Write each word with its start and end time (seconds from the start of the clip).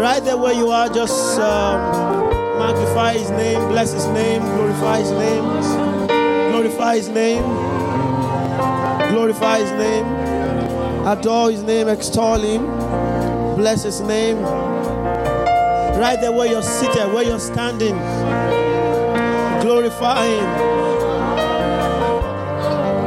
Right 0.00 0.22
there 0.22 0.36
where 0.36 0.52
you 0.52 0.68
are, 0.70 0.88
just 0.88 1.38
um, 1.40 1.78
magnify 2.58 3.14
his 3.14 3.30
name, 3.30 3.68
bless 3.68 3.92
his 3.92 4.06
name, 4.08 4.42
glorify 4.42 4.98
his 4.98 5.10
name, 5.10 5.44
glorify 6.52 6.96
his 6.96 7.08
name, 7.08 7.42
glorify 9.10 9.58
his 9.60 9.70
name, 9.72 10.04
adore 11.06 11.50
his 11.50 11.62
name, 11.62 11.88
extol 11.88 12.40
him, 12.40 12.66
bless 13.56 13.82
his 13.84 14.00
name. 14.00 14.38
Right 15.98 16.18
there 16.20 16.32
where 16.32 16.48
you're 16.50 16.62
seated, 16.62 17.12
where 17.12 17.24
you're 17.24 17.38
standing, 17.38 17.96
glorify 19.62 20.26
him. 20.26 20.74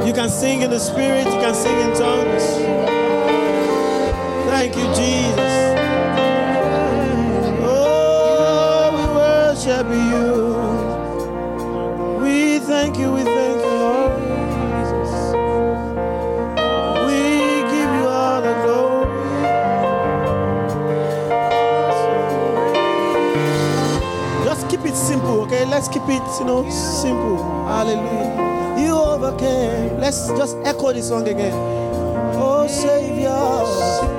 You 0.08 0.14
can 0.14 0.30
sing 0.30 0.62
in 0.62 0.72
the 0.72 0.80
spirit, 0.80 1.26
you 1.26 1.40
can 1.42 1.54
sing 1.54 1.78
in 1.80 1.94
tongues. 1.96 2.44
Thank 4.50 4.76
you, 4.76 4.86
Jesus. 4.96 5.47
Worship 9.78 9.94
you. 9.94 10.56
We 12.22 12.60
thank 12.60 12.98
you, 12.98 13.12
we 13.12 13.24
thank 13.24 13.62
you, 13.62 13.68
Lord 13.68 14.20
Jesus. 14.22 15.12
We 17.06 17.20
give 17.72 17.92
you 17.98 18.08
all 18.08 18.42
the 18.42 18.54
glory. 18.64 19.10
Just 24.46 24.70
keep 24.70 24.86
it 24.86 24.96
simple, 24.96 25.42
okay? 25.42 25.66
Let's 25.66 25.88
keep 25.88 26.04
it, 26.04 26.22
you 26.40 26.46
know, 26.46 26.70
simple. 26.70 27.38
Hallelujah. 27.68 28.84
You 28.84 28.96
overcame. 28.96 30.00
Let's 30.00 30.28
just 30.30 30.58
echo 30.64 30.94
this 30.94 31.08
song 31.08 31.28
again. 31.28 31.54
Oh, 32.40 32.68
Savior. 32.68 34.17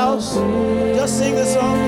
House, 0.00 0.36
just 0.96 1.18
sing 1.18 1.34
the 1.34 1.44
song, 1.44 1.79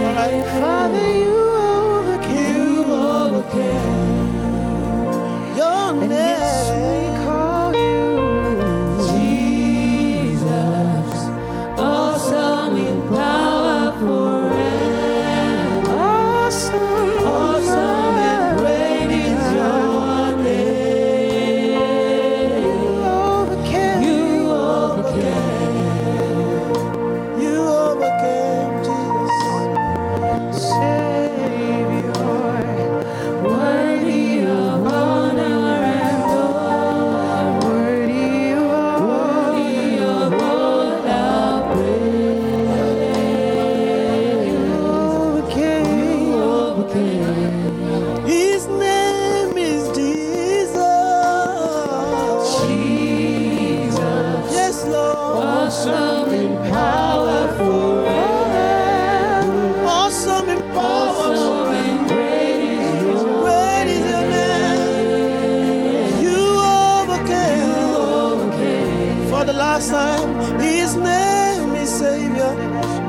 For 69.43 69.47
the 69.47 69.55
last 69.55 69.91
time, 69.91 70.61
His 70.61 70.95
name 70.95 71.75
is 71.75 71.91
Savior. 71.91 72.55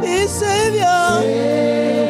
His 0.01 0.31
Savior. 0.31 2.02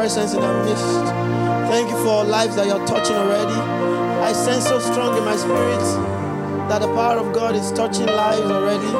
Presence 0.00 0.32
in 0.32 0.42
our 0.42 0.64
midst. 0.64 0.82
Thank 1.70 1.90
you 1.90 1.96
for 2.02 2.24
lives 2.24 2.56
that 2.56 2.66
you're 2.66 2.86
touching 2.86 3.16
already. 3.16 3.60
I 4.24 4.32
sense 4.32 4.64
so 4.64 4.78
strong 4.78 5.14
in 5.18 5.22
my 5.26 5.36
spirit 5.36 5.84
that 6.70 6.78
the 6.78 6.86
power 6.94 7.18
of 7.18 7.34
God 7.34 7.54
is 7.54 7.70
touching 7.72 8.06
lives 8.06 8.40
already. 8.40 8.92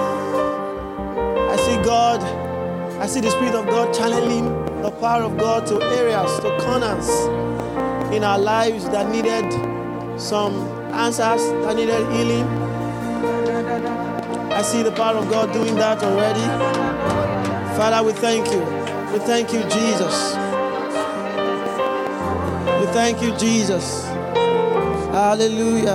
I 1.55 1.57
see 1.57 1.77
God, 1.83 2.21
I 3.01 3.07
see 3.07 3.21
the 3.23 3.31
Spirit 3.31 3.55
of 3.55 3.65
God 3.65 3.95
channeling 3.95 4.45
the 4.83 4.91
power 4.91 5.23
of 5.23 5.39
God 5.39 5.67
to 5.69 5.81
areas, 6.01 6.39
to 6.41 6.51
corners 6.61 7.09
in 8.15 8.23
our 8.23 8.39
lives 8.39 8.85
that 8.91 9.11
needed 9.11 9.51
some 10.21 10.53
answers, 10.93 11.41
that 11.65 11.77
needed 11.77 12.05
healing. 12.13 12.47
I 14.53 14.61
see 14.61 14.83
the 14.83 14.93
power 14.93 15.17
of 15.17 15.31
God 15.31 15.51
doing 15.55 15.77
that 15.77 16.03
already. 16.03 16.47
Father, 17.79 18.07
we 18.07 18.13
thank 18.13 18.53
you. 18.53 18.61
We 19.15 19.19
thank 19.21 19.51
you, 19.55 19.63
Jesus. 19.63 20.40
Thank 22.93 23.23
you, 23.23 23.37
Jesus. 23.37 24.05
Hallelujah. 25.13 25.95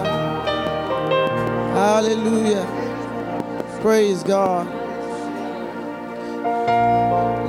Hallelujah. 1.74 2.66
Praise 3.82 4.24
God. 4.24 4.66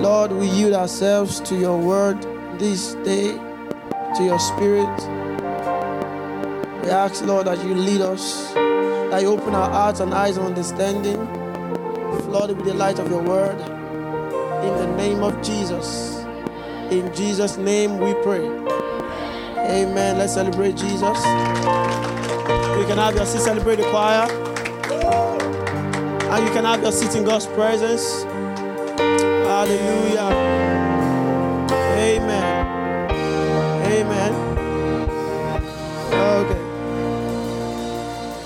Lord, 0.02 0.32
we 0.32 0.48
yield 0.48 0.74
ourselves 0.74 1.38
to 1.42 1.54
your 1.56 1.78
word 1.78 2.20
this 2.58 2.94
day, 3.04 3.38
to 4.16 4.24
your 4.24 4.40
spirit. 4.40 4.98
We 6.82 6.90
ask, 6.90 7.24
Lord, 7.24 7.46
that 7.46 7.64
you 7.64 7.72
lead 7.74 8.00
us, 8.00 8.52
that 8.54 9.22
you 9.22 9.28
open 9.28 9.54
our 9.54 9.70
hearts 9.70 10.00
and 10.00 10.12
eyes 10.12 10.36
of 10.38 10.44
understanding, 10.44 11.24
flooded 12.24 12.56
with 12.56 12.66
the 12.66 12.74
light 12.74 12.98
of 12.98 13.08
your 13.08 13.22
word. 13.22 13.60
In 14.64 14.74
the 14.76 14.96
name 14.96 15.22
of 15.22 15.40
Jesus. 15.40 16.24
In 16.90 17.14
Jesus' 17.14 17.56
name 17.56 17.98
we 17.98 18.12
pray. 18.24 18.66
Amen. 19.69 20.19
Let's 20.19 20.34
celebrate 20.34 20.77
Jesus. 20.77 21.19
You 22.78 22.84
can 22.87 22.99
have 22.99 23.15
your 23.15 23.27
seat, 23.27 23.41
celebrate 23.41 23.77
the 23.77 23.91
choir. 23.91 24.28
And 26.31 26.46
you 26.46 26.52
can 26.52 26.64
have 26.64 26.82
your 26.82 26.93
seat 26.93 27.14
in 27.17 27.25
God's 27.25 27.46
presence. 27.46 28.25
Hallelujah. 28.99 30.31
Amen. 31.96 32.46
Amen. 33.87 34.32
Okay. 36.12 36.62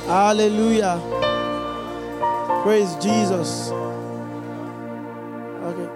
Hallelujah. 0.06 1.00
Praise 2.62 2.94
Jesus. 2.96 3.70
Okay. 5.62 5.88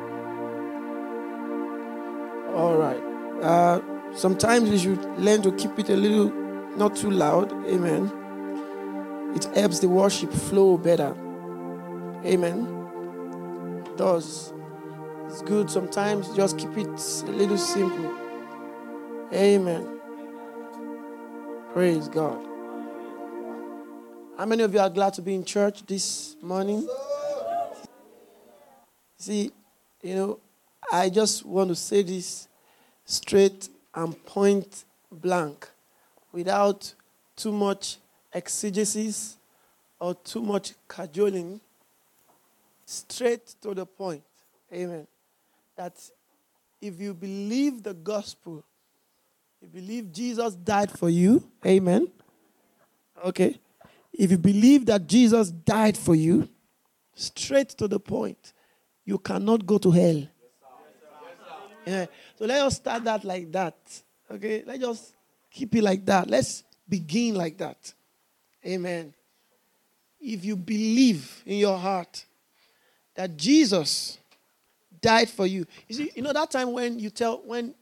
All 2.55 2.77
right. 2.77 3.03
Uh, 3.43 3.81
sometimes 4.17 4.71
we 4.71 4.79
should 4.79 5.05
learn 5.19 5.43
to 5.43 5.53
keep 5.53 5.79
it 5.79 5.89
a 5.91 5.97
little, 5.97 6.31
not 6.77 6.97
too 6.97 7.11
loud. 7.11 7.53
Amen. 7.67 8.13
It 9.35 9.45
helps 9.57 9.81
the 9.81 9.89
worship 9.89 10.33
flow 10.33 10.79
better. 10.79 11.15
Amen. 12.25 13.83
It 13.87 13.97
does. 13.97 14.53
It's 15.27 15.43
good 15.43 15.69
sometimes. 15.71 16.35
Just 16.37 16.59
keep 16.59 16.77
it 16.77 16.87
a 16.87 17.31
little 17.31 17.59
simple. 17.59 18.15
Amen. 19.33 20.01
Praise 21.73 22.09
God. 22.09 22.47
How 24.39 24.47
many 24.47 24.63
of 24.63 24.73
you 24.73 24.81
are 24.81 24.91
glad 24.91 25.15
to 25.15 25.23
be 25.23 25.35
in 25.35 25.45
church 25.45 25.85
this 25.87 26.37
morning? 26.41 26.89
See, 29.19 29.51
you 30.03 30.15
know, 30.15 30.39
I 30.93 31.09
just 31.09 31.45
want 31.45 31.71
to 31.71 31.77
say 31.77 32.03
this 32.03 32.47
straight 33.05 33.69
and 33.95 34.25
point 34.25 34.85
blank 35.11 35.69
without 36.33 36.93
too 37.37 37.53
much 37.53 37.99
exegesis 38.33 39.37
or 40.01 40.15
too 40.15 40.43
much 40.43 40.73
cajoling. 40.89 41.61
Straight 42.85 43.47
to 43.63 43.75
the 43.75 43.87
point. 43.87 44.23
Amen. 44.73 45.07
That 45.77 45.95
if 46.81 47.01
you 47.01 47.15
believe 47.15 47.83
the 47.83 47.95
gospel, 47.95 48.65
you 49.63 49.69
believe 49.69 50.13
Jesus 50.13 50.55
died 50.55 50.91
for 50.91 51.09
you, 51.09 51.43
amen. 51.65 52.09
Okay. 53.25 53.59
If 54.13 54.31
you 54.31 54.39
believe 54.39 54.87
that 54.87 55.07
Jesus 55.07 55.51
died 55.51 55.97
for 55.97 56.15
you, 56.15 56.49
straight 57.15 57.71
to 57.71 57.89
the 57.89 57.99
point, 57.99 58.53
you 59.05 59.19
cannot 59.19 59.65
go 59.65 59.79
to 59.79 59.91
hell. 59.91 60.29
Yeah. 61.87 62.07
So 62.39 62.47
let 62.47 62.63
us 62.63 62.77
start 62.77 63.05
that 63.05 63.25
like 63.25 63.51
that. 63.53 63.77
Okay? 64.31 64.63
Let's 64.67 64.81
just 64.81 65.15
keep 65.51 65.75
it 65.75 65.83
like 65.83 66.05
that. 66.07 66.29
Let's 66.29 66.65
begin 66.89 67.35
like 67.35 67.59
that. 67.59 67.93
Amen. 68.67 69.13
If 70.21 70.45
you 70.45 70.57
believe 70.57 71.43
in 71.45 71.59
your 71.59 71.77
heart 71.77 72.25
that 73.15 73.37
Jesus 73.37 74.19
died 75.01 75.29
for 75.29 75.47
you. 75.47 75.67
You 75.89 75.95
see, 75.95 76.13
you 76.15 76.23
know 76.23 76.33
that 76.33 76.51
time 76.51 76.73
when 76.73 76.99
you 76.99 77.11
tell 77.11 77.43
when 77.45 77.75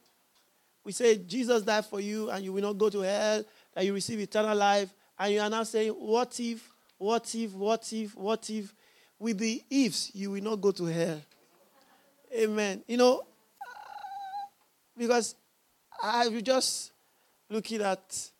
we 0.84 0.92
say 0.92 1.16
Jesus 1.16 1.62
died 1.62 1.86
for 1.86 2.00
you 2.00 2.30
and 2.30 2.44
you 2.44 2.52
will 2.52 2.62
not 2.62 2.76
go 2.76 2.90
to 2.90 3.00
hell, 3.00 3.44
that 3.74 3.84
you 3.84 3.94
receive 3.94 4.20
eternal 4.20 4.56
life, 4.56 4.92
and 5.18 5.32
you 5.32 5.40
are 5.40 5.48
now 5.48 5.62
saying, 5.62 5.92
What 5.92 6.38
if, 6.40 6.68
what 6.98 7.34
if, 7.34 7.52
what 7.54 7.92
if, 7.92 8.16
what 8.16 8.50
if? 8.50 8.74
With 9.18 9.38
the 9.38 9.62
ifs, 9.70 10.10
you 10.14 10.32
will 10.32 10.42
not 10.42 10.60
go 10.60 10.72
to 10.72 10.84
hell. 10.86 11.20
Amen. 12.34 12.82
You 12.88 12.96
know, 12.96 13.22
because 15.02 15.34
I 16.02 16.28
was 16.28 16.42
just 16.42 16.92
looking 17.50 17.82
at, 17.82 18.30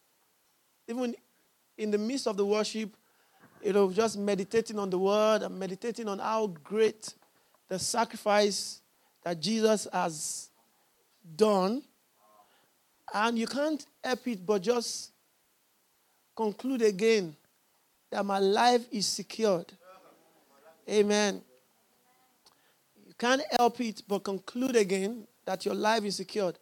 even 0.89 1.15
in 1.77 1.91
the 1.91 1.99
midst 1.99 2.27
of 2.27 2.37
the 2.37 2.47
worship, 2.47 2.97
you 3.63 3.73
know, 3.73 3.91
just 3.93 4.19
meditating 4.19 4.79
on 4.79 4.91
the 4.91 4.99
word 4.99 5.43
and 5.43 5.59
meditating 5.59 6.09
on 6.09 6.19
how 6.19 6.47
great 6.47 7.15
the 7.69 7.79
sacrifice 7.79 8.81
that 9.25 9.41
Jesus 9.41 9.89
has 9.93 10.51
done. 11.37 11.83
And 13.13 13.39
you 13.39 13.47
can't 13.47 13.85
help 14.03 14.27
it 14.27 14.45
but 14.45 14.63
just 14.63 15.13
conclude 16.35 16.83
again 16.83 17.37
that 18.11 18.25
my 18.25 18.39
life 18.39 18.87
is 18.91 19.07
secured. 19.07 19.73
Amen. 20.89 21.43
You 23.07 23.15
can't 23.19 23.43
help 23.59 23.81
it 23.81 24.03
but 24.07 24.25
conclude 24.25 24.77
again 24.77 25.27
that 25.45 25.65
your 25.65 25.75
life 25.75 26.05
is 26.05 26.17
secured. 26.17 26.59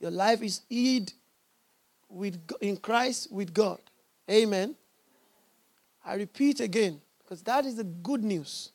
Your 0.00 0.10
life 0.10 0.42
is 0.42 0.62
hid 0.68 1.12
with 2.08 2.40
in 2.60 2.76
Christ 2.76 3.32
with 3.32 3.52
God. 3.54 3.80
Amen. 4.30 4.74
I 6.04 6.14
repeat 6.14 6.60
again 6.60 7.00
because 7.18 7.42
that 7.42 7.64
is 7.64 7.76
the 7.76 7.84
good 7.84 8.24
news. 8.24 8.72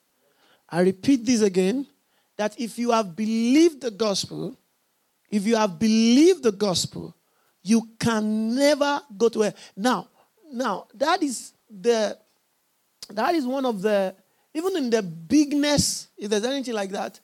I 0.69 0.81
repeat 0.81 1.25
this 1.25 1.41
again 1.41 1.87
that 2.37 2.59
if 2.59 2.77
you 2.77 2.91
have 2.91 3.15
believed 3.15 3.81
the 3.81 3.91
gospel, 3.91 4.57
if 5.29 5.45
you 5.45 5.55
have 5.55 5.77
believed 5.77 6.43
the 6.43 6.51
gospel, 6.51 7.15
you 7.63 7.89
can 7.99 8.55
never 8.55 9.01
go 9.17 9.29
to 9.29 9.41
hell. 9.41 9.53
Now, 9.75 10.07
now, 10.51 10.87
that 10.93 11.21
is 11.21 11.53
the 11.69 12.17
that 13.09 13.35
is 13.35 13.45
one 13.45 13.65
of 13.65 13.81
the 13.81 14.15
even 14.53 14.77
in 14.77 14.89
the 14.89 15.03
bigness, 15.03 16.07
if 16.17 16.29
there's 16.29 16.45
anything 16.45 16.73
like 16.73 16.91
that, 16.91 17.19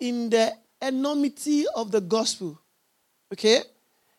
in 0.00 0.30
the 0.30 0.52
enormity 0.80 1.64
of 1.74 1.90
the 1.90 2.00
gospel, 2.00 2.58
okay, 3.32 3.62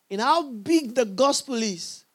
in 0.10 0.20
how 0.20 0.50
big 0.50 0.94
the 0.96 1.06
gospel 1.06 1.56
is, 1.56 2.06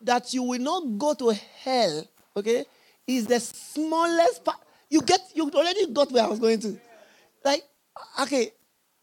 that 0.00 0.34
you 0.34 0.42
will 0.42 0.60
not 0.60 0.98
go 0.98 1.14
to 1.14 1.32
hell, 1.62 2.04
okay, 2.36 2.64
is 3.06 3.26
the 3.26 3.40
smallest 3.40 4.44
part. 4.44 4.58
You 4.90 5.00
get 5.02 5.20
you 5.34 5.50
already 5.50 5.86
got 5.92 6.12
where 6.12 6.24
I 6.24 6.26
was 6.26 6.38
going 6.38 6.60
to. 6.60 6.78
Like, 7.44 7.64
okay, 8.22 8.52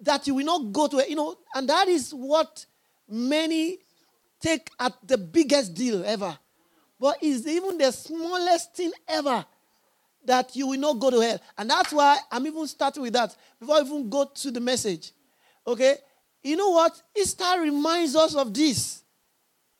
that 0.02 0.28
you 0.28 0.36
will 0.36 0.46
not 0.46 0.72
go 0.72 0.88
to, 0.88 1.04
you 1.08 1.16
know, 1.16 1.36
and 1.56 1.68
that 1.70 1.88
is 1.88 2.12
what 2.12 2.66
many 3.10 3.80
take 4.40 4.70
at 4.80 4.94
the 5.08 5.18
biggest 5.18 5.74
deal 5.74 6.04
ever. 6.06 6.38
But 7.00 7.18
it's 7.22 7.48
even 7.48 7.78
the 7.78 7.92
smallest 7.92 8.76
thing 8.76 8.92
ever 9.08 9.46
that 10.26 10.56
you 10.56 10.68
will 10.68 10.80
not 10.80 11.00
go 11.00 11.10
to 11.10 11.20
hell. 11.20 11.40
And 11.58 11.70
that's 11.70 11.92
why 11.92 12.18
I'm 12.32 12.46
even 12.46 12.68
starting 12.68 13.04
with 13.04 13.14
that 13.14 13.36
before 13.60 13.76
I 13.78 13.82
even 13.82 14.10
go 14.10 14.26
to 14.26 14.52
the 14.52 14.60
message. 14.60 15.12
Okay? 15.66 15.96
You 16.44 16.56
know 16.56 16.70
what? 16.70 17.02
Easter 17.16 17.60
reminds 17.60 18.16
us 18.16 18.36
of 18.36 18.54
this. 18.54 19.04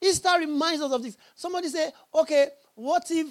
Easter 0.02 0.34
reminds 0.40 0.82
us 0.82 0.92
of 0.92 1.04
this. 1.04 1.18
Somebody 1.36 1.70
say, 1.70 1.92
okay, 2.14 2.48
what 2.76 3.06
if, 3.10 3.28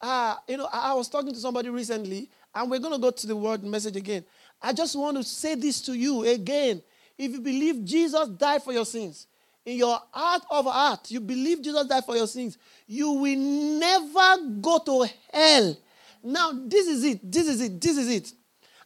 uh, 0.00 0.36
you 0.48 0.56
know, 0.56 0.68
I 0.72 0.94
was 0.94 1.08
talking 1.08 1.32
to 1.32 1.38
somebody 1.38 1.68
recently, 1.68 2.30
and 2.54 2.70
we're 2.70 2.80
going 2.80 2.94
to 2.94 3.00
go 3.00 3.10
to 3.10 3.26
the 3.26 3.36
word 3.36 3.62
message 3.64 3.96
again. 3.96 4.24
I 4.60 4.72
just 4.72 4.96
want 4.96 5.16
to 5.18 5.22
say 5.22 5.54
this 5.54 5.82
to 5.82 5.92
you 5.92 6.24
again. 6.24 6.82
If 7.18 7.32
you 7.32 7.40
believe 7.40 7.84
Jesus 7.84 8.28
died 8.28 8.62
for 8.62 8.72
your 8.72 8.86
sins, 8.86 9.26
in 9.64 9.78
your 9.78 10.00
heart 10.12 10.42
of 10.48 10.64
heart, 10.66 11.10
you 11.10 11.20
believe 11.20 11.60
Jesus 11.60 11.86
died 11.86 12.04
for 12.04 12.16
your 12.16 12.28
sins, 12.28 12.56
you 12.86 13.10
will 13.10 13.36
never 13.36 14.60
go 14.60 14.78
to 14.78 15.06
hell. 15.32 15.76
Now, 16.22 16.52
this 16.66 16.86
is 16.86 17.04
it. 17.04 17.30
This 17.30 17.48
is 17.48 17.60
it. 17.60 17.80
This 17.80 17.96
is 17.96 18.08
it. 18.08 18.32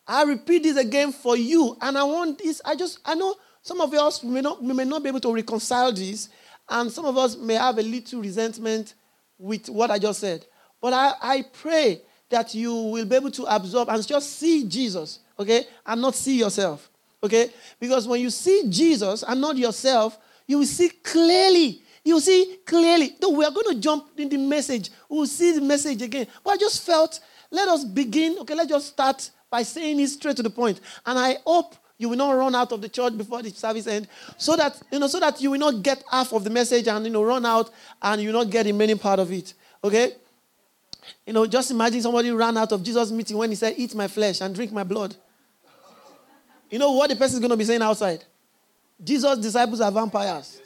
I 0.07 0.25
repeat 0.25 0.65
this 0.65 0.77
again 0.77 1.13
for 1.13 1.37
you, 1.37 1.77
and 1.81 1.97
I 1.97 2.05
want 2.05 2.39
this. 2.39 2.61
I 2.65 2.75
just, 2.75 2.99
I 3.05 3.15
know 3.15 3.37
some 3.63 3.81
of 3.81 3.93
us 3.95 4.25
may 4.25 4.41
not, 4.41 4.63
may 4.63 4.85
not 4.85 5.03
be 5.03 5.09
able 5.09 5.21
to 5.21 5.33
reconcile 5.33 5.93
this, 5.93 6.29
and 6.69 6.91
some 6.91 7.05
of 7.05 7.17
us 7.17 7.37
may 7.37 7.55
have 7.55 7.79
a 7.79 7.83
little 7.83 8.21
resentment 8.21 8.95
with 9.39 9.69
what 9.69 9.91
I 9.91 9.99
just 9.99 10.21
said. 10.21 10.47
But 10.81 10.93
I, 10.93 11.13
I 11.21 11.45
pray 11.53 12.03
that 12.31 12.55
you 12.55 12.75
will 12.75 13.05
be 13.05 13.17
able 13.17 13.31
to 13.33 13.45
absorb 13.45 13.89
and 13.89 14.07
just 14.07 14.39
see 14.39 14.67
Jesus, 14.67 15.21
okay, 15.39 15.65
and 15.87 16.01
not 16.01 16.15
see 16.15 16.39
yourself, 16.39 16.91
okay? 17.23 17.51
Because 17.79 18.07
when 18.07 18.21
you 18.21 18.31
see 18.31 18.65
Jesus 18.69 19.23
and 19.23 19.41
not 19.41 19.57
yourself, 19.57 20.19
you 20.47 20.59
will 20.59 20.67
see 20.67 20.89
clearly. 20.89 21.83
You 22.05 22.21
see 22.21 22.59
clearly. 22.65 23.17
Though 23.21 23.31
we 23.31 23.45
are 23.45 23.51
going 23.51 23.75
to 23.75 23.81
jump 23.81 24.19
in 24.19 24.29
the 24.29 24.39
message. 24.39 24.91
We 25.09 25.19
will 25.19 25.27
see 25.27 25.53
the 25.53 25.61
message 25.61 26.03
again. 26.03 26.27
But 26.43 26.53
I 26.53 26.57
just 26.57 26.85
felt, 26.85 27.21
let 27.51 27.69
us 27.69 27.85
begin. 27.85 28.39
Okay, 28.41 28.55
let's 28.55 28.69
just 28.69 28.89
start 28.89 29.31
by 29.51 29.63
saying 29.63 30.01
it 30.01 30.09
straight 30.09 30.37
to 30.37 30.43
the 30.43 30.51
point. 30.51 30.81
And 31.05 31.19
I 31.19 31.37
hope 31.45 31.75
you 31.99 32.09
will 32.09 32.17
not 32.17 32.33
run 32.33 32.55
out 32.55 32.73
of 32.73 32.81
the 32.81 32.89
church 32.89 33.17
before 33.19 33.43
the 33.43 33.51
service 33.51 33.87
end, 33.87 34.09
so 34.39 34.57
that 34.57 34.81
you 34.91 34.99
know, 34.99 35.07
so 35.07 35.21
that 35.21 35.39
you 35.43 35.51
will 35.51 35.59
not 35.59 35.83
get 35.83 36.03
half 36.11 36.33
of 36.33 36.45
the 36.45 36.49
message 36.49 36.89
and 36.89 37.05
you 37.05 37.13
know 37.13 37.23
run 37.23 37.45
out 37.45 37.71
and 38.01 38.23
you 38.23 38.33
will 38.33 38.43
not 38.43 38.51
get 38.51 38.63
the 38.63 38.73
remaining 38.73 38.99
part 38.99 39.19
of 39.19 39.31
it. 39.31 39.53
Okay? 39.85 40.13
You 41.27 41.35
know, 41.35 41.47
just 41.47 41.71
imagine 41.71 42.01
somebody 42.01 42.31
ran 42.31 42.57
out 42.57 42.73
of 42.73 42.83
Jesus' 42.83 43.11
meeting 43.11 43.37
when 43.37 43.51
he 43.51 43.57
said, 43.57 43.75
"Eat 43.77 43.95
my 43.95 44.09
flesh 44.09 44.41
and 44.41 44.55
drink 44.55 44.73
my 44.73 44.83
blood." 44.83 45.15
You 46.71 46.79
know 46.79 46.93
what 46.93 47.11
the 47.11 47.17
person 47.17 47.35
is 47.35 47.41
going 47.41 47.51
to 47.51 47.57
be 47.57 47.65
saying 47.65 47.83
outside? 47.83 48.25
Jesus' 49.03 49.39
disciples 49.39 49.81
are 49.83 49.91
vampires. 49.91 50.61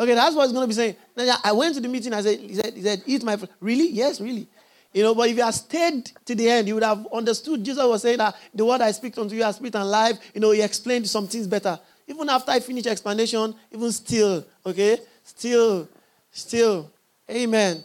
Okay, 0.00 0.14
that's 0.14 0.34
what 0.34 0.44
he's 0.44 0.52
going 0.52 0.64
to 0.64 0.66
be 0.66 0.72
saying. 0.72 0.96
I 1.44 1.52
went 1.52 1.74
to 1.74 1.80
the 1.80 1.88
meeting. 1.88 2.14
I 2.14 2.22
said, 2.22 2.40
he 2.40 2.54
said, 2.54 2.72
he 2.72 2.80
said, 2.80 3.02
eat 3.04 3.22
my 3.22 3.36
flesh. 3.36 3.50
Really? 3.60 3.90
Yes, 3.90 4.18
really. 4.18 4.48
You 4.94 5.02
know, 5.02 5.14
but 5.14 5.28
if 5.28 5.36
you 5.36 5.42
had 5.42 5.52
stayed 5.52 6.06
to 6.24 6.34
the 6.34 6.48
end, 6.48 6.68
you 6.68 6.74
would 6.74 6.82
have 6.82 7.06
understood. 7.12 7.62
Jesus 7.62 7.84
was 7.84 8.00
saying 8.00 8.16
that 8.16 8.34
the 8.54 8.64
word 8.64 8.80
I 8.80 8.92
speak 8.92 9.18
unto 9.18 9.36
you, 9.36 9.44
I 9.44 9.50
speak 9.50 9.74
and 9.74 9.88
life. 9.88 10.18
You 10.34 10.40
know, 10.40 10.52
he 10.52 10.62
explained 10.62 11.06
some 11.06 11.28
things 11.28 11.46
better. 11.46 11.78
Even 12.06 12.30
after 12.30 12.50
I 12.50 12.60
finish 12.60 12.86
explanation, 12.86 13.54
even 13.70 13.92
still, 13.92 14.44
okay, 14.64 14.98
still, 15.22 15.86
still, 16.32 16.90
amen. 17.30 17.84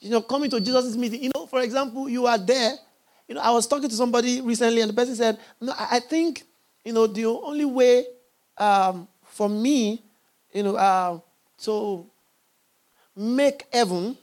You 0.00 0.10
know, 0.10 0.20
coming 0.20 0.50
to 0.50 0.60
Jesus' 0.60 0.94
meeting. 0.94 1.24
You 1.24 1.30
know, 1.34 1.46
for 1.46 1.62
example, 1.62 2.06
you 2.06 2.26
are 2.26 2.38
there. 2.38 2.74
You 3.26 3.34
know, 3.34 3.40
I 3.40 3.50
was 3.50 3.66
talking 3.66 3.88
to 3.88 3.96
somebody 3.96 4.42
recently, 4.42 4.82
and 4.82 4.90
the 4.90 4.94
person 4.94 5.16
said, 5.16 5.38
"No, 5.58 5.72
I 5.76 6.00
think 6.00 6.44
you 6.84 6.92
know, 6.92 7.06
the 7.06 7.26
only 7.26 7.64
way 7.64 8.06
um, 8.56 9.08
for 9.24 9.48
me, 9.48 10.04
you 10.52 10.62
know, 10.62 10.76
uh, 10.76 11.18
to 11.62 12.06
make 13.16 13.66
heaven, 13.72 14.16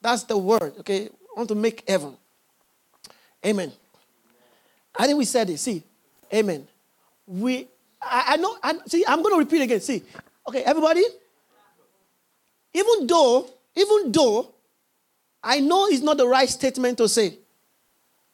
that's 0.00 0.24
the 0.24 0.36
word, 0.36 0.74
okay? 0.80 1.06
I 1.06 1.38
want 1.38 1.48
to 1.48 1.54
make 1.54 1.88
heaven. 1.88 2.16
Amen. 3.44 3.72
I 4.96 5.06
think 5.06 5.18
we 5.18 5.24
said 5.24 5.48
it. 5.50 5.58
See, 5.58 5.82
amen. 6.32 6.66
We, 7.26 7.68
I, 8.02 8.24
I 8.28 8.36
know, 8.36 8.56
I, 8.62 8.74
see, 8.86 9.04
I'm 9.06 9.22
going 9.22 9.34
to 9.34 9.38
repeat 9.38 9.62
again. 9.62 9.80
See, 9.80 10.02
okay, 10.46 10.62
everybody, 10.62 11.02
even 12.74 13.06
though, 13.06 13.48
even 13.74 14.12
though 14.12 14.52
I 15.42 15.60
know 15.60 15.86
it's 15.86 16.02
not 16.02 16.16
the 16.16 16.26
right 16.26 16.48
statement 16.48 16.98
to 16.98 17.08
say, 17.08 17.38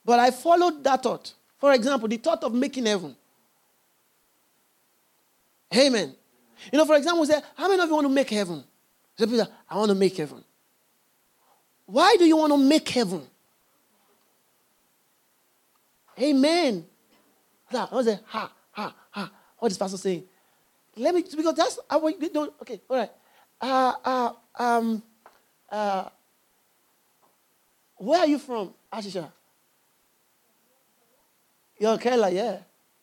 but 0.04 0.18
I 0.18 0.30
followed 0.30 0.82
that 0.84 1.02
thought. 1.02 1.32
For 1.58 1.72
example, 1.72 2.08
the 2.08 2.16
thought 2.16 2.42
of 2.44 2.52
making 2.52 2.86
heaven. 2.86 3.16
Amen. 5.74 6.14
You 6.72 6.78
know, 6.78 6.84
for 6.84 6.96
example, 6.96 7.20
we 7.22 7.26
say, 7.26 7.40
How 7.56 7.68
many 7.68 7.80
of 7.82 7.88
you 7.88 7.94
want 7.94 8.06
to 8.06 8.12
make 8.12 8.30
heaven? 8.30 8.64
Say, 9.18 9.42
I 9.68 9.76
want 9.76 9.88
to 9.88 9.94
make 9.94 10.16
heaven. 10.16 10.44
Why 11.86 12.16
do 12.18 12.24
you 12.24 12.36
want 12.36 12.52
to 12.52 12.58
make 12.58 12.88
heaven? 12.88 13.22
Amen. 16.20 16.84
I 17.72 17.94
like, 18.06 18.20
ha, 18.26 18.52
ha, 18.72 18.94
ha. 19.10 19.30
What 19.58 19.70
is 19.70 19.78
pastor 19.78 19.96
saying? 19.96 20.24
Let 20.96 21.14
me, 21.14 21.22
because 21.22 21.54
that's, 21.54 21.78
want 21.90 22.20
you 22.20 22.28
to, 22.30 22.52
okay, 22.62 22.80
all 22.88 22.96
right. 22.96 23.10
Uh, 23.60 23.92
uh, 24.04 24.32
um, 24.58 25.02
uh, 25.70 26.08
where 27.96 28.20
are 28.20 28.26
you 28.26 28.38
from, 28.38 28.72
Ashisha? 28.92 29.30
You're 31.78 31.98
Kerala, 31.98 32.32
yeah. 32.32 32.58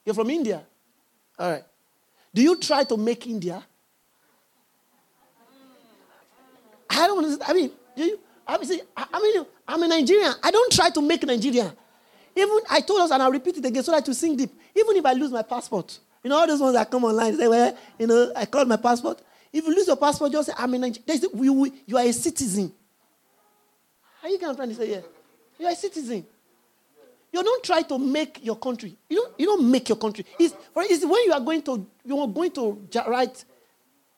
You're 0.06 0.16
from 0.16 0.30
India. 0.30 0.64
All 1.38 1.52
right. 1.52 1.64
Do 2.34 2.42
you 2.42 2.58
try 2.58 2.84
to 2.84 2.98
make 2.98 3.28
India? 3.28 3.64
I 6.90 7.08
don't 7.08 7.18
understand. 7.24 7.50
I 7.50 7.54
mean, 7.54 7.72
do 7.96 8.04
you? 8.04 8.20
I 8.48 8.58
mean, 8.58 8.80
I 8.98 9.22
mean, 9.22 9.46
I'm 9.68 9.84
a 9.84 9.88
Nigerian. 9.88 10.34
I 10.44 10.52
don't 10.52 10.72
try 10.72 10.90
to 10.90 11.02
make 11.02 11.24
Nigeria. 11.24 11.74
Even 12.36 12.60
I 12.70 12.82
told 12.82 13.02
us, 13.02 13.12
and 13.12 13.22
I'll 13.22 13.32
repeat 13.32 13.58
it 13.58 13.66
again 13.66 13.84
so 13.84 13.92
that 13.92 14.08
you 14.08 14.14
sink 14.14 14.38
deep. 14.38 14.52
Even 14.76 14.96
if 14.98 15.06
I 15.06 15.14
lose 15.14 15.32
my 15.32 15.44
passport, 15.44 15.98
you 16.24 16.30
know, 16.30 16.38
all 16.38 16.48
those 16.48 16.60
ones 16.60 16.74
that 16.74 16.90
come 16.90 17.04
online 17.04 17.38
say, 17.38 17.48
well, 17.48 17.78
you 18.00 18.08
know, 18.08 18.32
I 18.36 18.46
called 18.46 18.68
my 18.68 18.78
passport. 18.78 19.22
If 19.52 19.66
you 19.66 19.76
lose 19.76 19.88
your 19.88 19.98
passport, 19.98 20.32
just 20.32 20.48
say, 20.48 20.54
I'm 20.58 20.74
a 20.74 20.78
Nigerian. 20.80 21.72
you 21.86 21.98
are 21.98 22.04
a 22.04 22.12
citizen. 22.12 22.72
Are 24.24 24.30
you 24.30 24.40
trying 24.40 24.56
to 24.56 24.76
say, 24.76 24.92
yeah? 24.92 25.02
You 25.60 25.68
are 25.68 25.72
a 25.72 25.76
citizen. 25.76 26.26
You 27.34 27.44
don't 27.44 27.64
try 27.64 27.82
to 27.82 27.98
make 27.98 28.46
your 28.46 28.56
country. 28.56 28.96
You 29.10 29.18
don't, 29.18 29.40
you 29.40 29.46
don't 29.48 29.72
make 29.72 29.90
your 29.90 29.98
country. 29.98 30.24
It's, 30.38 30.54
for 30.72 30.84
when 30.84 31.24
you 31.26 31.34
are 31.34 31.40
going 31.40 31.64
to 31.64 31.88
you 32.06 32.20
are 32.20 32.28
going 32.28 32.52
to 32.52 32.88
write 33.08 33.44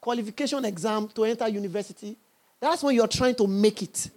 qualification 0.01 0.65
exam 0.65 1.07
to 1.07 1.23
enter 1.23 1.47
university. 1.47 2.17
That's 2.59 2.83
when 2.83 2.93
you're 2.93 3.07
trying 3.07 3.35
to 3.35 3.47
make 3.47 3.81
it. 3.81 4.09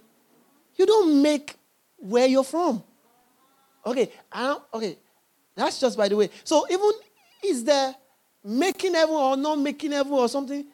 You 0.75 0.85
don't 0.85 1.21
make 1.21 1.55
where 1.97 2.27
you're 2.27 2.43
from. 2.43 2.83
Okay, 3.85 4.11
okay. 4.73 4.97
That's 5.55 5.79
just 5.79 5.97
by 5.97 6.09
the 6.09 6.17
way. 6.17 6.29
So 6.43 6.67
even 6.69 6.91
is 7.45 7.63
there 7.63 7.95
making 8.43 8.95
heaven 8.95 9.15
or 9.15 9.37
not 9.37 9.59
making 9.59 9.93
heaven 9.93 10.11
or 10.11 10.27
something? 10.27 10.65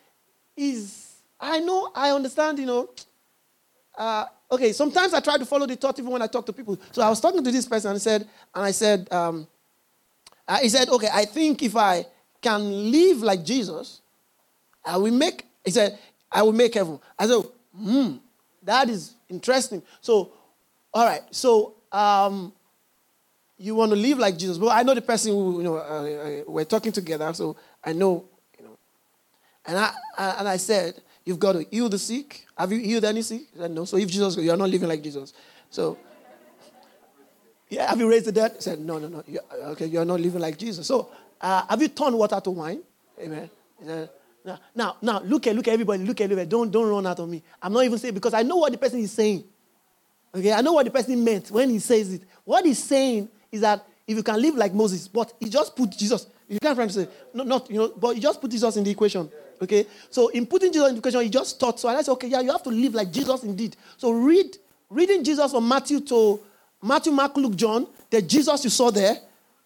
Is 0.57 1.13
I 1.39 1.59
know 1.59 1.91
I 1.93 2.09
understand. 2.09 2.57
You 2.57 2.65
know. 2.65 2.89
Uh, 3.95 4.25
okay. 4.51 4.71
Sometimes 4.73 5.13
I 5.13 5.19
try 5.19 5.37
to 5.37 5.45
follow 5.45 5.65
the 5.65 5.75
thought 5.75 5.97
even 5.99 6.11
when 6.11 6.21
I 6.21 6.27
talk 6.27 6.45
to 6.45 6.53
people. 6.53 6.79
So 6.91 7.01
I 7.01 7.09
was 7.09 7.19
talking 7.19 7.43
to 7.43 7.51
this 7.51 7.67
person 7.67 7.91
and 7.91 7.95
I 7.95 7.99
said, 7.99 8.21
and 8.53 8.65
I 8.65 8.71
said, 8.71 9.11
um, 9.11 9.47
uh, 10.47 10.59
he 10.59 10.69
said, 10.69 10.89
okay, 10.89 11.09
I 11.11 11.25
think 11.25 11.63
if 11.63 11.75
I 11.75 12.05
can 12.41 12.91
live 12.91 13.21
like 13.21 13.43
Jesus, 13.43 14.01
I 14.83 14.97
will 14.97 15.11
make. 15.11 15.45
He 15.63 15.71
said, 15.71 15.97
I 16.31 16.43
will 16.43 16.53
make 16.53 16.75
heaven. 16.75 16.99
I 17.17 17.27
said, 17.27 17.41
hmm, 17.75 18.17
that 18.63 18.89
is 18.89 19.15
interesting. 19.29 19.81
So, 20.01 20.31
all 20.93 21.05
right. 21.05 21.23
So 21.31 21.75
um, 21.91 22.53
you 23.57 23.73
want 23.73 23.91
to 23.91 23.95
live 23.95 24.19
like 24.19 24.37
Jesus. 24.37 24.57
But 24.57 24.67
I 24.67 24.83
know 24.83 24.93
the 24.93 25.01
person 25.01 25.31
who, 25.31 25.57
you 25.57 25.63
know, 25.63 25.77
uh, 25.77 25.79
uh, 25.79 26.43
we're 26.47 26.65
talking 26.65 26.91
together, 26.91 27.33
so 27.33 27.55
I 27.83 27.93
know, 27.93 28.25
you 28.57 28.65
know. 28.65 28.77
And 29.65 29.77
I, 29.77 29.93
and 30.17 30.47
I 30.47 30.57
said, 30.57 31.01
you've 31.25 31.39
got 31.39 31.53
to 31.53 31.65
heal 31.69 31.89
the 31.89 31.99
sick. 31.99 32.45
Have 32.57 32.71
you 32.71 32.79
healed 32.79 33.03
any 33.03 33.21
sick? 33.21 33.41
He 33.51 33.59
said, 33.59 33.71
no. 33.71 33.85
So 33.85 33.97
if 33.97 34.09
Jesus, 34.09 34.37
you're 34.37 34.55
not 34.55 34.69
living 34.69 34.87
like 34.87 35.01
Jesus. 35.01 35.33
So, 35.69 35.97
yeah, 37.69 37.89
have 37.89 37.99
you 37.99 38.09
raised 38.09 38.25
the 38.25 38.31
dead? 38.31 38.53
He 38.55 38.61
said, 38.61 38.79
no, 38.79 38.99
no, 38.99 39.07
no. 39.07 39.23
You're, 39.27 39.41
okay, 39.71 39.87
you're 39.87 40.05
not 40.05 40.19
living 40.19 40.39
like 40.39 40.57
Jesus. 40.57 40.85
So, 40.87 41.09
uh, 41.41 41.65
have 41.67 41.81
you 41.81 41.87
turned 41.87 42.17
water 42.17 42.39
to 42.39 42.51
wine? 42.51 42.81
Amen. 43.19 43.49
He 43.79 43.85
said, 43.85 44.09
now, 44.45 44.59
now, 44.75 44.97
now, 45.01 45.19
look 45.21 45.47
at, 45.47 45.55
look 45.55 45.67
at 45.67 45.73
everybody. 45.73 46.03
Look 46.03 46.21
at 46.21 46.25
everybody. 46.25 46.47
Don't, 46.47 46.69
don't 46.69 46.87
run 46.87 47.07
out 47.07 47.19
of 47.19 47.27
me. 47.27 47.41
I'm 47.61 47.73
not 47.73 47.83
even 47.83 47.97
saying 47.97 48.13
because 48.13 48.35
I 48.35 48.43
know 48.43 48.57
what 48.57 48.71
the 48.71 48.77
person 48.77 48.99
is 48.99 49.11
saying. 49.11 49.43
Okay, 50.33 50.53
I 50.53 50.61
know 50.61 50.73
what 50.73 50.85
the 50.85 50.91
person 50.91 51.23
meant 51.23 51.49
when 51.49 51.69
he 51.69 51.79
says 51.79 52.13
it. 52.13 52.23
What 52.43 52.65
he's 52.65 52.83
saying 52.83 53.29
is 53.51 53.61
that 53.61 53.87
if 54.05 54.15
you 54.15 54.21
can 54.21 54.39
live 54.39 54.55
like 54.55 54.73
Moses, 54.73 55.07
but 55.07 55.33
he 55.39 55.49
just 55.49 55.75
put 55.75 55.91
Jesus, 55.91 56.27
you 56.47 56.59
can't 56.59 56.75
try 56.75 56.85
to 56.85 56.93
say, 56.93 57.07
no, 57.33 57.43
not, 57.43 57.69
you 57.71 57.77
know, 57.77 57.93
but 57.97 58.15
he 58.15 58.21
just 58.21 58.39
put 58.39 58.51
Jesus 58.51 58.77
in 58.77 58.83
the 58.83 58.91
equation. 58.91 59.31
Okay? 59.61 59.85
So 60.09 60.29
in 60.29 60.45
putting 60.45 60.71
Jesus 60.71 60.89
in 60.89 60.95
the 60.95 60.99
equation, 60.99 61.21
he 61.21 61.29
just 61.29 61.59
thought. 61.59 61.79
So 61.79 61.89
I 61.89 62.01
said, 62.01 62.11
okay, 62.13 62.27
yeah, 62.27 62.41
you 62.41 62.51
have 62.51 62.63
to 62.63 62.69
live 62.69 62.93
like 62.93 63.11
Jesus 63.11 63.43
indeed. 63.43 63.75
So 63.97 64.11
read, 64.11 64.57
reading 64.89 65.23
Jesus 65.23 65.51
from 65.51 65.67
Matthew 65.67 65.99
to 66.01 66.39
Matthew, 66.81 67.11
Mark, 67.11 67.35
Luke, 67.37 67.55
John, 67.55 67.87
the 68.09 68.21
Jesus 68.21 68.63
you 68.63 68.69
saw 68.69 68.91
there, 68.91 69.17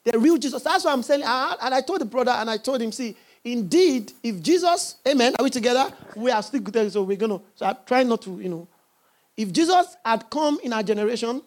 the 0.04 0.18
real 0.18 0.38
Jesus. 0.38 0.64
That's 0.64 0.86
what 0.86 0.94
I'm 0.94 1.04
saying. 1.04 1.24
And 1.24 1.74
I 1.74 1.82
told 1.82 2.02
the 2.02 2.06
brother, 2.06 2.32
and 2.32 2.50
I 2.50 2.58
told 2.58 2.82
him, 2.82 2.92
see, 2.92 3.16
indeed, 3.44 4.14
if 4.24 4.42
Jesus, 4.42 4.96
amen, 5.08 5.34
are 5.38 5.44
we 5.44 5.50
together? 5.50 5.92
We 6.16 6.32
are 6.32 6.42
still 6.42 6.62
good. 6.62 6.92
So 6.92 7.04
we're 7.04 7.18
to, 7.18 7.42
so 7.56 7.66
I 7.66 7.74
try 7.86 8.04
not 8.04 8.22
to, 8.22 8.40
you 8.40 8.50
know. 8.50 8.68
If 9.36 9.52
Jesus 9.52 9.98
had 10.04 10.30
come 10.30 10.60
in 10.64 10.74
our 10.74 10.84
generation, 10.84 11.42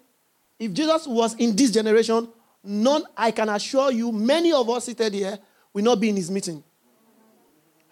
if 0.59 0.73
Jesus 0.73 1.07
was 1.07 1.35
in 1.37 1.57
this 1.57 1.71
generation, 1.71 2.29
none, 2.63 3.05
I 3.17 3.31
can 3.31 3.49
assure 3.49 3.91
you, 3.93 4.13
many 4.13 4.53
of 4.53 4.69
us 4.71 4.85
seated 4.85 5.13
here 5.13 5.39
will 5.73 5.85
not 5.85 6.01
be 6.01 6.09
in 6.09 6.17
his 6.17 6.31
meeting. 6.31 6.63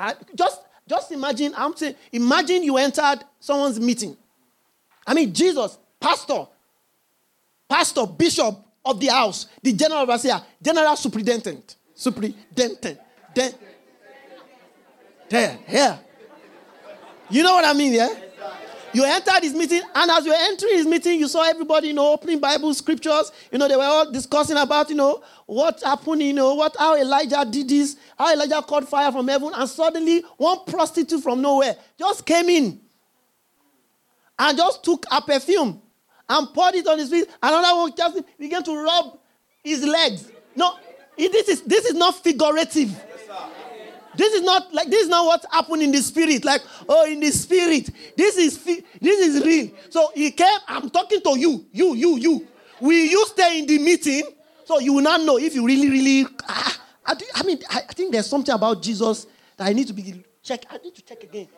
I, 0.00 0.14
just, 0.34 0.62
just 0.88 1.12
imagine, 1.12 1.52
I'm 1.56 1.76
saying, 1.76 1.94
imagine 2.12 2.62
you 2.62 2.78
entered 2.78 3.20
someone's 3.38 3.78
meeting. 3.78 4.16
I 5.06 5.12
mean, 5.12 5.32
Jesus, 5.32 5.78
pastor, 6.00 6.46
pastor, 7.68 8.06
bishop 8.06 8.56
of 8.84 8.98
the 8.98 9.08
house, 9.08 9.46
the 9.62 9.72
general 9.74 10.00
overseer, 10.00 10.40
general 10.62 10.96
superintendent, 10.96 11.76
superintendent, 11.94 12.98
then, 13.34 13.52
there, 15.28 15.58
here. 15.66 15.98
You 17.28 17.42
know 17.42 17.54
what 17.54 17.64
I 17.64 17.74
mean, 17.74 17.92
yeah? 17.92 18.08
You 18.92 19.04
entered 19.04 19.42
his 19.42 19.54
meeting, 19.54 19.82
and 19.94 20.10
as 20.10 20.24
you 20.24 20.32
were 20.32 20.38
entering 20.40 20.74
his 20.74 20.86
meeting, 20.86 21.20
you 21.20 21.28
saw 21.28 21.48
everybody, 21.48 21.88
you 21.88 21.94
know, 21.94 22.12
opening 22.12 22.40
Bible 22.40 22.74
scriptures. 22.74 23.30
You 23.52 23.58
know, 23.58 23.68
they 23.68 23.76
were 23.76 23.84
all 23.84 24.10
discussing 24.10 24.56
about, 24.56 24.90
you 24.90 24.96
know, 24.96 25.22
what 25.46 25.80
happened, 25.82 26.22
you 26.22 26.32
know, 26.32 26.54
what 26.54 26.74
how 26.76 26.96
Elijah 26.96 27.46
did 27.48 27.68
this, 27.68 27.96
how 28.18 28.32
Elijah 28.32 28.60
caught 28.62 28.88
fire 28.88 29.12
from 29.12 29.28
heaven, 29.28 29.52
and 29.54 29.68
suddenly 29.68 30.24
one 30.36 30.64
prostitute 30.66 31.22
from 31.22 31.40
nowhere 31.40 31.76
just 31.98 32.26
came 32.26 32.48
in 32.48 32.80
and 34.38 34.58
just 34.58 34.82
took 34.82 35.04
a 35.10 35.20
perfume 35.20 35.80
and 36.28 36.48
poured 36.54 36.74
it 36.74 36.86
on 36.88 36.98
his 36.98 37.10
feet. 37.10 37.28
Another 37.42 37.76
one 37.76 37.92
just 37.96 38.20
began 38.38 38.62
to 38.64 38.76
rub 38.76 39.18
his 39.62 39.84
legs. 39.84 40.30
No, 40.56 40.74
this 41.16 41.48
is 41.48 41.62
this 41.62 41.84
is 41.84 41.94
not 41.94 42.16
figurative. 42.16 42.90
This 44.20 44.34
is 44.34 44.42
not 44.42 44.74
like 44.74 44.90
this 44.90 45.04
is 45.04 45.08
not 45.08 45.24
what 45.24 45.46
happened 45.50 45.82
in 45.82 45.92
the 45.92 46.02
spirit. 46.02 46.44
Like, 46.44 46.60
oh, 46.86 47.06
in 47.10 47.20
the 47.20 47.30
spirit. 47.30 47.88
This 48.18 48.36
is 48.36 48.62
this 49.00 49.18
is 49.18 49.42
real. 49.42 49.70
So 49.88 50.12
he 50.14 50.30
came, 50.30 50.58
I'm 50.68 50.90
talking 50.90 51.22
to 51.22 51.38
you, 51.38 51.64
you, 51.72 51.94
you, 51.94 52.16
you. 52.18 52.48
Will 52.82 52.92
you 52.92 53.26
stay 53.28 53.60
in 53.60 53.66
the 53.66 53.78
meeting? 53.78 54.24
So 54.66 54.78
you 54.78 54.92
will 54.92 55.02
not 55.02 55.22
know 55.22 55.38
if 55.38 55.54
you 55.54 55.64
really, 55.64 55.88
really 55.88 56.26
ah, 56.46 56.82
I, 57.06 57.14
I 57.34 57.42
mean, 57.44 57.60
I, 57.70 57.78
I 57.88 57.92
think 57.94 58.12
there's 58.12 58.26
something 58.26 58.54
about 58.54 58.82
Jesus 58.82 59.26
that 59.56 59.66
I 59.68 59.72
need 59.72 59.86
to 59.86 59.94
be 59.94 60.22
check. 60.42 60.66
I 60.68 60.76
need 60.76 60.94
to 60.96 61.02
check 61.02 61.22
again. 61.22 61.48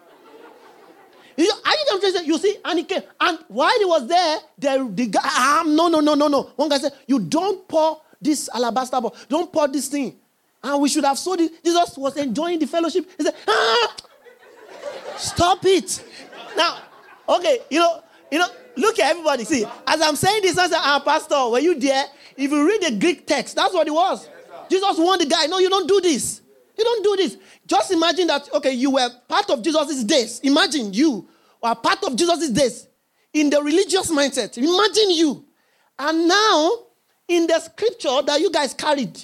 You, 1.37 1.50
I 1.64 1.99
think 2.00 2.28
you 2.28 2.38
see, 2.38 2.59
and 2.64 2.78
he 2.78 2.85
came, 2.85 3.02
and 3.19 3.40
while 3.49 3.76
he 3.76 3.85
was 3.87 4.07
there, 4.07 4.38
the, 4.57 4.88
the 4.95 5.07
guy, 5.07 5.21
ah, 5.25 5.64
no, 5.66 5.88
no, 5.88 5.99
no, 5.99 6.14
no, 6.14 6.28
no. 6.28 6.42
One 6.54 6.69
guy 6.69 6.78
said, 6.78 6.92
You 7.09 7.19
don't 7.19 7.66
pour 7.66 8.02
this 8.21 8.49
alabaster 8.54 9.00
ball, 9.00 9.16
don't 9.28 9.52
pour 9.52 9.66
this 9.66 9.88
thing. 9.88 10.21
And 10.62 10.81
we 10.81 10.88
should 10.88 11.04
have 11.04 11.19
sold 11.19 11.40
it. 11.40 11.64
Jesus 11.64 11.97
was 11.97 12.16
enjoying 12.16 12.59
the 12.59 12.66
fellowship. 12.66 13.11
He 13.16 13.25
said, 13.25 13.35
ah, 13.49 13.97
stop 15.16 15.64
it. 15.64 16.04
Now, 16.57 16.78
okay, 17.28 17.59
you 17.71 17.81
know, 17.81 18.02
you 18.31 18.38
know, 18.38 18.49
look 18.76 18.99
at 18.99 19.11
everybody. 19.11 19.45
See, 19.45 19.64
as 19.87 20.00
I'm 20.00 20.16
saying 20.16 20.42
this, 20.42 20.57
I 20.57 20.69
said, 20.69 20.78
ah, 20.78 21.02
Pastor, 21.04 21.49
were 21.49 21.59
you 21.59 21.78
there? 21.78 22.04
If 22.37 22.50
you 22.50 22.66
read 22.66 22.83
the 22.83 22.99
Greek 22.99 23.26
text, 23.26 23.57
that's 23.57 23.75
what 23.75 23.87
it 23.87 23.92
was. 23.92 24.28
Jesus 24.71 24.99
warned 24.99 25.21
the 25.21 25.26
guy, 25.26 25.47
no, 25.47 25.59
you 25.59 25.69
don't 25.69 25.88
do 25.88 26.00
this. 26.00 26.40
You 26.78 26.85
don't 26.85 27.04
do 27.04 27.16
this. 27.16 27.37
Just 27.66 27.90
imagine 27.90 28.26
that, 28.28 28.49
okay, 28.54 28.73
you 28.73 28.92
were 28.92 29.09
part 29.28 29.50
of 29.50 29.62
Jesus' 29.62 30.04
days. 30.04 30.40
Imagine 30.40 30.92
you 30.92 31.28
were 31.62 31.75
part 31.75 32.02
of 32.04 32.16
Jesus' 32.16 32.50
days 32.50 32.88
in 33.33 33.50
the 33.50 33.62
religious 33.62 34.11
mindset. 34.11 34.57
Imagine 34.57 35.11
you. 35.11 35.45
And 35.99 36.28
now, 36.28 36.73
in 37.28 37.47
the 37.47 37.61
scripture 37.61 38.23
that 38.26 38.40
you 38.40 38.50
guys 38.50 38.75
carried, 38.75 39.23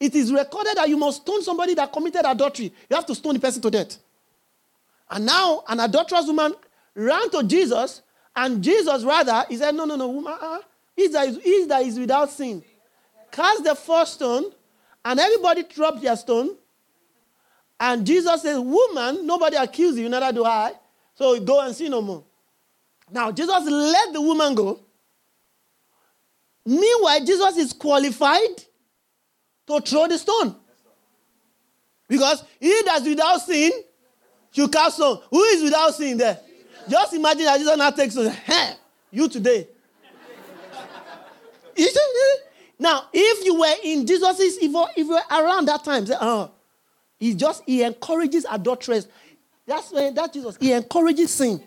it 0.00 0.14
is 0.14 0.32
recorded 0.32 0.76
that 0.76 0.88
you 0.88 0.96
must 0.96 1.22
stone 1.22 1.42
somebody 1.42 1.74
that 1.74 1.92
committed 1.92 2.22
adultery. 2.24 2.72
You 2.88 2.96
have 2.96 3.06
to 3.06 3.14
stone 3.14 3.34
the 3.34 3.40
person 3.40 3.60
to 3.62 3.70
death. 3.70 3.96
And 5.10 5.26
now 5.26 5.64
an 5.68 5.80
adulterous 5.80 6.26
woman 6.26 6.54
ran 6.94 7.30
to 7.30 7.42
Jesus, 7.42 8.02
and 8.36 8.62
Jesus 8.62 9.02
rather, 9.02 9.44
he 9.48 9.56
said, 9.56 9.74
No, 9.74 9.84
no, 9.84 9.96
no, 9.96 10.08
woman, 10.08 10.34
uh, 10.40 10.58
he, 10.94 11.08
that 11.08 11.28
is, 11.28 11.38
he 11.42 11.64
that 11.66 11.82
is 11.82 11.98
without 11.98 12.30
sin. 12.30 12.62
Cast 13.32 13.64
the 13.64 13.74
first 13.74 14.14
stone, 14.14 14.44
and 15.04 15.18
everybody 15.18 15.64
dropped 15.64 16.02
their 16.02 16.16
stone. 16.16 16.56
And 17.80 18.06
Jesus 18.06 18.42
says, 18.42 18.58
Woman, 18.58 19.26
nobody 19.26 19.56
accused 19.56 19.98
you, 19.98 20.08
neither 20.08 20.32
do 20.32 20.44
I. 20.44 20.72
So 21.14 21.40
go 21.40 21.60
and 21.60 21.74
sin 21.74 21.90
no 21.90 22.02
more. 22.02 22.24
Now, 23.10 23.32
Jesus 23.32 23.64
let 23.66 24.12
the 24.12 24.20
woman 24.20 24.54
go. 24.54 24.80
Meanwhile, 26.64 27.24
Jesus 27.24 27.56
is 27.56 27.72
qualified 27.72 28.64
to 29.68 29.80
throw 29.80 30.08
the 30.08 30.18
stone. 30.18 30.56
Because 32.08 32.42
he 32.58 32.82
that's 32.84 33.06
without 33.06 33.38
sin, 33.38 33.70
you 34.54 34.68
cast 34.68 34.96
stone. 34.96 35.20
Who 35.30 35.42
is 35.44 35.62
without 35.62 35.94
sin 35.94 36.16
there? 36.16 36.40
Just 36.88 37.14
imagine 37.14 37.44
that 37.44 37.58
Jesus 37.58 37.76
now 37.76 37.90
takes 37.90 38.16
us, 38.16 38.34
hey, 38.34 38.72
you 39.10 39.28
today. 39.28 39.68
now, 42.78 43.04
if 43.12 43.44
you 43.44 43.60
were 43.60 43.74
in 43.84 44.06
Jesus' 44.06 44.40
if, 44.40 44.62
if 44.62 44.96
you 44.96 45.10
were 45.10 45.20
around 45.30 45.66
that 45.66 45.84
time, 45.84 46.06
say, 46.06 46.14
uh, 46.18 46.48
he 47.20 47.34
just 47.34 47.62
he 47.66 47.82
encourages 47.82 48.46
adulterers. 48.50 49.06
That's 49.66 49.92
when 49.92 50.14
that 50.14 50.32
Jesus, 50.32 50.56
he 50.58 50.72
encourages 50.72 51.30
sin. 51.32 51.62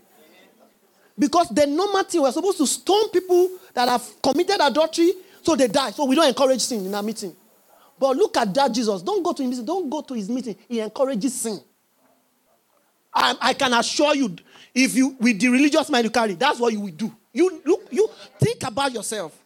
Because 1.19 1.49
the 1.49 1.67
normal 1.67 2.03
thing, 2.03 2.23
we're 2.23 2.31
supposed 2.31 2.57
to 2.57 2.65
stone 2.65 3.09
people 3.09 3.51
that 3.75 3.87
have 3.87 4.03
committed 4.23 4.57
adultery 4.59 5.13
so 5.43 5.55
they 5.55 5.67
die. 5.67 5.91
So 5.91 6.05
we 6.05 6.15
don't 6.15 6.27
encourage 6.27 6.61
sin 6.61 6.85
in 6.85 6.95
our 6.95 7.03
meeting. 7.03 7.35
But 8.01 8.17
look 8.17 8.35
at 8.35 8.51
that 8.55 8.71
Jesus. 8.71 9.03
Don't 9.03 9.21
go 9.21 9.31
to 9.31 9.43
his 9.43 9.51
meeting. 9.51 9.65
Don't 9.65 9.87
go 9.87 10.01
to 10.01 10.15
his 10.15 10.27
meeting. 10.27 10.55
He 10.67 10.79
encourages 10.79 11.39
sin. 11.39 11.59
I, 13.13 13.35
I 13.39 13.53
can 13.53 13.71
assure 13.73 14.15
you, 14.15 14.35
if 14.73 14.95
you 14.95 15.15
with 15.19 15.39
the 15.39 15.49
religious 15.49 15.87
mind 15.87 16.05
you 16.05 16.09
carry, 16.09 16.33
that's 16.33 16.59
what 16.59 16.73
you 16.73 16.79
will 16.79 16.91
do. 16.93 17.15
You 17.31 17.61
look, 17.63 17.87
you 17.91 18.09
think 18.39 18.63
about 18.63 18.91
yourself. 18.91 19.37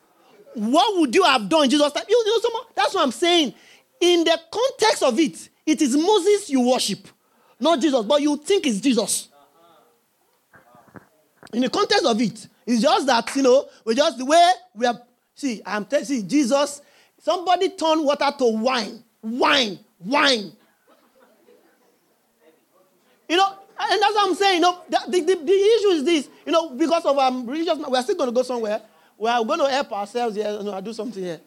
What 0.53 0.97
would 0.97 1.13
you 1.13 1.23
have 1.23 1.49
done 1.49 1.65
in 1.65 1.69
Jesus' 1.69 1.91
time? 1.91 2.05
You, 2.07 2.23
you 2.25 2.41
know, 2.41 2.61
that's 2.73 2.93
what 2.93 3.03
I'm 3.03 3.11
saying. 3.11 3.53
In 3.99 4.23
the 4.23 4.39
context 4.49 5.03
of 5.03 5.19
it, 5.19 5.49
it 5.65 5.81
is 5.81 5.97
Moses 5.97 6.49
you 6.49 6.61
worship, 6.61 7.09
not 7.59 7.81
Jesus, 7.81 8.05
but 8.05 8.21
you 8.21 8.37
think 8.37 8.65
it's 8.67 8.79
Jesus. 8.79 9.27
In 11.51 11.61
the 11.61 11.69
context 11.69 12.05
of 12.05 12.21
it, 12.21 12.47
it's 12.65 12.81
just 12.81 13.05
that, 13.07 13.35
you 13.35 13.41
know, 13.41 13.67
we 13.83 13.95
just 13.95 14.17
the 14.17 14.23
way 14.23 14.51
we 14.73 14.85
are. 14.85 14.97
See, 15.33 15.61
I'm 15.65 15.83
telling 15.83 16.05
you, 16.07 16.23
Jesus, 16.23 16.81
somebody 17.25 17.69
turned 17.69 18.05
water 18.05 18.31
to 18.37 18.45
wine. 18.45 19.03
Wine, 19.23 19.79
wine. 19.99 20.51
You 23.27 23.37
know, 23.37 23.53
and 23.79 24.01
that's 24.01 24.13
what 24.13 24.29
I'm 24.29 24.35
saying. 24.35 24.55
You 24.55 24.61
know, 24.61 24.81
the, 24.87 24.99
the, 25.09 25.21
the, 25.21 25.51
issue 25.51 25.87
is 25.87 26.03
this. 26.03 26.29
You 26.45 26.51
know, 26.51 26.69
because 26.69 27.03
of 27.05 27.17
um, 27.17 27.47
religious, 27.47 27.79
we're 27.79 28.01
still 28.03 28.15
going 28.15 28.29
to 28.29 28.35
go 28.35 28.43
somewhere. 28.43 28.79
We 29.17 29.29
are 29.29 29.43
going 29.43 29.59
to 29.59 29.67
help 29.67 29.91
ourselves 29.91 30.35
here. 30.35 30.51
You 30.51 30.63
know, 30.63 30.79
do 30.79 30.93
something 30.93 31.23
here. 31.23 31.41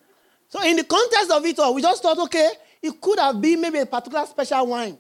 So, 0.49 0.61
in 0.65 0.77
the 0.77 0.85
context 0.85 1.31
of 1.31 1.45
it 1.47 1.59
all, 1.61 1.73
we 1.75 1.83
just 1.83 2.03
thought, 2.03 2.19
okay, 2.19 2.51
it 2.83 3.01
could 3.01 3.19
have 3.21 3.41
been 3.41 3.61
maybe 3.61 3.79
a 3.79 3.87
particular 3.87 4.27
special 4.27 4.67
wine. 4.67 4.99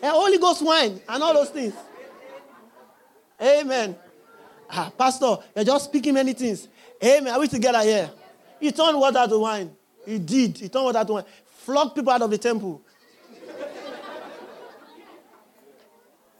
and 0.00 0.12
Holy 0.12 0.38
Ghost 0.38 0.62
wine 0.64 1.00
and 1.08 1.22
all 1.22 1.34
those 1.34 1.50
things. 1.50 1.74
Amen. 3.40 3.96
Ah, 4.70 4.92
Pastor, 4.96 5.36
you're 5.54 5.64
just 5.64 5.86
speaking 5.86 6.14
many 6.14 6.32
things. 6.32 6.68
Amen. 7.02 7.32
Are 7.32 7.40
we 7.40 7.48
together 7.48 7.80
here? 7.80 8.10
He 8.60 8.72
turned 8.72 8.98
water 8.98 9.26
to 9.26 9.38
wine. 9.38 9.74
He 10.04 10.18
did. 10.18 10.58
He 10.58 10.68
turned 10.68 10.84
water 10.84 11.04
to 11.04 11.12
wine. 11.14 11.24
Flogged 11.46 11.94
people 11.94 12.12
out 12.12 12.22
of 12.22 12.30
the 12.30 12.38
temple. 12.38 12.82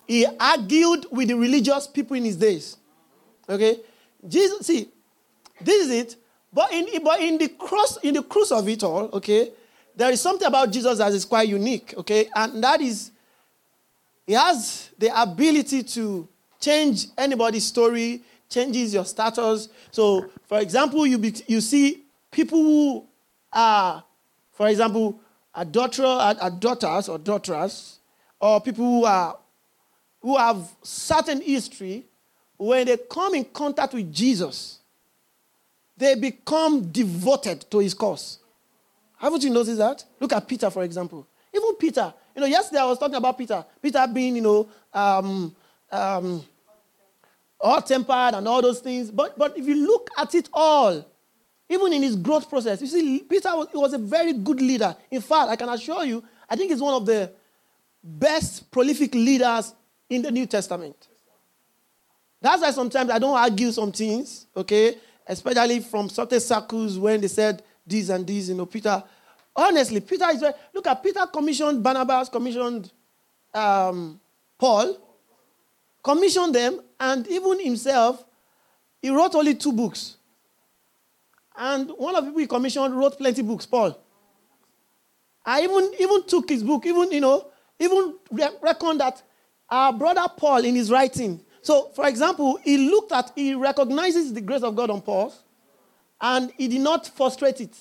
he 0.07 0.27
argued 0.39 1.07
with 1.11 1.29
the 1.29 1.35
religious 1.35 1.87
people 1.87 2.17
in 2.17 2.25
his 2.25 2.37
days. 2.37 2.77
Okay? 3.49 3.81
Jesus, 4.27 4.67
see, 4.67 4.89
this 5.61 5.87
is 5.87 5.91
it. 5.91 6.17
But 6.53 6.73
in, 6.73 7.03
but 7.05 7.21
in 7.21 7.39
the 7.39 7.49
cross, 7.49 7.99
in 7.99 8.15
the 8.15 8.23
cruise 8.23 8.53
of 8.53 8.69
it 8.69 8.83
all, 8.83 9.11
okay, 9.13 9.53
there 9.95 10.11
is 10.11 10.21
something 10.21 10.47
about 10.47 10.71
Jesus 10.71 10.99
that 10.99 11.13
is 11.13 11.25
quite 11.25 11.49
unique, 11.49 11.95
okay, 11.99 12.29
and 12.35 12.63
that 12.63 12.81
is 12.81 13.11
he 14.27 14.35
has 14.35 14.91
the 14.99 15.11
ability 15.21 15.83
to 15.83 16.29
change 16.61 17.07
anybody's 17.17 17.67
story, 17.67 18.23
changes 18.49 18.95
your 18.95 19.05
status. 19.05 19.69
So, 19.91 20.29
for 20.47 20.59
example, 20.61 21.07
you 21.07 21.19
be, 21.19 21.35
you 21.47 21.61
see 21.61 22.05
people 22.31 22.63
who 22.63 23.07
are, 23.53 24.03
for 24.53 24.69
example, 24.69 25.21
adulterer, 25.55 26.37
adulterers 26.41 27.09
or 27.09 27.19
daughters, 27.19 27.99
or 28.41 28.61
people 28.61 28.85
who 28.85 29.05
are 29.05 29.39
who 30.21 30.37
have 30.37 30.69
certain 30.83 31.41
history, 31.41 32.05
when 32.57 32.87
they 32.87 32.97
come 32.97 33.35
in 33.37 33.45
contact 33.45 33.95
with 33.95 34.13
Jesus, 34.13 34.81
they 35.97 36.15
become 36.17 36.91
devoted 36.91 37.65
to 37.71 37.79
his 37.79 37.95
cause. 37.95 38.39
Haven't 39.17 39.43
you 39.43 39.51
noticed 39.51 39.79
that? 39.79 40.05
Look 40.21 40.33
at 40.33 40.47
Peter, 40.47 40.71
for 40.71 40.83
example. 40.83 41.27
Even 41.55 41.75
Peter, 41.77 42.13
you 42.35 42.41
know, 42.41 42.47
yesterday 42.47 42.81
I 42.81 42.85
was 42.85 42.99
talking 42.99 43.17
about 43.17 43.39
Peter. 43.39 43.65
Peter 43.81 44.07
being, 44.13 44.37
you 44.37 44.43
know, 44.43 44.69
um, 44.93 45.55
um, 45.91 46.45
all 47.61 47.81
tempered 47.83 48.35
and 48.35 48.47
all 48.47 48.63
those 48.63 48.81
things. 48.81 49.11
But, 49.11 49.39
but 49.39 49.57
if 49.57 49.67
you 49.67 49.87
look 49.87 50.11
at 50.17 50.35
it 50.35 50.49
all, 50.53 51.05
even 51.69 51.93
in 51.93 52.03
his 52.03 52.17
growth 52.17 52.49
process, 52.49 52.81
you 52.81 52.87
see, 52.87 53.21
Peter 53.21 53.51
was, 53.55 53.69
was 53.75 53.93
a 53.93 53.99
very 53.99 54.33
good 54.33 54.61
leader. 54.61 54.97
In 55.11 55.21
fact, 55.21 55.51
I 55.51 55.57
can 55.57 55.69
assure 55.69 56.05
you, 56.05 56.23
I 56.49 56.57
think 56.57 56.71
he's 56.71 56.81
one 56.81 56.95
of 56.95 57.05
the 57.05 57.31
best 58.03 58.71
prolific 58.71 59.15
leaders 59.15 59.75
in 60.09 60.23
the 60.23 60.31
New 60.31 60.47
Testament. 60.47 61.09
That's 62.41 62.63
why 62.63 62.71
sometimes 62.71 63.11
I 63.11 63.19
don't 63.19 63.37
argue 63.37 63.73
some 63.73 63.93
things, 63.93 64.47
okay? 64.57 64.97
especially 65.29 65.81
from 65.81 66.09
certain 66.09 66.41
circles 66.41 66.99
when 66.99 67.21
they 67.21 67.29
said 67.29 67.63
this 67.87 68.09
and 68.09 68.27
this, 68.27 68.49
you 68.49 68.55
know, 68.55 68.67
Peter. 68.67 69.03
Honestly, 69.55 70.01
Peter 70.01 70.27
is 70.31 70.41
very, 70.41 70.55
look 70.73 70.87
at 70.87 71.03
Peter 71.03 71.27
commissioned 71.27 71.83
Barnabas, 71.83 72.29
commissioned 72.29 72.91
um, 73.53 74.19
Paul, 74.59 74.97
commissioned 76.09 76.55
them, 76.55 76.81
and 76.99 77.29
even 77.29 77.61
himself, 77.61 78.25
he 79.03 79.11
wrote 79.11 79.35
only 79.35 79.55
two 79.55 79.73
books. 79.73 80.17
And 81.55 81.91
one 81.91 82.17
of 82.17 82.25
the 82.25 82.31
people 82.31 82.41
he 82.41 82.47
commissioned 82.47 82.97
wrote 82.97 83.19
plenty 83.19 83.43
books, 83.43 83.67
Paul. 83.67 84.01
I 85.45 85.63
even, 85.65 85.93
even 85.99 86.23
took 86.27 86.49
his 86.49 86.63
book, 86.63 86.87
even, 86.87 87.13
you 87.13 87.21
know, 87.21 87.49
even 87.79 88.15
reckoned 88.63 89.01
that 89.01 89.23
our 89.69 89.93
brother 89.93 90.25
Paul 90.35 90.65
in 90.65 90.77
his 90.77 90.91
writing, 90.91 91.41
so, 91.61 91.91
for 91.95 92.09
example, 92.09 92.59
he 92.65 92.91
looked 92.91 93.13
at, 93.13 93.33
he 93.35 93.53
recognizes 93.55 94.33
the 94.33 94.41
grace 94.41 94.63
of 94.63 94.75
God 94.75 94.89
on 94.89 95.03
Paul, 95.03 95.35
and 96.19 96.51
he 96.57 96.69
did 96.69 96.81
not 96.81 97.07
frustrate 97.09 97.61
it. 97.61 97.77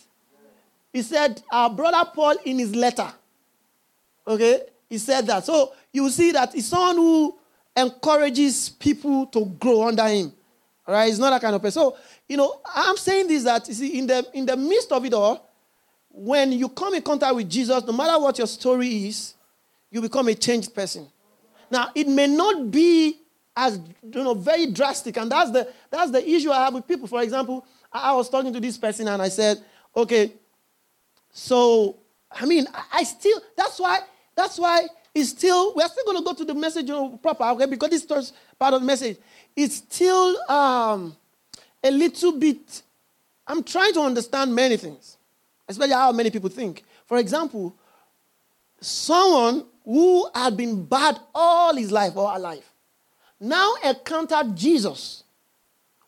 He 0.92 1.02
said, 1.02 1.42
Our 1.50 1.70
brother 1.70 2.10
Paul 2.14 2.36
in 2.44 2.60
his 2.60 2.76
letter, 2.76 3.10
okay, 4.28 4.64
he 4.90 4.98
said 4.98 5.28
that. 5.28 5.46
So, 5.46 5.72
you 5.94 6.10
see 6.10 6.32
that 6.34 6.54
he's 6.54 6.68
someone 6.68 6.98
who 6.98 7.38
encourages 7.78 8.70
people 8.70 9.28
to 9.28 9.46
grow 9.46 9.88
under 9.88 10.08
him. 10.08 10.34
Right? 10.88 11.08
he's 11.08 11.20
not 11.20 11.32
that 11.32 11.42
kind 11.42 11.54
of 11.54 11.62
person. 11.62 11.82
So, 11.82 11.98
you 12.30 12.38
know, 12.38 12.62
I'm 12.66 12.96
saying 12.98 13.28
this 13.28 13.44
that, 13.44 13.68
you 13.68 13.74
see, 13.74 14.00
in 14.00 14.08
the, 14.08 14.26
in 14.34 14.46
the 14.46 14.56
midst 14.56 14.92
of 14.92 15.04
it 15.04 15.14
all, 15.14 15.50
when 16.10 16.54
you 16.54 16.70
come 16.70 16.96
in 16.96 17.02
contact 17.02 17.36
with 17.36 17.50
Jesus, 17.50 17.84
no 17.86 17.92
matter 17.92 18.20
what 18.22 18.38
your 18.38 18.48
story 18.48 19.08
is, 19.08 19.34
you 19.92 20.02
become 20.02 20.28
a 20.30 20.34
changed 20.34 20.74
person. 20.74 21.08
Now, 21.70 21.90
it 21.94 22.08
may 22.08 22.28
not 22.28 22.72
be 22.72 23.20
as 23.58 23.80
you 24.04 24.24
know, 24.24 24.36
very 24.36 24.68
drastic. 24.68 25.18
And 25.18 25.32
that's 25.32 25.52
the 25.52 25.68
that's 25.90 26.12
the 26.12 26.30
issue 26.30 26.52
I 26.52 26.66
have 26.66 26.76
with 26.76 26.88
people. 26.88 27.08
For 27.08 27.22
example, 27.22 27.66
I, 27.92 28.14
was 28.14 28.30
talking 28.30 28.54
to 28.54 28.60
this 28.60 28.78
person 28.78 29.08
and 29.08 29.22
I 29.22 29.30
said, 29.30 29.64
okay, 29.96 30.32
so 31.32 31.98
I 32.32 32.46
mean, 32.46 32.68
I 32.94 33.04
still 33.04 33.42
that's 33.58 33.80
why 33.80 34.00
that's 34.36 34.60
why 34.60 34.88
it's 35.18 35.30
still 35.30 35.74
we're 35.76 35.88
still 35.88 36.06
gonna 36.06 36.22
go 36.22 36.34
to 36.34 36.46
the 36.46 36.54
message 36.54 36.88
proper, 37.22 37.44
okay, 37.46 37.66
because 37.66 37.90
this 37.90 38.04
is 38.04 38.34
part 38.60 38.76
of 38.76 38.82
the 38.82 38.86
message. 38.86 39.18
It's 39.56 39.78
still 39.78 40.40
um, 40.50 41.16
a 41.84 41.90
little 41.90 42.34
bit. 42.34 42.84
I'm 43.48 43.64
trying 43.64 43.94
to 43.94 44.02
understand 44.02 44.54
many 44.54 44.78
things, 44.78 45.18
especially 45.68 45.94
how 45.94 46.12
many 46.12 46.30
people 46.30 46.50
think. 46.50 46.84
For 47.08 47.18
example, 47.18 47.76
someone 48.80 49.66
who 49.84 50.30
had 50.36 50.56
been 50.56 50.86
bad 50.86 51.20
all 51.34 51.76
his 51.76 51.92
life 51.92 52.16
or 52.16 52.30
her 52.30 52.40
life 52.40 52.72
now 53.40 53.74
encountered 53.84 54.56
Jesus. 54.56 55.24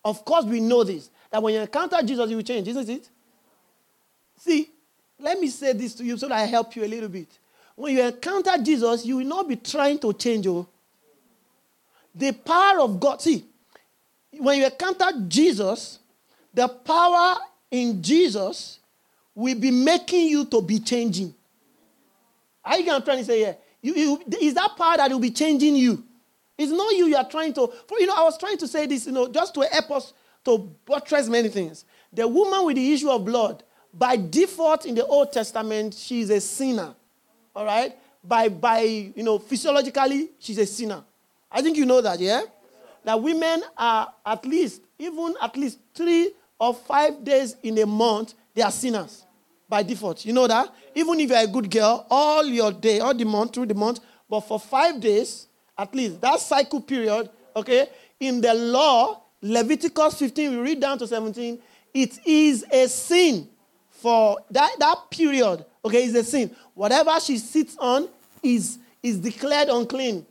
Of 0.06 0.24
course, 0.24 0.46
we 0.46 0.60
know 0.60 0.84
this 0.84 1.10
that 1.32 1.42
when 1.42 1.56
you 1.56 1.62
encounter 1.62 1.98
Jesus, 2.04 2.30
you 2.30 2.36
will 2.36 2.44
change, 2.44 2.68
isn't 2.68 2.90
it? 2.90 3.10
See, 4.38 4.70
let 5.20 5.40
me 5.40 5.48
say 5.48 5.74
this 5.74 5.96
to 5.96 6.04
you 6.04 6.16
so 6.16 6.28
that 6.28 6.36
I 6.36 6.46
help 6.46 6.76
you 6.76 6.84
a 6.84 6.88
little 6.88 7.10
bit. 7.10 7.28
When 7.80 7.96
you 7.96 8.04
encounter 8.04 8.58
Jesus, 8.62 9.06
you 9.06 9.16
will 9.16 9.26
not 9.26 9.48
be 9.48 9.56
trying 9.56 10.00
to 10.00 10.12
change. 10.12 10.46
Oh. 10.48 10.68
The 12.14 12.34
power 12.34 12.82
of 12.82 13.00
God, 13.00 13.22
see, 13.22 13.46
when 14.38 14.60
you 14.60 14.66
encounter 14.66 15.06
Jesus, 15.26 16.00
the 16.54 16.68
power 16.68 17.38
in 17.72 18.04
Jesus 18.04 18.80
will 19.34 19.58
be 19.58 19.72
making 19.72 20.28
you 20.28 20.44
to 20.48 20.62
be 20.62 20.82
changing. 20.82 21.34
Are 22.66 22.78
you 22.78 22.86
going 22.86 23.00
to 23.00 23.06
try 23.06 23.16
to 23.16 23.24
say, 23.24 23.40
yeah? 23.40 23.54
You, 23.82 23.94
you, 23.96 24.24
is 24.42 24.56
that 24.56 24.76
power 24.76 24.98
that 24.98 25.10
will 25.10 25.20
be 25.20 25.32
changing 25.32 25.78
you? 25.78 26.04
It's 26.58 26.74
not 26.74 26.94
you 26.98 27.06
you 27.06 27.16
are 27.16 27.30
trying 27.30 27.54
to. 27.54 27.72
For, 27.88 27.98
you 27.98 28.08
know, 28.08 28.16
I 28.18 28.24
was 28.24 28.38
trying 28.38 28.58
to 28.58 28.68
say 28.68 28.88
this, 28.88 29.06
you 29.06 29.14
know, 29.14 29.30
just 29.30 29.54
to 29.54 29.62
help 29.62 29.90
us 29.92 30.12
to 30.44 30.70
buttress 30.86 31.30
many 31.30 31.48
things. 31.48 31.86
The 32.12 32.28
woman 32.28 32.66
with 32.66 32.76
the 32.76 32.92
issue 32.94 33.10
of 33.10 33.24
blood, 33.24 33.64
by 33.94 34.18
default 34.18 34.86
in 34.86 34.96
the 34.96 35.06
Old 35.06 35.32
Testament, 35.32 35.94
she's 35.94 36.30
a 36.30 36.42
sinner. 36.42 36.96
All 37.60 37.66
right? 37.66 37.94
By, 38.24 38.48
by 38.48 38.80
you 38.80 39.22
know, 39.22 39.38
physiologically, 39.38 40.30
she's 40.40 40.58
a 40.58 40.66
sinner. 40.66 41.04
I 41.52 41.62
think 41.62 41.76
you 41.76 41.86
know 41.86 42.00
that, 42.00 42.18
yeah? 42.18 42.44
That 43.04 43.22
women 43.22 43.64
are 43.78 44.14
at 44.26 44.46
least, 44.46 44.82
even 44.98 45.36
at 45.42 45.58
least 45.58 45.78
three 45.94 46.32
or 46.58 46.74
five 46.74 47.22
days 47.22 47.58
in 47.62 47.78
a 47.80 47.86
month, 47.86 48.34
they 48.54 48.62
are 48.62 48.72
sinners 48.72 49.26
by 49.68 49.84
default. 49.84 50.26
You 50.26 50.32
know 50.32 50.48
that? 50.48 50.74
Even 50.96 51.20
if 51.20 51.30
you're 51.30 51.38
a 51.40 51.48
good 51.48 51.70
girl, 51.70 52.08
all 52.10 52.46
your 52.46 52.72
day, 52.72 53.02
all 53.02 53.14
the 53.14 53.26
month, 53.26 53.56
through 53.56 53.66
the 53.66 53.74
month, 53.74 54.00
But 54.30 54.42
for 54.42 54.58
five 54.58 55.02
days, 55.02 55.48
at 55.78 55.94
least, 55.94 56.22
that 56.22 56.40
cycle 56.40 56.80
period, 56.80 57.30
okay, 57.58 57.90
in 58.22 58.40
the 58.40 58.54
law, 58.54 59.22
Leviticus 59.42 60.16
15, 60.16 60.52
we 60.52 60.58
read 60.58 60.80
down 60.80 60.98
to 61.00 61.08
17, 61.08 61.60
it 61.94 62.26
is 62.26 62.64
a 62.72 62.88
sin 62.88 63.50
for 63.90 64.38
that, 64.50 64.76
that 64.80 64.98
period, 65.12 65.66
okay, 65.84 66.04
it's 66.04 66.16
a 66.16 66.24
sin. 66.24 66.56
Whatever 66.74 67.20
she 67.20 67.38
sits 67.38 67.78
on 67.78 68.10
is, 68.44 68.80
is 69.02 69.18
declared 69.20 69.70
unclean. 69.70 70.26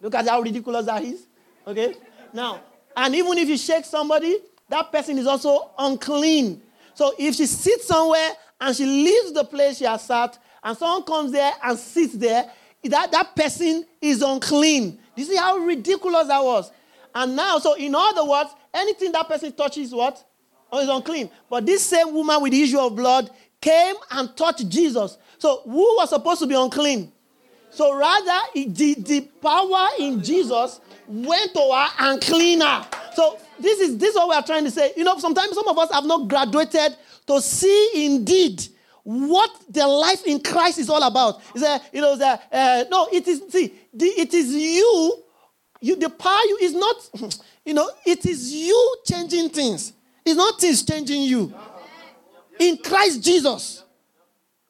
Look 0.00 0.14
at 0.14 0.28
how 0.28 0.40
ridiculous 0.40 0.86
that 0.86 1.02
is. 1.02 1.26
Okay? 1.66 1.94
Now, 2.32 2.60
and 2.96 3.14
even 3.14 3.36
if 3.38 3.48
you 3.48 3.56
shake 3.56 3.84
somebody, 3.84 4.38
that 4.68 4.90
person 4.90 5.18
is 5.18 5.26
also 5.26 5.70
unclean. 5.78 6.62
So 6.94 7.14
if 7.18 7.34
she 7.34 7.46
sits 7.46 7.86
somewhere 7.86 8.30
and 8.60 8.74
she 8.74 8.86
leaves 8.86 9.32
the 9.32 9.44
place 9.44 9.78
she 9.78 9.84
has 9.84 10.02
sat, 10.02 10.38
and 10.62 10.76
someone 10.76 11.04
comes 11.04 11.32
there 11.32 11.52
and 11.62 11.78
sits 11.78 12.14
there, 12.14 12.50
that, 12.84 13.12
that 13.12 13.36
person 13.36 13.84
is 14.00 14.22
unclean. 14.22 14.98
You 15.14 15.24
see 15.24 15.36
how 15.36 15.58
ridiculous 15.58 16.28
that 16.28 16.42
was? 16.42 16.70
And 17.14 17.36
now, 17.36 17.58
so 17.58 17.74
in 17.74 17.94
other 17.94 18.24
words, 18.24 18.50
anything 18.74 19.12
that 19.12 19.28
person 19.28 19.52
touches, 19.52 19.92
what? 19.94 20.22
Oh, 20.70 20.80
is 20.80 20.88
unclean. 20.88 21.30
But 21.48 21.64
this 21.64 21.84
same 21.84 22.12
woman 22.12 22.42
with 22.42 22.52
the 22.52 22.62
issue 22.62 22.78
of 22.78 22.96
blood 22.96 23.30
came 23.60 23.94
and 24.10 24.36
touched 24.36 24.68
Jesus. 24.68 25.18
So 25.38 25.62
who 25.64 25.96
was 25.96 26.10
supposed 26.10 26.40
to 26.40 26.46
be 26.46 26.54
unclean? 26.54 27.12
So 27.70 27.94
rather, 27.94 28.40
the, 28.54 28.94
the 28.94 29.20
power 29.42 29.88
in 29.98 30.22
Jesus 30.22 30.80
went 31.06 31.52
to 31.52 31.60
her 31.60 31.88
and 31.98 32.20
cleaned 32.22 32.62
her. 32.62 32.86
So 33.14 33.38
this 33.58 33.80
is 33.80 33.98
this 33.98 34.10
is 34.10 34.16
what 34.16 34.28
we 34.28 34.34
are 34.34 34.42
trying 34.42 34.64
to 34.64 34.70
say. 34.70 34.92
You 34.96 35.04
know, 35.04 35.18
sometimes 35.18 35.54
some 35.54 35.68
of 35.68 35.78
us 35.78 35.92
have 35.92 36.04
not 36.04 36.28
graduated 36.28 36.96
to 37.26 37.40
see 37.40 38.06
indeed 38.06 38.66
what 39.02 39.50
the 39.68 39.86
life 39.86 40.26
in 40.26 40.42
Christ 40.42 40.78
is 40.78 40.90
all 40.90 41.02
about. 41.02 41.40
Is 41.54 41.62
that 41.62 41.82
you 41.92 42.00
know 42.00 42.16
that 42.16 42.48
uh, 42.50 42.84
no, 42.90 43.08
it 43.12 43.26
is 43.28 43.42
see, 43.48 43.72
the, 43.92 44.06
it 44.06 44.34
is 44.34 44.54
you, 44.54 45.22
you 45.80 45.96
the 45.96 46.10
power 46.10 46.40
you 46.48 46.58
is 46.62 46.74
not, 46.74 46.96
you 47.64 47.74
know, 47.74 47.88
it 48.04 48.26
is 48.26 48.52
you 48.52 48.96
changing 49.04 49.50
things. 49.50 49.92
It's 50.24 50.36
not 50.36 50.60
things 50.60 50.82
changing 50.82 51.22
you. 51.22 51.54
In 52.58 52.78
Christ 52.78 53.22
Jesus. 53.22 53.84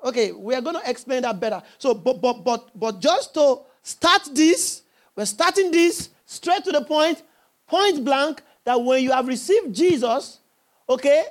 Okay, 0.02 0.32
we 0.32 0.54
are 0.54 0.60
going 0.60 0.76
to 0.76 0.90
explain 0.90 1.22
that 1.22 1.38
better. 1.40 1.62
So, 1.78 1.94
but, 1.94 2.20
but, 2.20 2.44
but, 2.44 2.70
but 2.78 3.00
just 3.00 3.34
to 3.34 3.60
start 3.82 4.28
this, 4.32 4.82
we're 5.14 5.24
starting 5.24 5.70
this 5.70 6.10
straight 6.24 6.64
to 6.64 6.72
the 6.72 6.82
point, 6.82 7.22
point 7.66 8.04
blank, 8.04 8.42
that 8.64 8.80
when 8.80 9.02
you 9.02 9.12
have 9.12 9.26
received 9.26 9.74
Jesus, 9.74 10.40
okay, 10.88 11.24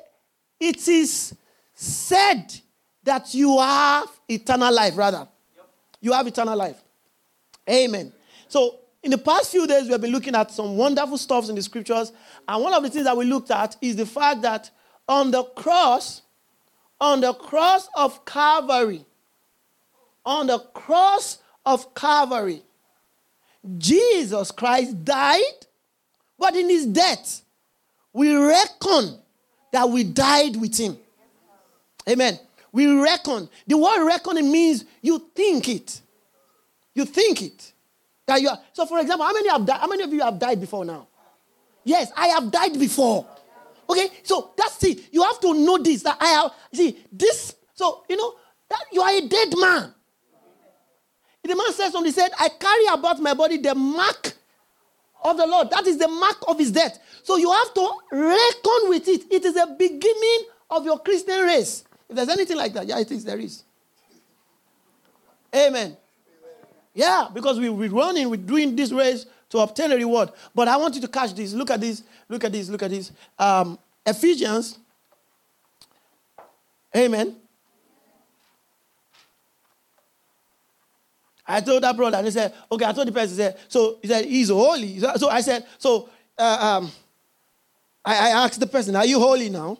it 0.59 0.87
is 0.87 1.35
said 1.73 2.53
that 3.03 3.33
you 3.33 3.59
have 3.59 4.07
eternal 4.27 4.73
life, 4.73 4.97
rather. 4.97 5.27
You 6.01 6.13
have 6.13 6.25
eternal 6.27 6.57
life. 6.57 6.81
Amen. 7.69 8.11
So, 8.47 8.79
in 9.03 9.11
the 9.11 9.17
past 9.17 9.51
few 9.51 9.67
days, 9.67 9.83
we 9.83 9.91
have 9.91 10.01
been 10.01 10.11
looking 10.11 10.33
at 10.33 10.49
some 10.49 10.77
wonderful 10.77 11.17
stuffs 11.17 11.49
in 11.49 11.55
the 11.55 11.61
scriptures. 11.61 12.11
And 12.47 12.63
one 12.63 12.73
of 12.73 12.81
the 12.81 12.89
things 12.89 13.05
that 13.05 13.15
we 13.15 13.25
looked 13.25 13.51
at 13.51 13.75
is 13.79 13.95
the 13.95 14.05
fact 14.05 14.41
that 14.41 14.71
on 15.07 15.29
the 15.29 15.43
cross, 15.43 16.23
on 16.99 17.21
the 17.21 17.33
cross 17.33 17.89
of 17.95 18.25
Calvary, 18.25 19.05
on 20.25 20.47
the 20.47 20.59
cross 20.59 21.39
of 21.65 21.93
Calvary, 21.93 22.61
Jesus 23.77 24.51
Christ 24.51 25.03
died, 25.03 25.65
but 26.37 26.55
in 26.55 26.69
his 26.69 26.85
death, 26.85 27.41
we 28.13 28.35
reckon 28.35 29.17
that 29.71 29.89
we 29.89 30.03
died 30.03 30.55
with 30.55 30.77
him. 30.77 30.97
Amen. 32.07 32.39
We 32.71 32.93
reckon. 32.93 33.49
The 33.67 33.77
word 33.77 34.05
reckoning 34.05 34.51
means 34.51 34.85
you 35.01 35.29
think 35.33 35.67
it. 35.69 36.01
You 36.93 37.05
think 37.05 37.41
it. 37.41 37.73
That 38.25 38.41
you 38.41 38.49
are, 38.49 38.59
so, 38.73 38.85
for 38.85 38.99
example, 38.99 39.25
how 39.25 39.33
many, 39.33 39.49
have 39.49 39.67
how 39.69 39.87
many 39.87 40.03
of 40.03 40.13
you 40.13 40.21
have 40.21 40.39
died 40.39 40.59
before 40.59 40.85
now? 40.85 41.07
Yes, 41.83 42.11
I 42.15 42.27
have 42.27 42.51
died 42.51 42.79
before. 42.79 43.27
Okay, 43.89 44.09
so 44.23 44.53
that's 44.57 44.83
it. 44.83 45.13
You 45.13 45.23
have 45.23 45.39
to 45.41 45.53
know 45.53 45.77
this 45.77 46.03
that 46.03 46.17
I 46.19 46.27
have 46.27 46.51
see 46.73 46.97
this. 47.11 47.55
So 47.73 48.03
you 48.09 48.17
know 48.17 48.35
that 48.69 48.81
you 48.91 49.01
are 49.01 49.11
a 49.11 49.27
dead 49.27 49.53
man. 49.57 49.93
The 51.43 51.55
man 51.55 51.73
says 51.73 51.91
something. 51.91 52.05
He 52.05 52.11
said, 52.11 52.31
"I 52.39 52.49
carry 52.49 52.85
about 52.91 53.19
my 53.19 53.33
body 53.33 53.57
the 53.57 53.75
mark 53.75 54.33
of 55.23 55.37
the 55.37 55.45
Lord. 55.45 55.69
That 55.71 55.85
is 55.87 55.97
the 55.97 56.07
mark 56.07 56.37
of 56.47 56.57
His 56.59 56.71
death. 56.71 56.99
So 57.23 57.37
you 57.37 57.51
have 57.51 57.73
to 57.73 57.93
reckon 58.11 58.89
with 58.89 59.07
it. 59.07 59.31
It 59.31 59.45
is 59.45 59.53
the 59.53 59.75
beginning 59.77 60.45
of 60.69 60.85
your 60.85 60.99
Christian 60.99 61.39
race. 61.41 61.83
If 62.09 62.15
there's 62.15 62.29
anything 62.29 62.57
like 62.57 62.73
that, 62.73 62.87
yeah, 62.87 62.99
it 62.99 63.11
is. 63.11 63.23
There 63.23 63.39
is. 63.39 63.63
Amen. 65.53 65.97
Yeah, 66.93 67.27
because 67.33 67.59
we, 67.59 67.69
we're 67.69 67.89
running, 67.89 68.29
we're 68.29 68.37
doing 68.37 68.75
this 68.75 68.91
race 68.91 69.25
to 69.49 69.59
obtain 69.59 69.91
a 69.91 69.95
reward. 69.95 70.29
But 70.53 70.67
I 70.67 70.77
want 70.77 70.95
you 70.95 71.01
to 71.01 71.07
catch 71.07 71.33
this. 71.33 71.53
Look 71.53 71.71
at 71.71 71.81
this. 71.81 72.03
Look 72.27 72.43
at 72.43 72.51
this. 72.51 72.69
Look 72.69 72.83
at 72.83 72.89
this. 72.89 73.11
Um, 73.37 73.77
Ephesians. 74.05 74.79
Amen. 76.95 77.35
I 81.47 81.61
told 81.61 81.83
that 81.83 81.95
brother, 81.95 82.17
and 82.17 82.25
he 82.25 82.31
said, 82.31 82.53
okay, 82.71 82.85
I 82.85 82.91
told 82.91 83.07
the 83.07 83.11
person, 83.11 83.29
he 83.29 83.35
said, 83.35 83.57
so 83.67 83.99
he 84.01 84.07
said, 84.07 84.25
he's 84.25 84.49
holy. 84.49 84.99
So 84.99 85.29
I 85.29 85.41
said, 85.41 85.65
so 85.77 86.09
uh, 86.37 86.79
um, 86.81 86.91
I, 88.03 88.15
I, 88.15 88.43
asked 88.43 88.59
the 88.59 88.65
person, 88.65 88.95
are 88.95 89.05
you 89.05 89.19
holy 89.19 89.49
now? 89.49 89.77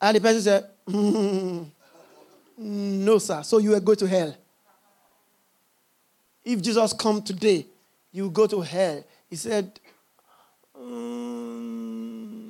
And 0.00 0.16
the 0.16 0.20
person 0.20 0.40
said, 0.40 0.70
mm, 0.88 1.66
no, 2.58 3.18
sir. 3.18 3.42
So 3.42 3.58
you 3.58 3.70
will 3.70 3.80
go 3.80 3.94
to 3.94 4.06
hell. 4.06 4.34
If 6.42 6.62
Jesus 6.62 6.94
come 6.94 7.20
today, 7.20 7.66
you 8.12 8.30
go 8.30 8.46
to 8.46 8.60
hell. 8.60 9.04
He 9.28 9.36
said, 9.36 9.78
um, 10.74 12.40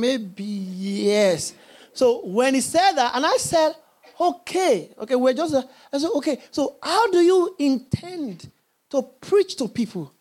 maybe 0.00 0.44
yes. 0.44 1.54
So 1.92 2.24
when 2.26 2.54
he 2.54 2.60
said 2.60 2.92
that, 2.92 3.14
and 3.14 3.24
I 3.26 3.36
said, 3.36 3.74
okay, 4.20 4.90
okay, 4.98 5.14
we're 5.14 5.34
just, 5.34 5.54
uh, 5.54 5.62
I 5.92 5.98
said, 5.98 6.10
okay, 6.16 6.38
so 6.50 6.76
how 6.82 7.10
do 7.10 7.18
you 7.20 7.54
intend 7.58 8.50
to 8.90 9.02
preach 9.02 9.56
to 9.56 9.68
people 9.68 10.12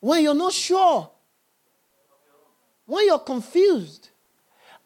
when 0.00 0.22
you're 0.22 0.34
not 0.34 0.52
sure? 0.52 1.10
When 2.86 3.06
you're 3.06 3.18
confused? 3.18 4.10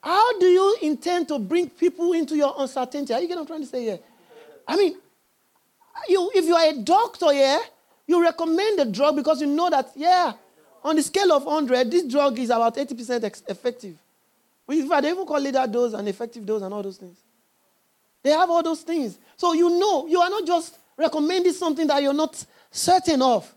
How 0.02 0.38
do 0.38 0.46
you 0.46 0.76
intend 0.82 1.28
to 1.28 1.38
bring 1.38 1.68
people 1.68 2.12
into 2.12 2.36
your 2.36 2.54
uncertainty? 2.56 3.12
Are 3.12 3.20
you 3.20 3.26
getting 3.26 3.38
what 3.38 3.42
I'm 3.42 3.46
trying 3.46 3.60
to 3.62 3.66
say 3.66 3.82
here? 3.82 3.98
I 4.66 4.76
mean, 4.76 4.96
you, 6.08 6.30
if 6.34 6.44
you 6.44 6.54
are 6.54 6.68
a 6.68 6.74
doctor 6.74 7.32
here, 7.32 7.58
you 8.06 8.22
recommend 8.22 8.80
a 8.80 8.84
drug 8.84 9.16
because 9.16 9.40
you 9.40 9.46
know 9.46 9.70
that, 9.70 9.90
yeah, 9.94 10.32
on 10.82 10.96
the 10.96 11.02
scale 11.02 11.32
of 11.32 11.44
100, 11.44 11.90
this 11.90 12.04
drug 12.04 12.38
is 12.38 12.50
about 12.50 12.76
80% 12.76 13.24
ex- 13.24 13.42
effective. 13.48 13.96
In 14.68 14.88
fact, 14.88 15.02
they 15.02 15.10
even 15.10 15.24
call 15.26 15.44
it 15.44 15.52
that 15.52 15.70
dose 15.72 15.94
and 15.94 16.06
effective 16.08 16.44
dose 16.44 16.62
and 16.62 16.72
all 16.72 16.82
those 16.82 16.98
things. 16.98 17.18
They 18.22 18.30
have 18.30 18.50
all 18.50 18.62
those 18.62 18.82
things. 18.82 19.18
So 19.36 19.52
you 19.52 19.70
know, 19.70 20.06
you 20.06 20.20
are 20.20 20.28
not 20.28 20.46
just 20.46 20.76
recommending 20.96 21.52
something 21.52 21.86
that 21.86 22.02
you're 22.02 22.12
not 22.12 22.44
certain 22.70 23.22
of. 23.22 23.52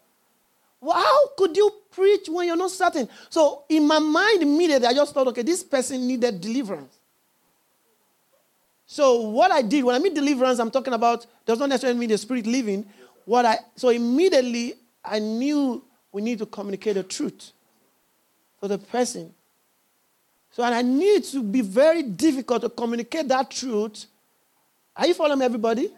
Well, 0.79 0.95
how 0.95 1.27
could 1.37 1.55
you 1.55 1.71
preach 1.91 2.27
when 2.29 2.47
you're 2.47 2.55
not 2.55 2.71
certain? 2.71 3.07
So 3.29 3.63
in 3.69 3.85
my 3.85 3.99
mind, 3.99 4.41
immediately, 4.41 4.87
I 4.87 4.93
just 4.93 5.13
thought, 5.13 5.27
okay, 5.27 5.41
this 5.41 5.63
person 5.63 6.07
needed 6.07 6.39
deliverance. 6.39 6.97
So 8.91 9.21
what 9.21 9.51
I 9.51 9.61
did 9.61 9.85
when 9.85 9.95
I 9.95 9.99
mean 9.99 10.13
deliverance, 10.13 10.59
I'm 10.59 10.69
talking 10.69 10.93
about 10.93 11.25
does 11.45 11.57
not 11.57 11.69
necessarily 11.69 11.97
mean 11.97 12.09
the 12.09 12.17
spirit 12.17 12.45
living. 12.45 12.85
What 13.23 13.45
I 13.45 13.59
so 13.77 13.87
immediately 13.87 14.73
I 15.01 15.17
knew 15.17 15.81
we 16.11 16.21
need 16.21 16.39
to 16.39 16.45
communicate 16.45 16.95
the 16.95 17.03
truth 17.03 17.53
to 18.61 18.67
the 18.67 18.77
person. 18.77 19.33
So 20.51 20.61
and 20.61 20.75
I 20.75 20.81
need 20.81 21.23
to 21.23 21.41
be 21.41 21.61
very 21.61 22.03
difficult 22.03 22.63
to 22.63 22.69
communicate 22.69 23.29
that 23.29 23.49
truth. 23.49 24.07
Are 24.93 25.07
you 25.07 25.13
following 25.13 25.41
everybody? 25.41 25.89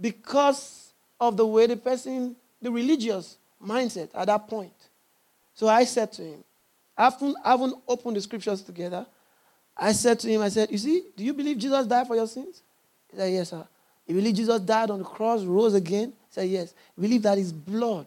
Because 0.00 0.94
of 1.20 1.36
the 1.36 1.46
way 1.46 1.66
the 1.66 1.76
person, 1.76 2.36
the 2.62 2.70
religious 2.72 3.36
mindset 3.62 4.08
at 4.14 4.28
that 4.28 4.48
point. 4.48 4.72
So 5.52 5.68
I 5.68 5.84
said 5.84 6.10
to 6.14 6.22
him, 6.22 6.42
after 6.96 7.34
having 7.44 7.74
opened 7.86 8.16
the 8.16 8.22
scriptures 8.22 8.62
together, 8.62 9.04
I 9.76 9.92
said 9.92 10.20
to 10.20 10.28
him, 10.28 10.40
I 10.40 10.48
said, 10.48 10.70
You 10.70 10.78
see, 10.78 11.04
do 11.16 11.24
you 11.24 11.34
believe 11.34 11.58
Jesus 11.58 11.86
died 11.86 12.06
for 12.06 12.14
your 12.14 12.26
sins? 12.26 12.62
He 13.10 13.16
said, 13.16 13.32
Yes, 13.32 13.50
sir. 13.50 13.66
You 14.06 14.14
believe 14.14 14.34
Jesus 14.34 14.60
died 14.60 14.90
on 14.90 14.98
the 14.98 15.04
cross, 15.04 15.42
rose 15.44 15.74
again? 15.74 16.10
He 16.10 16.30
said, 16.30 16.48
Yes. 16.48 16.74
You 16.96 17.02
believe 17.02 17.22
that 17.22 17.38
his 17.38 17.52
blood 17.52 18.06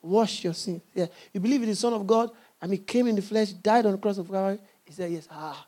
washed 0.00 0.42
your 0.42 0.54
sins? 0.54 0.82
Yeah. 0.94 1.06
You 1.32 1.40
believe 1.40 1.62
in 1.62 1.68
the 1.68 1.76
Son 1.76 1.92
of 1.92 2.06
God 2.06 2.30
and 2.60 2.72
he 2.72 2.78
came 2.78 3.06
in 3.06 3.16
the 3.16 3.22
flesh, 3.22 3.50
died 3.52 3.86
on 3.86 3.92
the 3.92 3.98
cross 3.98 4.18
of 4.18 4.28
Calvary? 4.28 4.58
He 4.84 4.92
said, 4.92 5.10
Yes. 5.10 5.28
Ah. 5.30 5.66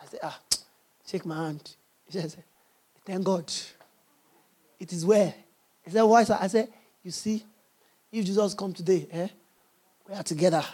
I 0.00 0.06
said, 0.06 0.20
Ah, 0.22 0.38
shake 1.06 1.24
my 1.24 1.36
hand. 1.36 1.74
He 2.06 2.18
said, 2.18 2.34
Thank 3.04 3.24
God. 3.24 3.52
It 4.78 4.92
is 4.92 5.04
well. 5.04 5.34
He 5.84 5.90
said, 5.90 6.02
Why, 6.02 6.24
sir? 6.24 6.38
I 6.40 6.46
said, 6.46 6.68
You 7.02 7.10
see, 7.10 7.44
if 8.10 8.24
Jesus 8.24 8.54
come 8.54 8.72
today, 8.72 9.06
eh, 9.10 9.28
we 10.08 10.14
are 10.14 10.22
together. 10.22 10.64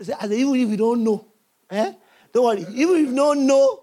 I 0.00 0.02
said, 0.02 0.32
Even 0.32 0.54
if 0.56 0.68
we 0.68 0.76
don't 0.76 1.02
know, 1.02 1.26
eh, 1.70 1.92
don't 2.34 2.44
worry. 2.44 2.66
Even 2.74 2.96
if 2.96 3.08
you 3.08 3.14
don't 3.14 3.46
know 3.46 3.80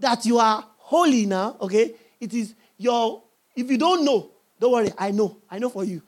that 0.00 0.26
you 0.26 0.38
are 0.38 0.66
holy 0.76 1.24
now, 1.26 1.56
okay, 1.60 1.94
it 2.20 2.34
is 2.34 2.54
your 2.76 3.22
if 3.56 3.70
you 3.70 3.78
don't 3.78 4.04
know, 4.04 4.30
don't 4.58 4.72
worry, 4.72 4.92
I 4.98 5.12
know. 5.12 5.38
I 5.50 5.58
know 5.58 5.70
for 5.70 5.84
you. 5.84 6.02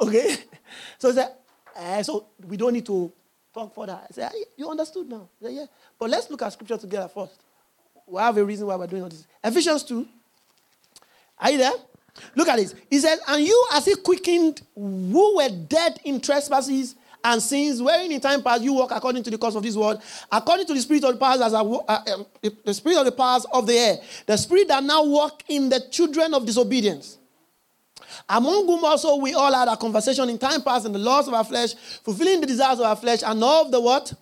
Okay? 0.00 0.36
So 0.98 1.10
he 1.10 1.14
said, 1.14 1.28
eh, 1.76 2.02
so 2.02 2.26
we 2.48 2.56
don't 2.56 2.72
need 2.72 2.86
to 2.86 3.12
talk 3.52 3.72
further. 3.74 3.92
I 4.02 4.06
said, 4.10 4.32
you 4.56 4.68
understood 4.68 5.08
now. 5.08 5.28
Said, 5.40 5.52
yeah. 5.52 5.66
But 5.96 6.10
let's 6.10 6.28
look 6.28 6.42
at 6.42 6.52
scripture 6.52 6.76
together 6.78 7.06
first. 7.06 7.38
We 8.06 8.20
have 8.20 8.36
a 8.36 8.44
reason 8.44 8.66
why 8.66 8.74
we're 8.74 8.88
doing 8.88 9.02
all 9.04 9.08
this. 9.08 9.24
Ephesians 9.44 9.84
2. 9.84 10.08
Are 11.38 11.50
you 11.52 11.58
there? 11.58 11.72
Look 12.34 12.48
at 12.48 12.56
this. 12.56 12.74
He 12.90 12.98
says, 12.98 13.20
And 13.28 13.44
you 13.44 13.66
as 13.72 13.84
he 13.84 13.94
quickened 13.94 14.62
who 14.74 15.36
were 15.36 15.48
dead 15.48 16.00
in 16.04 16.20
trespasses 16.20 16.96
and 17.24 17.42
sins, 17.42 17.80
wherein 17.80 18.12
in 18.12 18.20
time 18.20 18.42
past 18.42 18.62
you 18.62 18.74
walk 18.74 18.90
according 18.92 19.22
to 19.22 19.30
the 19.30 19.38
course 19.38 19.54
of 19.54 19.62
this 19.62 19.74
world, 19.74 20.00
according 20.30 20.66
to 20.66 20.74
the 20.74 20.80
spirit 20.80 21.02
of 21.04 21.14
the 21.14 21.18
powers, 21.18 21.40
as 21.40 21.54
a, 21.54 21.56
uh, 21.56 22.04
um, 22.14 22.26
the 22.64 22.74
spirit 22.74 22.98
of 22.98 23.06
the 23.06 23.12
powers 23.12 23.46
of 23.50 23.66
the 23.66 23.72
air, 23.72 23.96
the 24.26 24.36
spirit 24.36 24.68
that 24.68 24.84
now 24.84 25.02
walk 25.02 25.42
in 25.48 25.70
the 25.70 25.80
children 25.90 26.34
of 26.34 26.44
disobedience. 26.44 27.18
Among 28.28 28.66
whom 28.66 28.84
also 28.84 29.16
we 29.16 29.32
all 29.32 29.52
had 29.52 29.68
a 29.68 29.76
conversation 29.76 30.28
in 30.28 30.38
time 30.38 30.62
past 30.62 30.84
in 30.84 30.92
the 30.92 30.98
laws 30.98 31.26
of 31.26 31.34
our 31.34 31.44
flesh, 31.44 31.74
fulfilling 32.02 32.42
the 32.42 32.46
desires 32.46 32.78
of 32.78 32.84
our 32.84 32.96
flesh, 32.96 33.22
and 33.24 33.42
of 33.42 33.72
the 33.72 33.80
what? 33.80 34.12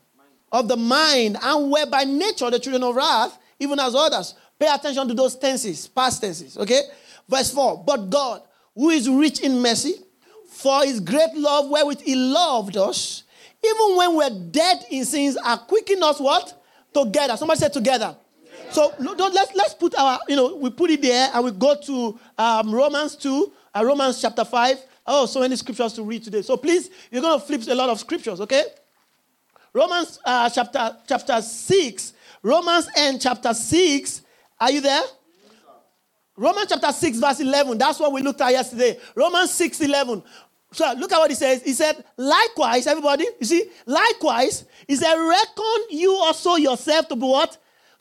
Of 0.53 0.69
the 0.69 0.77
mind, 0.77 1.37
and 1.43 1.73
were 1.73 1.87
by 1.87 2.05
nature 2.05 2.51
the 2.51 2.61
children 2.61 2.85
of 2.85 2.95
wrath, 2.95 3.37
even 3.59 3.81
as 3.81 3.95
others. 3.95 4.35
Pay 4.59 4.69
attention 4.73 5.09
to 5.09 5.15
those 5.15 5.35
tenses, 5.35 5.89
past 5.89 6.21
tenses, 6.21 6.57
okay? 6.57 6.83
Verse 7.29 7.53
4 7.53 7.83
But 7.85 8.11
God, 8.11 8.43
who 8.75 8.91
is 8.91 9.09
rich 9.09 9.41
in 9.41 9.61
mercy, 9.61 9.95
for 10.53 10.85
his 10.85 11.01
great 11.01 11.35
love 11.35 11.69
wherewith 11.71 12.01
he 12.03 12.15
loved 12.15 12.77
us, 12.77 13.25
even 13.65 13.97
when 13.97 14.17
we're 14.17 14.51
dead 14.51 14.85
in 14.91 15.05
sins, 15.05 15.37
are 15.37 15.59
quickening 15.59 16.03
us 16.03 16.21
what? 16.21 16.63
Together. 16.93 17.37
Somebody 17.37 17.61
said 17.61 17.73
together. 17.73 18.15
So 18.71 18.93
let's 18.99 19.55
let's 19.55 19.75
put 19.75 19.95
our 19.99 20.21
you 20.29 20.37
know 20.37 20.57
we 20.57 20.71
put 20.71 20.91
it 20.91 21.03
there 21.03 21.31
and 21.33 21.45
we 21.45 21.51
go 21.51 21.75
to 21.75 22.19
um, 22.39 22.75
Romans 22.75 23.17
two, 23.17 23.53
uh, 23.75 23.85
Romans 23.85 24.21
chapter 24.21 24.45
five. 24.45 24.79
Oh, 25.07 25.27
so 25.27 25.41
many 25.41 25.57
scriptures 25.57 25.95
to 25.95 26.03
read 26.03 26.23
today. 26.23 26.43
So 26.43 26.57
please, 26.57 26.91
you're 27.11 27.23
going 27.23 27.39
to 27.39 27.45
flip 27.45 27.63
a 27.69 27.75
lot 27.75 27.91
of 27.91 27.99
scriptures, 27.99 28.41
okay? 28.41 28.65
Romans 29.73 30.21
uh, 30.25 30.49
chapter 30.49 30.97
chapter 31.09 31.43
six, 31.43 32.13
Romans 32.43 32.89
and 32.97 33.21
chapter 33.21 33.53
six. 33.55 34.23
Are 34.61 34.71
you 34.71 34.81
there? 34.81 35.03
Romans 36.43 36.67
chapter 36.69 36.91
6, 36.91 37.19
verse 37.19 37.39
11. 37.39 37.79
That's 37.79 38.01
what 38.01 38.13
we 38.13 38.21
looked 38.21 38.41
at 38.41 38.51
yesterday. 38.51 38.99
Romans 39.15 39.53
6, 39.53 39.81
11. 39.81 40.25
So 40.73 40.93
look 40.99 41.13
at 41.13 41.19
what 41.19 41.31
he 41.31 41.37
says. 41.37 41.63
He 41.63 41.73
said, 41.73 42.05
likewise, 42.17 42.89
everybody, 42.89 43.27
you 43.39 43.47
see, 43.47 43.71
likewise, 43.87 44.65
he 44.89 44.97
said, 44.97 45.15
reckon 45.15 45.83
you 45.91 46.13
also 46.15 46.57
yourself 46.57 47.07
to 47.09 47.15
be 47.15 47.23
what? 47.27 47.57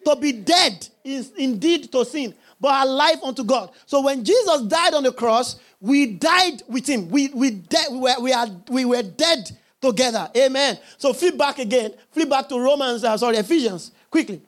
To 0.06 0.16
be 0.16 0.32
dead 0.32 0.88
is 1.04 1.32
indeed 1.38 1.92
to 1.92 2.04
sin, 2.04 2.34
but 2.60 2.88
alive 2.88 3.22
unto 3.24 3.44
God. 3.44 3.70
So 3.86 4.02
when 4.02 4.24
Jesus 4.24 4.64
died 4.64 4.96
on 4.96 5.04
the 5.04 5.12
cross, 5.12 5.60
we 5.80 6.08
died 6.08 6.64
with 6.68 6.88
him. 6.90 7.10
We, 7.10 7.30
we, 7.30 7.52
de- 7.52 7.92
we, 7.92 8.00
were, 8.00 8.20
we, 8.20 8.34
are, 8.34 8.48
we 8.72 8.86
were 8.86 9.04
dead 9.04 9.52
together. 9.80 10.32
Amen. 10.36 10.80
So 10.98 11.14
flip 11.14 11.38
back 11.38 11.60
again. 11.60 11.94
Flip 12.10 12.28
back 12.28 12.50
to 12.50 12.60
Romans, 12.60 13.04
uh, 13.04 13.16
sorry, 13.18 13.38
Ephesians, 13.38 13.92
quickly. 14.10 14.42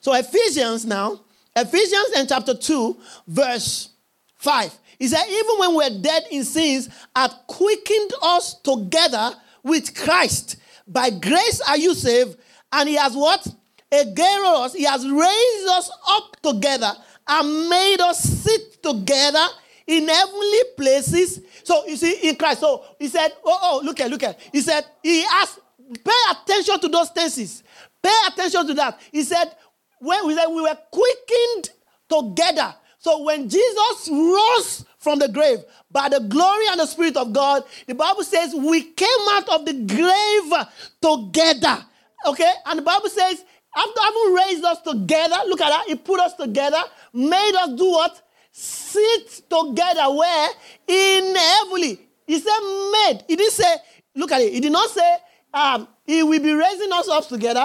So 0.00 0.12
Ephesians 0.12 0.84
now, 0.84 1.20
Ephesians 1.60 2.10
and 2.16 2.28
chapter 2.28 2.54
2, 2.54 2.96
verse 3.28 3.90
5. 4.36 4.78
He 4.98 5.08
said, 5.08 5.24
even 5.28 5.58
when 5.58 5.74
we're 5.74 6.00
dead 6.02 6.24
in 6.30 6.44
sins, 6.44 6.88
hath 7.16 7.34
quickened 7.46 8.12
us 8.22 8.54
together 8.60 9.30
with 9.62 9.94
Christ. 9.94 10.56
By 10.86 11.10
grace 11.10 11.60
are 11.66 11.78
you 11.78 11.94
saved. 11.94 12.36
And 12.72 12.88
he 12.88 12.96
has 12.96 13.14
what? 13.14 13.46
Again. 13.90 14.70
He 14.74 14.84
has 14.84 15.08
raised 15.08 15.68
us 15.68 15.90
up 16.08 16.36
together 16.42 16.92
and 17.26 17.68
made 17.68 18.00
us 18.00 18.22
sit 18.22 18.82
together 18.82 19.46
in 19.86 20.08
heavenly 20.08 20.58
places. 20.76 21.40
So 21.64 21.86
you 21.86 21.96
see, 21.96 22.28
in 22.28 22.36
Christ. 22.36 22.60
So 22.60 22.84
he 22.98 23.08
said, 23.08 23.32
Oh, 23.44 23.58
oh, 23.62 23.80
look 23.84 24.00
at, 24.00 24.10
look 24.10 24.22
at. 24.22 24.38
He 24.52 24.60
said, 24.60 24.84
He 25.02 25.24
asked, 25.24 25.58
pay 26.04 26.12
attention 26.30 26.80
to 26.80 26.88
those 26.88 27.10
tenses. 27.10 27.62
Pay 28.02 28.16
attention 28.28 28.66
to 28.68 28.74
that. 28.74 29.00
He 29.12 29.22
said, 29.22 29.54
when 30.00 30.26
we 30.26 30.34
said 30.34 30.48
we 30.48 30.62
were 30.62 30.78
quickened 30.90 31.70
together. 32.08 32.74
So 32.98 33.22
when 33.22 33.48
Jesus 33.48 34.08
rose 34.10 34.84
from 34.98 35.18
the 35.18 35.28
grave 35.28 35.60
by 35.90 36.08
the 36.08 36.20
glory 36.20 36.66
and 36.70 36.80
the 36.80 36.86
Spirit 36.86 37.16
of 37.16 37.32
God, 37.32 37.64
the 37.86 37.94
Bible 37.94 38.24
says 38.24 38.54
we 38.54 38.82
came 38.82 39.08
out 39.30 39.48
of 39.48 39.64
the 39.64 39.72
grave 39.72 40.66
together. 41.00 41.84
Okay? 42.26 42.52
And 42.66 42.78
the 42.78 42.82
Bible 42.82 43.08
says, 43.08 43.44
after 43.74 44.00
having 44.00 44.34
raised 44.34 44.64
us 44.64 44.80
together, 44.82 45.36
look 45.46 45.60
at 45.60 45.68
that, 45.68 45.84
He 45.86 45.94
put 45.94 46.20
us 46.20 46.34
together, 46.34 46.82
made 47.12 47.54
us 47.58 47.70
do 47.78 47.90
what? 47.90 48.20
Sit 48.52 49.42
together 49.48 50.10
where? 50.10 50.48
In 50.88 51.34
heavenly. 51.34 52.00
He 52.26 52.38
said 52.38 52.60
made. 52.92 53.24
He 53.28 53.36
didn't 53.36 53.52
say, 53.52 53.76
look 54.14 54.32
at 54.32 54.42
it. 54.42 54.52
He 54.52 54.60
did 54.60 54.72
not 54.72 54.90
say, 54.90 55.16
um, 55.54 55.88
He 56.04 56.22
will 56.22 56.40
be 56.40 56.52
raising 56.52 56.92
us 56.92 57.08
up 57.08 57.28
together 57.28 57.64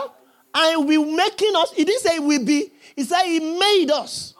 and 0.55 0.87
will 0.87 1.05
making 1.05 1.55
us. 1.55 1.73
He 1.73 1.83
didn't 1.83 2.01
say 2.01 2.17
we 2.17 2.39
be, 2.39 2.71
he 2.95 3.03
said 3.03 3.23
he 3.23 3.39
made 3.39 3.91
us. 3.91 4.33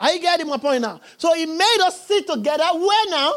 Are 0.00 0.12
you 0.12 0.20
getting 0.20 0.48
my 0.48 0.58
point 0.58 0.82
now? 0.82 1.00
So 1.16 1.32
he 1.34 1.46
made 1.46 1.78
us 1.82 2.06
sit 2.06 2.26
together. 2.26 2.64
Where 2.74 3.10
now? 3.10 3.32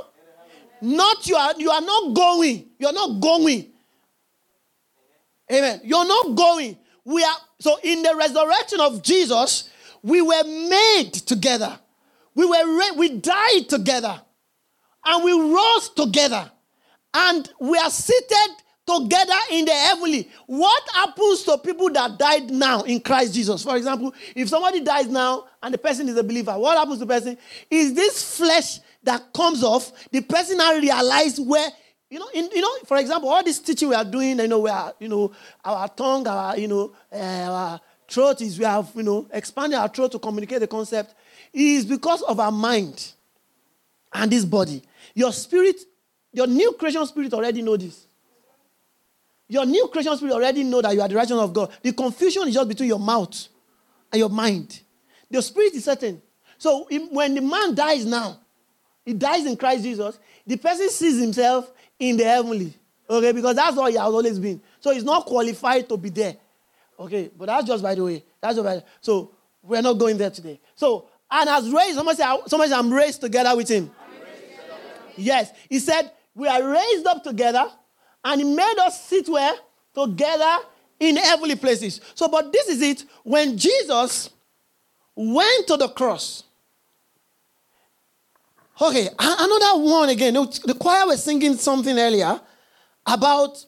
Not 0.81 1.27
you 1.27 1.35
are 1.35 1.53
you 1.57 1.69
are 1.69 1.81
not 1.81 2.13
going. 2.13 2.65
You're 2.79 2.93
not 2.93 3.19
going. 3.21 3.67
Amen. 5.51 5.81
You're 5.83 6.07
not 6.07 6.35
going. 6.35 6.77
We 7.05 7.23
are 7.23 7.35
so 7.59 7.77
in 7.83 8.03
the 8.03 8.15
resurrection 8.15 8.81
of 8.81 9.01
Jesus, 9.01 9.69
we 10.01 10.21
were 10.21 10.43
made 10.43 11.13
together. 11.13 11.79
We 12.35 12.45
were 12.45 12.93
we 12.95 13.09
died 13.09 13.69
together. 13.69 14.21
And 15.05 15.23
we 15.23 15.31
rose 15.31 15.89
together. 15.89 16.51
And 17.13 17.49
we 17.59 17.77
are 17.77 17.89
seated 17.89 18.55
together 18.87 19.37
in 19.51 19.65
the 19.65 19.73
heavenly. 19.73 20.29
What 20.45 20.83
happens 20.93 21.43
to 21.43 21.57
people 21.57 21.89
that 21.91 22.17
died 22.17 22.49
now 22.49 22.83
in 22.83 23.01
Christ 23.01 23.33
Jesus? 23.33 23.63
For 23.63 23.75
example, 23.75 24.13
if 24.35 24.47
somebody 24.47 24.79
dies 24.79 25.07
now 25.07 25.45
and 25.61 25.73
the 25.73 25.77
person 25.77 26.07
is 26.07 26.15
a 26.15 26.23
believer, 26.23 26.57
what 26.57 26.77
happens 26.77 26.99
to 26.99 27.05
the 27.05 27.13
person? 27.13 27.37
Is 27.69 27.93
this 27.93 28.37
flesh 28.37 28.79
that 29.03 29.33
comes 29.33 29.63
off, 29.63 29.91
the 30.11 30.21
person 30.21 30.57
now 30.57 30.73
realize 30.77 31.39
where 31.39 31.69
you 32.09 32.19
know, 32.19 32.29
in, 32.33 32.49
you 32.55 32.61
know, 32.61 32.73
for 32.85 32.95
example, 32.97 33.27
all 33.27 33.43
this 33.43 33.59
teaching 33.59 33.89
we 33.89 33.95
are 33.95 34.05
doing, 34.05 34.39
you 34.39 34.47
know, 34.47 34.59
we 34.59 34.69
are, 34.69 34.93
you 34.97 35.09
know, 35.09 35.29
our 35.65 35.89
tongue, 35.89 36.25
our, 36.25 36.57
you 36.57 36.69
know, 36.69 36.93
uh, 37.11 37.17
our 37.17 37.81
throat 38.07 38.41
is, 38.41 38.57
we 38.57 38.63
have, 38.63 38.89
you 38.95 39.03
know, 39.03 39.27
expanded 39.33 39.77
our 39.77 39.89
throat 39.89 40.13
to 40.13 40.19
communicate 40.19 40.61
the 40.61 40.67
concept, 40.67 41.13
is 41.51 41.85
because 41.85 42.21
of 42.21 42.39
our 42.39 42.51
mind 42.51 43.11
and 44.13 44.31
this 44.31 44.45
body. 44.45 44.81
Your 45.13 45.33
spirit, 45.33 45.81
your 46.31 46.47
new 46.47 46.71
creation 46.73 47.05
spirit 47.05 47.33
already 47.33 47.61
know 47.61 47.75
this. 47.75 48.06
Your 49.47 49.65
new 49.65 49.87
creation 49.87 50.15
spirit 50.17 50.33
already 50.33 50.63
know 50.63 50.81
that 50.81 50.93
you 50.93 51.01
are 51.01 51.07
the 51.07 51.15
righteousness 51.15 51.43
of 51.43 51.53
God. 51.53 51.71
The 51.81 51.93
confusion 51.93 52.47
is 52.47 52.53
just 52.53 52.67
between 52.67 52.89
your 52.89 52.99
mouth 52.99 53.47
and 54.11 54.19
your 54.19 54.29
mind. 54.29 54.81
The 55.29 55.41
spirit 55.41 55.73
is 55.73 55.85
certain. 55.85 56.21
So 56.57 56.87
when 57.11 57.35
the 57.35 57.41
man 57.41 57.75
dies 57.75 58.05
now, 58.05 58.39
he 59.05 59.13
dies 59.13 59.45
in 59.45 59.55
Christ 59.55 59.83
Jesus, 59.83 60.19
the 60.45 60.57
person 60.57 60.89
sees 60.89 61.19
himself 61.19 61.71
in 61.97 62.17
the 62.17 62.25
heavenly. 62.25 62.73
Okay, 63.09 63.31
because 63.31 63.55
that's 63.55 63.77
all 63.77 63.85
he 63.85 63.93
has 63.93 64.03
always 64.03 64.37
been. 64.37 64.61
So 64.81 64.91
he's 64.91 65.03
not 65.03 65.25
qualified 65.25 65.87
to 65.87 65.97
be 65.97 66.09
there. 66.09 66.35
Okay, 66.99 67.31
but 67.37 67.45
that's 67.45 67.65
just 67.65 67.81
by 67.81 67.95
the 67.95 68.03
way. 68.03 68.23
That's 68.41 68.55
just 68.55 68.65
by 68.65 68.75
the, 68.75 68.83
so 68.99 69.31
we're 69.63 69.81
not 69.81 69.93
going 69.93 70.17
there 70.17 70.29
today. 70.29 70.59
So 70.75 71.07
and 71.29 71.49
has 71.49 71.69
raised, 71.69 71.95
somebody 71.95 72.17
say, 72.17 72.37
somebody 72.47 72.71
say 72.71 72.77
I'm 72.77 72.93
raised 72.93 73.21
together 73.21 73.55
with 73.55 73.69
him. 73.69 73.91
Yes. 75.15 75.51
He 75.69 75.79
said, 75.79 76.11
We 76.35 76.47
are 76.47 76.63
raised 76.63 77.05
up 77.07 77.23
together 77.23 77.69
and 78.23 78.41
he 78.41 78.55
made 78.55 78.75
us 78.79 79.05
sit 79.05 79.27
where? 79.29 79.53
Together 79.93 80.57
in 80.99 81.15
heavenly 81.17 81.55
places. 81.55 82.01
So, 82.15 82.27
but 82.27 82.51
this 82.51 82.67
is 82.67 82.81
it. 82.81 83.03
When 83.23 83.57
Jesus 83.57 84.29
went 85.15 85.67
to 85.67 85.77
the 85.77 85.89
cross, 85.89 86.43
okay, 88.81 89.09
another 89.17 89.83
one 89.83 90.09
again. 90.09 90.33
The 90.33 90.75
choir 90.79 91.07
was 91.07 91.23
singing 91.23 91.55
something 91.55 91.97
earlier 91.97 92.39
about, 93.05 93.65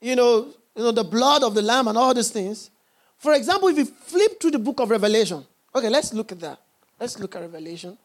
you 0.00 0.16
know, 0.16 0.48
you 0.76 0.82
know, 0.82 0.92
the 0.92 1.04
blood 1.04 1.42
of 1.42 1.54
the 1.54 1.62
lamb 1.62 1.88
and 1.88 1.96
all 1.96 2.12
these 2.12 2.30
things. 2.30 2.70
For 3.18 3.32
example, 3.32 3.68
if 3.68 3.78
you 3.78 3.86
flip 3.86 4.40
through 4.40 4.52
the 4.52 4.58
book 4.58 4.78
of 4.80 4.90
Revelation, 4.90 5.44
okay, 5.74 5.88
let's 5.88 6.12
look 6.12 6.32
at 6.32 6.40
that. 6.40 6.60
Let's 7.00 7.18
look 7.18 7.34
at 7.34 7.40
Revelation. 7.40 7.96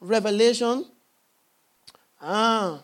Revelation. 0.00 0.86
Ah. 2.22 2.82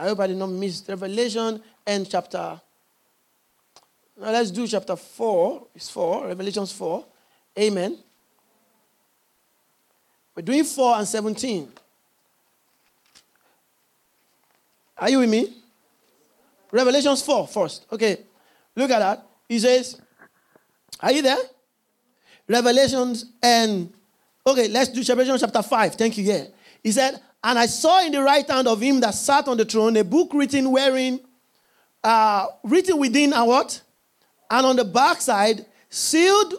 I 0.00 0.04
hope 0.04 0.20
I 0.20 0.28
did 0.28 0.38
not 0.38 0.48
miss 0.48 0.82
Revelation 0.88 1.60
and 1.86 2.08
chapter. 2.08 2.58
Now 4.18 4.30
let's 4.32 4.50
do 4.50 4.66
chapter 4.66 4.96
4. 4.96 5.66
It's 5.74 5.90
4, 5.90 6.26
Revelations 6.28 6.72
4. 6.72 7.04
Amen. 7.58 7.98
We're 10.34 10.42
doing 10.42 10.64
4 10.64 10.96
and 10.96 11.06
17. 11.06 11.70
Are 14.96 15.10
you 15.10 15.18
with 15.18 15.28
me? 15.28 15.54
Revelations 16.72 17.20
4 17.20 17.46
first. 17.46 17.84
Okay. 17.92 18.20
Look 18.74 18.90
at 18.90 19.00
that. 19.00 19.26
He 19.46 19.58
says, 19.58 20.00
Are 21.00 21.12
you 21.12 21.20
there? 21.20 21.36
Revelations 22.48 23.26
and 23.42 23.92
Okay, 24.46 24.68
let's 24.68 24.88
do 24.88 25.02
Revelation 25.02 25.38
chapter 25.38 25.62
5. 25.62 25.94
Thank 25.94 26.16
you. 26.16 26.24
Yeah. 26.24 26.44
He 26.82 26.90
said, 26.90 27.20
And 27.42 27.58
I 27.58 27.66
saw 27.66 28.04
in 28.04 28.12
the 28.12 28.22
right 28.22 28.48
hand 28.48 28.68
of 28.68 28.80
him 28.80 29.00
that 29.00 29.14
sat 29.14 29.48
on 29.48 29.56
the 29.56 29.64
throne 29.64 29.96
a 29.96 30.04
book 30.04 30.30
written 30.34 30.70
wherein, 30.70 31.20
uh, 32.04 32.46
written 32.64 32.98
within 32.98 33.32
a 33.32 33.44
what? 33.44 33.80
And 34.50 34.66
on 34.66 34.76
the 34.76 34.84
backside, 34.84 35.64
sealed. 35.88 36.54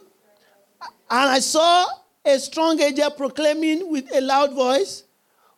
And 1.10 1.30
I 1.30 1.40
saw 1.40 1.86
a 2.26 2.40
strong 2.40 2.80
angel 2.80 3.12
proclaiming 3.12 3.92
with 3.92 4.14
a 4.14 4.22
loud 4.22 4.54
voice, 4.54 5.04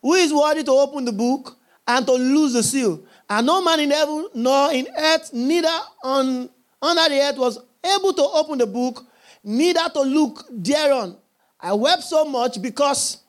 Who 0.02 0.14
is 0.14 0.34
worthy 0.34 0.64
to 0.64 0.72
open 0.72 1.06
the 1.06 1.12
book 1.14 1.58
and 1.88 2.06
to 2.06 2.14
loose 2.14 2.54
the 2.54 2.64
seal? 2.64 3.04
And 3.30 3.48
no 3.48 3.64
man 3.64 3.80
in 3.80 3.92
heaven 3.92 4.28
nor 4.34 4.74
in 4.74 4.88
earth, 4.98 5.32
neither 5.34 5.70
on 6.04 6.50
under 6.82 7.10
the 7.10 7.22
earth, 7.22 7.38
was 7.38 7.60
able 7.84 8.14
to 8.14 8.24
open 8.24 8.58
the 8.58 8.68
book, 8.68 9.06
neither 9.44 9.88
to 9.94 10.02
look 10.02 10.46
thereon. 10.52 11.18
I 11.60 11.74
wept 11.74 12.04
so 12.04 12.26
much 12.26 12.62
because 12.62 13.23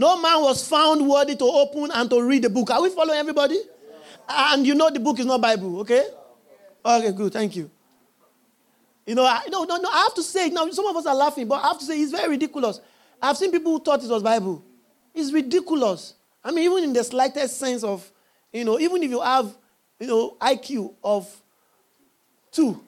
no 0.00 0.20
man 0.20 0.40
was 0.40 0.66
found 0.66 1.06
worthy 1.06 1.36
to 1.36 1.44
open 1.44 1.90
and 1.92 2.08
to 2.08 2.22
read 2.22 2.42
the 2.42 2.48
book. 2.48 2.70
Are 2.70 2.80
we 2.80 2.88
following 2.88 3.18
everybody? 3.18 3.60
And 4.28 4.66
you 4.66 4.74
know 4.74 4.88
the 4.88 4.98
book 4.98 5.18
is 5.18 5.26
not 5.26 5.42
Bible, 5.42 5.80
okay? 5.80 6.04
Okay, 6.82 7.12
good. 7.12 7.34
Thank 7.34 7.54
you. 7.54 7.70
You 9.04 9.14
know, 9.14 9.26
I, 9.26 9.42
no, 9.50 9.64
no, 9.64 9.76
no. 9.76 9.90
I 9.90 10.04
have 10.04 10.14
to 10.14 10.22
say 10.22 10.48
now. 10.48 10.70
Some 10.70 10.86
of 10.86 10.96
us 10.96 11.04
are 11.04 11.14
laughing, 11.14 11.46
but 11.46 11.62
I 11.62 11.68
have 11.68 11.78
to 11.80 11.84
say 11.84 12.00
it's 12.00 12.12
very 12.12 12.30
ridiculous. 12.30 12.80
I've 13.20 13.36
seen 13.36 13.52
people 13.52 13.72
who 13.72 13.80
thought 13.80 14.02
it 14.02 14.08
was 14.08 14.22
Bible. 14.22 14.64
It's 15.14 15.32
ridiculous. 15.32 16.14
I 16.42 16.50
mean, 16.50 16.64
even 16.64 16.84
in 16.84 16.92
the 16.94 17.04
slightest 17.04 17.58
sense 17.58 17.84
of, 17.84 18.10
you 18.52 18.64
know, 18.64 18.78
even 18.78 19.02
if 19.02 19.10
you 19.10 19.20
have, 19.20 19.54
you 19.98 20.06
know, 20.06 20.36
IQ 20.40 20.94
of 21.04 21.28
two, 22.50 22.82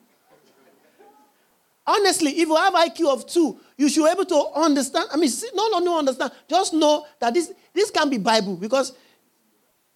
Honestly, 1.94 2.30
if 2.30 2.48
you 2.48 2.56
have 2.56 2.72
IQ 2.72 3.12
of 3.12 3.26
two, 3.26 3.60
you 3.76 3.86
should 3.90 4.04
be 4.04 4.10
able 4.10 4.24
to 4.24 4.46
understand. 4.54 5.08
I 5.12 5.18
mean, 5.18 5.30
not 5.54 5.72
only 5.74 5.92
understand, 5.92 6.32
just 6.48 6.72
know 6.72 7.04
that 7.20 7.34
this, 7.34 7.52
this 7.74 7.90
can 7.90 8.08
be 8.08 8.16
Bible 8.16 8.56
because 8.56 8.94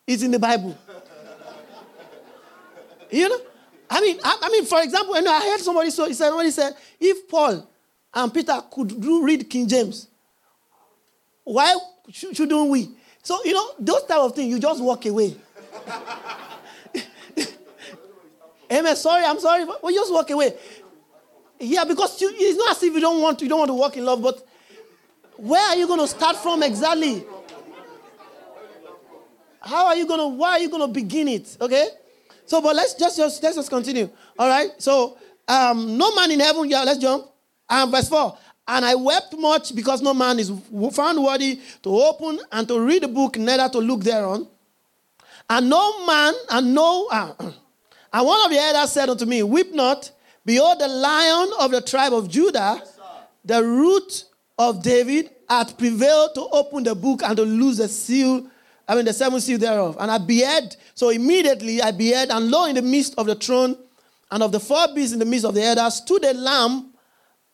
it's 0.06 0.22
in 0.22 0.30
the 0.30 0.38
Bible. 0.38 0.76
you 3.11 3.26
know? 3.30 3.38
I 3.88 4.00
mean, 4.02 4.18
I, 4.22 4.38
I, 4.42 4.48
mean, 4.50 4.66
for 4.66 4.82
example, 4.82 5.14
I, 5.14 5.20
know 5.20 5.32
I 5.32 5.40
heard 5.40 5.61
somebody 5.61 5.88
so 5.90 6.12
somebody 6.12 6.50
said, 6.50 6.74
if 7.00 7.26
Paul 7.28 7.66
and 8.12 8.35
Peter 8.35 8.61
could 8.70 9.00
do 9.00 9.24
read 9.24 9.48
King 9.48 9.66
James, 9.66 10.09
why 11.44 11.76
shouldn't 12.11 12.68
we? 12.68 12.90
So, 13.22 13.42
you 13.42 13.54
know, 13.54 13.70
those 13.78 14.02
type 14.04 14.18
of 14.18 14.35
things, 14.35 14.50
you 14.50 14.59
just 14.59 14.82
walk 14.82 15.06
away. 15.06 15.35
Amen. 18.70 18.96
Sorry, 18.96 19.24
I'm 19.24 19.40
sorry. 19.40 19.64
Well, 19.64 19.80
just 19.94 20.12
walk 20.12 20.28
away. 20.30 20.56
Yeah, 21.58 21.84
because 21.84 22.20
you, 22.20 22.30
it's 22.34 22.58
not 22.58 22.76
as 22.76 22.82
if 22.82 22.92
you 22.92 23.00
don't 23.00 23.20
want 23.20 23.38
to, 23.38 23.44
you 23.44 23.48
don't 23.48 23.60
want 23.60 23.70
to 23.70 23.74
walk 23.74 23.96
in 23.96 24.04
love, 24.04 24.22
but 24.22 24.46
where 25.36 25.62
are 25.70 25.76
you 25.76 25.86
going 25.86 26.00
to 26.00 26.06
start 26.08 26.36
from 26.36 26.62
exactly? 26.62 27.24
How 29.60 29.86
are 29.86 29.96
you 29.96 30.06
going 30.06 30.20
to, 30.20 30.28
why 30.28 30.52
are 30.52 30.58
you 30.60 30.68
going 30.68 30.82
to 30.82 30.92
begin 30.92 31.28
it? 31.28 31.56
Okay? 31.60 31.88
So, 32.44 32.60
but 32.60 32.76
let's 32.76 32.94
just, 32.94 33.16
just 33.16 33.42
let's 33.42 33.56
just 33.56 33.70
continue. 33.70 34.08
All 34.38 34.48
right? 34.48 34.70
So, 34.78 35.18
um, 35.48 35.96
no 35.96 36.14
man 36.14 36.30
in 36.30 36.40
heaven, 36.40 36.68
yeah, 36.68 36.82
let's 36.84 36.98
jump. 36.98 37.26
Um, 37.68 37.90
verse 37.90 38.08
4. 38.08 38.36
And 38.68 38.84
I 38.84 38.94
wept 38.94 39.36
much 39.36 39.74
because 39.74 40.02
no 40.02 40.12
man 40.12 40.38
is 40.38 40.52
found 40.92 41.22
worthy 41.22 41.60
to 41.82 41.88
open 41.88 42.40
and 42.52 42.66
to 42.68 42.80
read 42.80 43.02
the 43.02 43.08
book, 43.08 43.38
neither 43.38 43.68
to 43.70 43.78
look 43.78 44.02
thereon. 44.02 44.46
And 45.48 45.70
no 45.70 46.06
man, 46.06 46.34
and 46.50 46.74
no, 46.74 47.08
uh, 47.10 47.32
and 48.12 48.26
one 48.26 48.44
of 48.44 48.50
the 48.50 48.58
elders 48.58 48.92
said 48.92 49.08
unto 49.08 49.24
me, 49.24 49.42
Weep 49.42 49.72
not. 49.74 50.10
Behold, 50.46 50.78
the 50.78 50.87
lion 50.87 51.50
of 51.59 51.72
the 51.72 51.80
tribe 51.80 52.14
of 52.14 52.28
Judah, 52.28 52.80
the 53.44 53.62
root 53.62 54.24
of 54.56 54.80
David, 54.80 55.30
hath 55.48 55.76
prevailed 55.76 56.37
to 56.37 56.46
open 56.52 56.85
the 56.85 56.94
book 56.94 57.22
and 57.24 57.37
to 57.37 57.42
loose 57.42 57.78
the 57.78 57.88
seal, 57.88 58.46
I 58.87 58.94
mean, 58.94 59.04
the 59.04 59.12
seven 59.12 59.40
seal 59.40 59.59
thereof. 59.59 59.96
And 59.98 60.09
I 60.09 60.18
beheld, 60.18 60.76
so 60.94 61.11
immediately 61.11 61.82
I 61.82 61.90
beheld, 61.90 62.30
and 62.30 62.48
lo, 62.48 62.66
in 62.66 62.76
the 62.76 62.82
midst 62.82 63.14
of 63.18 63.26
the 63.26 63.35
throne 63.35 63.76
and 64.30 64.42
of 64.42 64.52
the 64.52 64.61
four 64.61 64.87
beasts 64.94 65.12
in 65.12 65.18
the 65.18 65.24
midst 65.24 65.44
of 65.44 65.54
the 65.54 65.62
elders 65.64 65.96
stood 65.96 66.24
a 66.24 66.32
lamb 66.32 66.92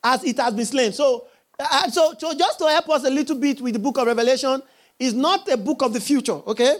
as 0.04 0.22
it 0.24 0.38
has 0.38 0.52
been 0.52 0.66
slain. 0.66 0.92
So, 0.92 1.26
uh, 1.58 1.90
so, 1.90 2.14
so 2.18 2.34
just 2.34 2.58
to 2.58 2.66
help 2.68 2.90
us 2.90 3.04
a 3.04 3.10
little 3.10 3.36
bit 3.36 3.62
with 3.62 3.72
the 3.72 3.78
book 3.78 3.96
of 3.96 4.06
Revelation, 4.06 4.62
is 4.98 5.14
not 5.14 5.48
a 5.48 5.56
book 5.56 5.80
of 5.80 5.94
the 5.94 6.00
future, 6.00 6.32
okay? 6.46 6.76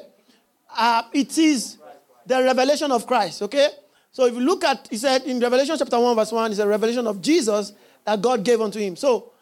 Uh, 0.76 1.04
it 1.14 1.36
is 1.38 1.78
the 2.26 2.42
revelation 2.42 2.92
of 2.92 3.06
Christ, 3.06 3.40
okay? 3.42 3.68
So 4.12 4.26
if 4.26 4.34
you 4.34 4.40
look 4.40 4.62
at, 4.62 4.86
he 4.90 4.98
said 4.98 5.22
in 5.22 5.40
Revelation 5.40 5.76
chapter 5.78 5.98
1, 5.98 6.16
verse 6.16 6.30
1, 6.30 6.50
it's 6.50 6.60
a 6.60 6.66
revelation 6.68 7.06
of 7.06 7.22
Jesus 7.22 7.72
that 8.04 8.20
God 8.20 8.44
gave 8.44 8.60
unto 8.60 8.78
him. 8.78 8.94
So 8.94 9.32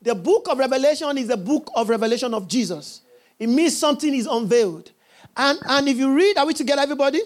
the 0.00 0.14
book 0.14 0.48
of 0.48 0.58
Revelation 0.58 1.18
is 1.18 1.28
the 1.28 1.36
book 1.36 1.70
of 1.74 1.88
revelation 1.88 2.32
of 2.32 2.48
Jesus. 2.48 3.02
It 3.38 3.48
means 3.48 3.76
something 3.76 4.14
is 4.14 4.26
unveiled. 4.26 4.92
And, 5.36 5.58
and 5.66 5.88
if 5.88 5.96
you 5.96 6.14
read, 6.14 6.38
are 6.38 6.46
we 6.46 6.54
together, 6.54 6.82
everybody? 6.82 7.20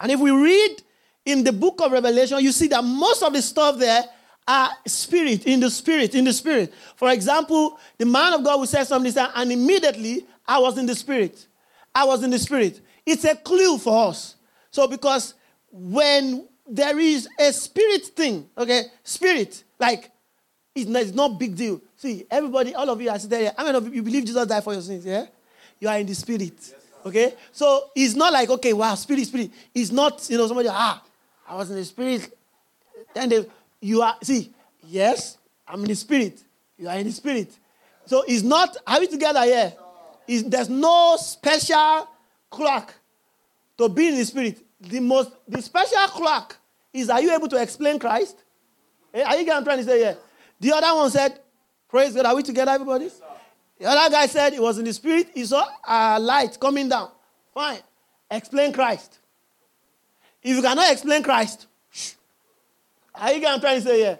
And 0.00 0.12
if 0.12 0.20
we 0.20 0.30
read 0.30 0.82
in 1.24 1.42
the 1.42 1.52
book 1.52 1.80
of 1.80 1.92
Revelation, 1.92 2.38
you 2.40 2.52
see 2.52 2.68
that 2.68 2.84
most 2.84 3.22
of 3.22 3.32
the 3.32 3.42
stuff 3.42 3.78
there 3.78 4.04
are 4.46 4.70
spirit, 4.86 5.46
in 5.46 5.60
the 5.60 5.70
spirit, 5.70 6.14
in 6.14 6.24
the 6.24 6.32
spirit. 6.32 6.72
For 6.96 7.10
example, 7.10 7.78
the 7.98 8.06
man 8.06 8.34
of 8.34 8.44
God 8.44 8.60
will 8.60 8.66
say 8.66 8.84
something, 8.84 9.12
and 9.16 9.52
immediately 9.52 10.26
I 10.46 10.58
was 10.58 10.78
in 10.78 10.86
the 10.86 10.94
spirit. 10.94 11.46
I 11.94 12.04
was 12.04 12.22
in 12.22 12.30
the 12.30 12.38
spirit. 12.38 12.80
It's 13.06 13.24
a 13.24 13.34
clue 13.34 13.78
for 13.78 14.08
us. 14.08 14.36
So 14.70 14.86
because 14.86 15.34
when 15.76 16.46
there 16.68 16.98
is 17.00 17.28
a 17.38 17.52
spirit 17.52 18.04
thing, 18.06 18.48
okay, 18.56 18.84
spirit, 19.02 19.64
like 19.78 20.10
it's 20.72 20.88
not, 20.88 21.02
it's 21.02 21.12
not 21.12 21.38
big 21.38 21.56
deal. 21.56 21.80
See, 21.96 22.24
everybody, 22.30 22.74
all 22.74 22.88
of 22.88 23.00
you 23.00 23.10
are 23.10 23.18
sitting 23.18 23.40
there. 23.40 23.52
I 23.58 23.72
mean, 23.72 23.92
you 23.92 24.02
believe 24.02 24.24
Jesus 24.24 24.46
died 24.46 24.62
for 24.62 24.72
your 24.72 24.82
sins, 24.82 25.04
yeah? 25.04 25.26
You 25.80 25.88
are 25.88 25.98
in 25.98 26.06
the 26.06 26.14
spirit, 26.14 26.52
yes, 26.56 26.74
okay? 27.04 27.34
So 27.50 27.90
it's 27.94 28.14
not 28.14 28.32
like, 28.32 28.48
okay, 28.50 28.72
wow, 28.72 28.94
spirit, 28.94 29.26
spirit. 29.26 29.50
It's 29.74 29.90
not, 29.90 30.24
you 30.30 30.38
know, 30.38 30.46
somebody, 30.46 30.68
ah, 30.70 31.02
I 31.48 31.56
was 31.56 31.70
in 31.70 31.76
the 31.76 31.84
spirit. 31.84 32.32
Then 33.12 33.28
they, 33.28 33.46
you 33.80 34.02
are, 34.02 34.16
see, 34.22 34.52
yes, 34.86 35.38
I'm 35.66 35.80
in 35.80 35.88
the 35.88 35.96
spirit. 35.96 36.40
You 36.78 36.88
are 36.88 36.96
in 36.96 37.06
the 37.06 37.12
spirit. 37.12 37.52
So 38.06 38.24
it's 38.28 38.42
not, 38.42 38.76
are 38.86 39.00
we 39.00 39.08
together 39.08 39.42
here? 39.42 39.72
It's, 40.26 40.48
there's 40.48 40.68
no 40.68 41.16
special 41.18 42.08
clock 42.48 42.94
to 43.76 43.88
be 43.88 44.08
in 44.08 44.14
the 44.16 44.24
spirit 44.24 44.63
the 44.88 45.00
most 45.00 45.32
the 45.48 45.60
special 45.60 46.06
clock 46.08 46.56
is 46.92 47.10
are 47.10 47.20
you 47.20 47.34
able 47.34 47.48
to 47.48 47.60
explain 47.60 47.98
Christ? 47.98 48.44
Eh, 49.12 49.22
are 49.22 49.36
you 49.36 49.44
getting 49.44 49.64
trying 49.64 49.78
to 49.78 49.84
say 49.84 50.00
yeah? 50.00 50.14
The 50.60 50.72
other 50.72 50.94
one 50.96 51.10
said, 51.10 51.40
Praise 51.88 52.14
God. 52.14 52.26
Are 52.26 52.34
we 52.34 52.42
together, 52.42 52.72
everybody? 52.72 53.04
Yes, 53.04 53.20
the 53.78 53.86
other 53.86 54.10
guy 54.10 54.26
said 54.26 54.52
he 54.52 54.60
was 54.60 54.78
in 54.78 54.84
the 54.84 54.92
spirit, 54.92 55.28
he 55.34 55.44
saw 55.44 55.66
a 55.86 56.18
light 56.18 56.58
coming 56.58 56.88
down. 56.88 57.10
Fine. 57.52 57.80
Explain 58.30 58.72
Christ. 58.72 59.18
If 60.42 60.56
you 60.56 60.62
cannot 60.62 60.90
explain 60.90 61.22
Christ, 61.22 61.66
shh. 61.90 62.12
Are 63.14 63.32
you 63.32 63.40
getting 63.40 63.60
trying 63.60 63.80
to 63.80 63.86
say 63.86 64.00
yeah? 64.02 64.16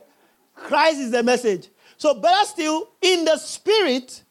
Christ 0.54 1.00
is 1.00 1.10
the 1.10 1.22
message. 1.22 1.68
So 1.96 2.14
better 2.14 2.44
still, 2.46 2.90
in 3.00 3.24
the 3.24 3.36
spirit, 3.38 4.23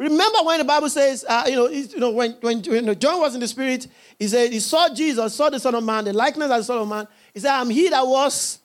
Remember 0.00 0.38
when 0.44 0.56
the 0.56 0.64
Bible 0.64 0.88
says, 0.88 1.26
uh, 1.28 1.44
you 1.46 1.56
know, 1.56 1.68
you 1.68 1.98
know 1.98 2.10
when, 2.10 2.32
when, 2.40 2.62
when, 2.62 2.98
John 2.98 3.20
was 3.20 3.34
in 3.34 3.40
the 3.40 3.46
spirit, 3.46 3.86
he 4.18 4.28
said 4.28 4.50
he 4.50 4.58
saw 4.58 4.88
Jesus, 4.94 5.34
saw 5.34 5.50
the 5.50 5.60
Son 5.60 5.74
of 5.74 5.84
Man, 5.84 6.04
the 6.04 6.14
likeness 6.14 6.50
of 6.50 6.56
the 6.56 6.62
Son 6.64 6.78
of 6.78 6.88
Man. 6.88 7.06
He 7.34 7.40
said, 7.40 7.52
I'm 7.52 7.68
he 7.68 7.90
that 7.90 8.06
was 8.06 8.60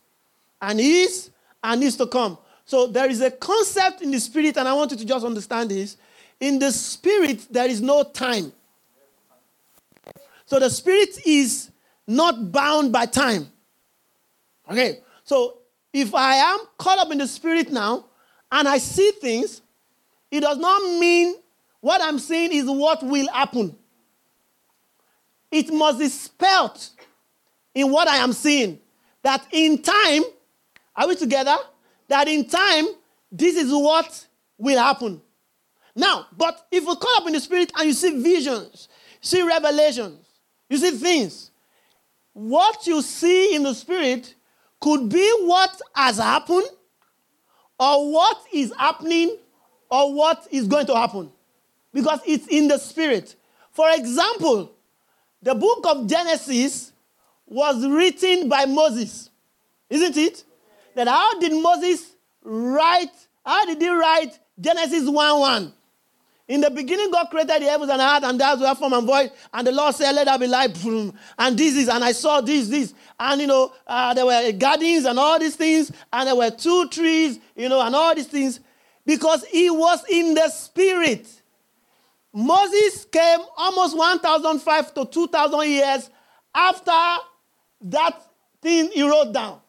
and 0.61 0.79
is 0.79 1.29
and 1.61 1.83
is 1.83 1.97
to 1.97 2.07
come. 2.07 2.37
So 2.63 2.87
there 2.87 3.09
is 3.09 3.19
a 3.19 3.31
concept 3.31 4.01
in 4.01 4.11
the 4.11 4.19
spirit, 4.21 4.55
and 4.55 4.65
I 4.65 4.73
want 4.73 4.91
you 4.91 4.97
to 4.97 5.03
just 5.03 5.25
understand 5.25 5.71
this. 5.71 5.97
In 6.39 6.57
the 6.57 6.71
spirit, 6.71 7.45
there 7.51 7.67
is 7.67 7.81
no 7.81 8.03
time. 8.03 8.53
So 10.45 10.57
the 10.57 10.69
spirit 10.69 11.19
is 11.25 11.69
not 12.07 12.53
bound 12.53 12.93
by 12.93 13.07
time. 13.07 13.51
Okay, 14.71 14.99
so 15.25 15.57
if 15.91 16.15
I 16.15 16.35
am 16.35 16.59
caught 16.77 16.97
up 16.99 17.11
in 17.11 17.17
the 17.17 17.27
spirit 17.27 17.73
now 17.73 18.05
and 18.49 18.69
I 18.69 18.77
see 18.77 19.11
things, 19.19 19.61
it 20.31 20.41
does 20.41 20.57
not 20.57 20.81
mean 20.99 21.35
what 21.81 22.01
I'm 22.01 22.19
saying 22.19 22.51
is 22.51 22.65
what 22.65 23.03
will 23.03 23.27
happen. 23.31 23.75
It 25.51 25.71
must 25.71 25.99
be 25.99 26.09
spelt 26.09 26.89
in 27.73 27.91
what 27.91 28.07
I 28.07 28.17
am 28.17 28.33
saying. 28.33 28.79
That 29.21 29.45
in 29.51 29.81
time, 29.81 30.23
are 30.95 31.07
we 31.07 31.15
together? 31.15 31.55
That 32.07 32.27
in 32.27 32.47
time, 32.47 32.85
this 33.31 33.55
is 33.55 33.71
what 33.71 34.25
will 34.57 34.77
happen. 34.77 35.21
Now, 35.95 36.27
but 36.35 36.67
if 36.71 36.83
you 36.83 36.95
come 36.95 37.21
up 37.21 37.27
in 37.27 37.33
the 37.33 37.39
spirit 37.39 37.71
and 37.77 37.87
you 37.87 37.93
see 37.93 38.21
visions, 38.21 38.89
see 39.21 39.41
revelations, 39.41 40.25
you 40.69 40.77
see 40.77 40.91
things, 40.91 41.51
what 42.33 42.85
you 42.85 43.01
see 43.01 43.55
in 43.55 43.63
the 43.63 43.73
spirit 43.73 44.35
could 44.81 45.07
be 45.09 45.31
what 45.41 45.81
has 45.95 46.17
happened 46.17 46.67
or 47.79 48.11
what 48.11 48.41
is 48.51 48.73
happening 48.77 49.37
or 49.89 50.13
what 50.13 50.47
is 50.51 50.67
going 50.67 50.85
to 50.87 50.95
happen 50.95 51.31
because 51.93 52.19
it's 52.25 52.47
in 52.47 52.67
the 52.67 52.77
spirit. 52.77 53.35
For 53.71 53.89
example, 53.91 54.71
the 55.41 55.55
book 55.55 55.85
of 55.87 56.07
Genesis 56.07 56.91
was 57.45 57.85
written 57.85 58.49
by 58.49 58.65
Moses, 58.65 59.29
isn't 59.89 60.17
it? 60.17 60.43
That 60.95 61.07
how 61.07 61.39
did 61.39 61.51
Moses 61.51 62.15
write? 62.41 63.11
How 63.45 63.65
did 63.65 63.81
he 63.81 63.89
write 63.89 64.39
Genesis 64.59 65.09
1 65.09 65.39
1. 65.39 65.73
In 66.47 66.61
the 66.61 66.69
beginning, 66.69 67.09
God 67.09 67.25
created 67.31 67.63
the 67.63 67.65
heavens 67.65 67.89
and 67.89 67.99
the 67.99 68.05
earth, 68.05 68.23
and 68.23 68.39
that's 68.39 68.61
were 68.61 68.75
form 68.75 68.93
and 68.93 69.07
void. 69.07 69.31
And 69.51 69.65
the 69.65 69.71
Lord 69.71 69.95
said, 69.95 70.11
Let 70.11 70.25
there 70.25 70.37
be 70.37 70.47
light. 70.47 70.77
And 71.39 71.57
this 71.57 71.75
is, 71.75 71.89
and 71.89 72.03
I 72.03 72.11
saw 72.11 72.39
this, 72.41 72.67
this. 72.67 72.93
And 73.19 73.41
you 73.41 73.47
know, 73.47 73.73
uh, 73.87 74.13
there 74.13 74.25
were 74.25 74.51
gardens 74.51 75.05
and 75.05 75.17
all 75.17 75.39
these 75.39 75.55
things, 75.55 75.91
and 76.13 76.27
there 76.27 76.35
were 76.35 76.51
two 76.51 76.87
trees, 76.89 77.39
you 77.55 77.67
know, 77.67 77.81
and 77.81 77.95
all 77.95 78.13
these 78.13 78.27
things. 78.27 78.59
Because 79.05 79.45
he 79.45 79.69
was 79.69 80.03
in 80.09 80.33
the 80.33 80.49
spirit. 80.49 81.27
Moses 82.33 83.05
came 83.05 83.39
almost 83.55 83.95
1,005 83.95 84.93
to 84.95 85.05
2,000 85.05 85.69
years 85.69 86.09
after 86.53 86.91
that 87.81 88.21
thing 88.61 88.89
he 88.91 89.03
wrote 89.03 89.31
down. 89.31 89.61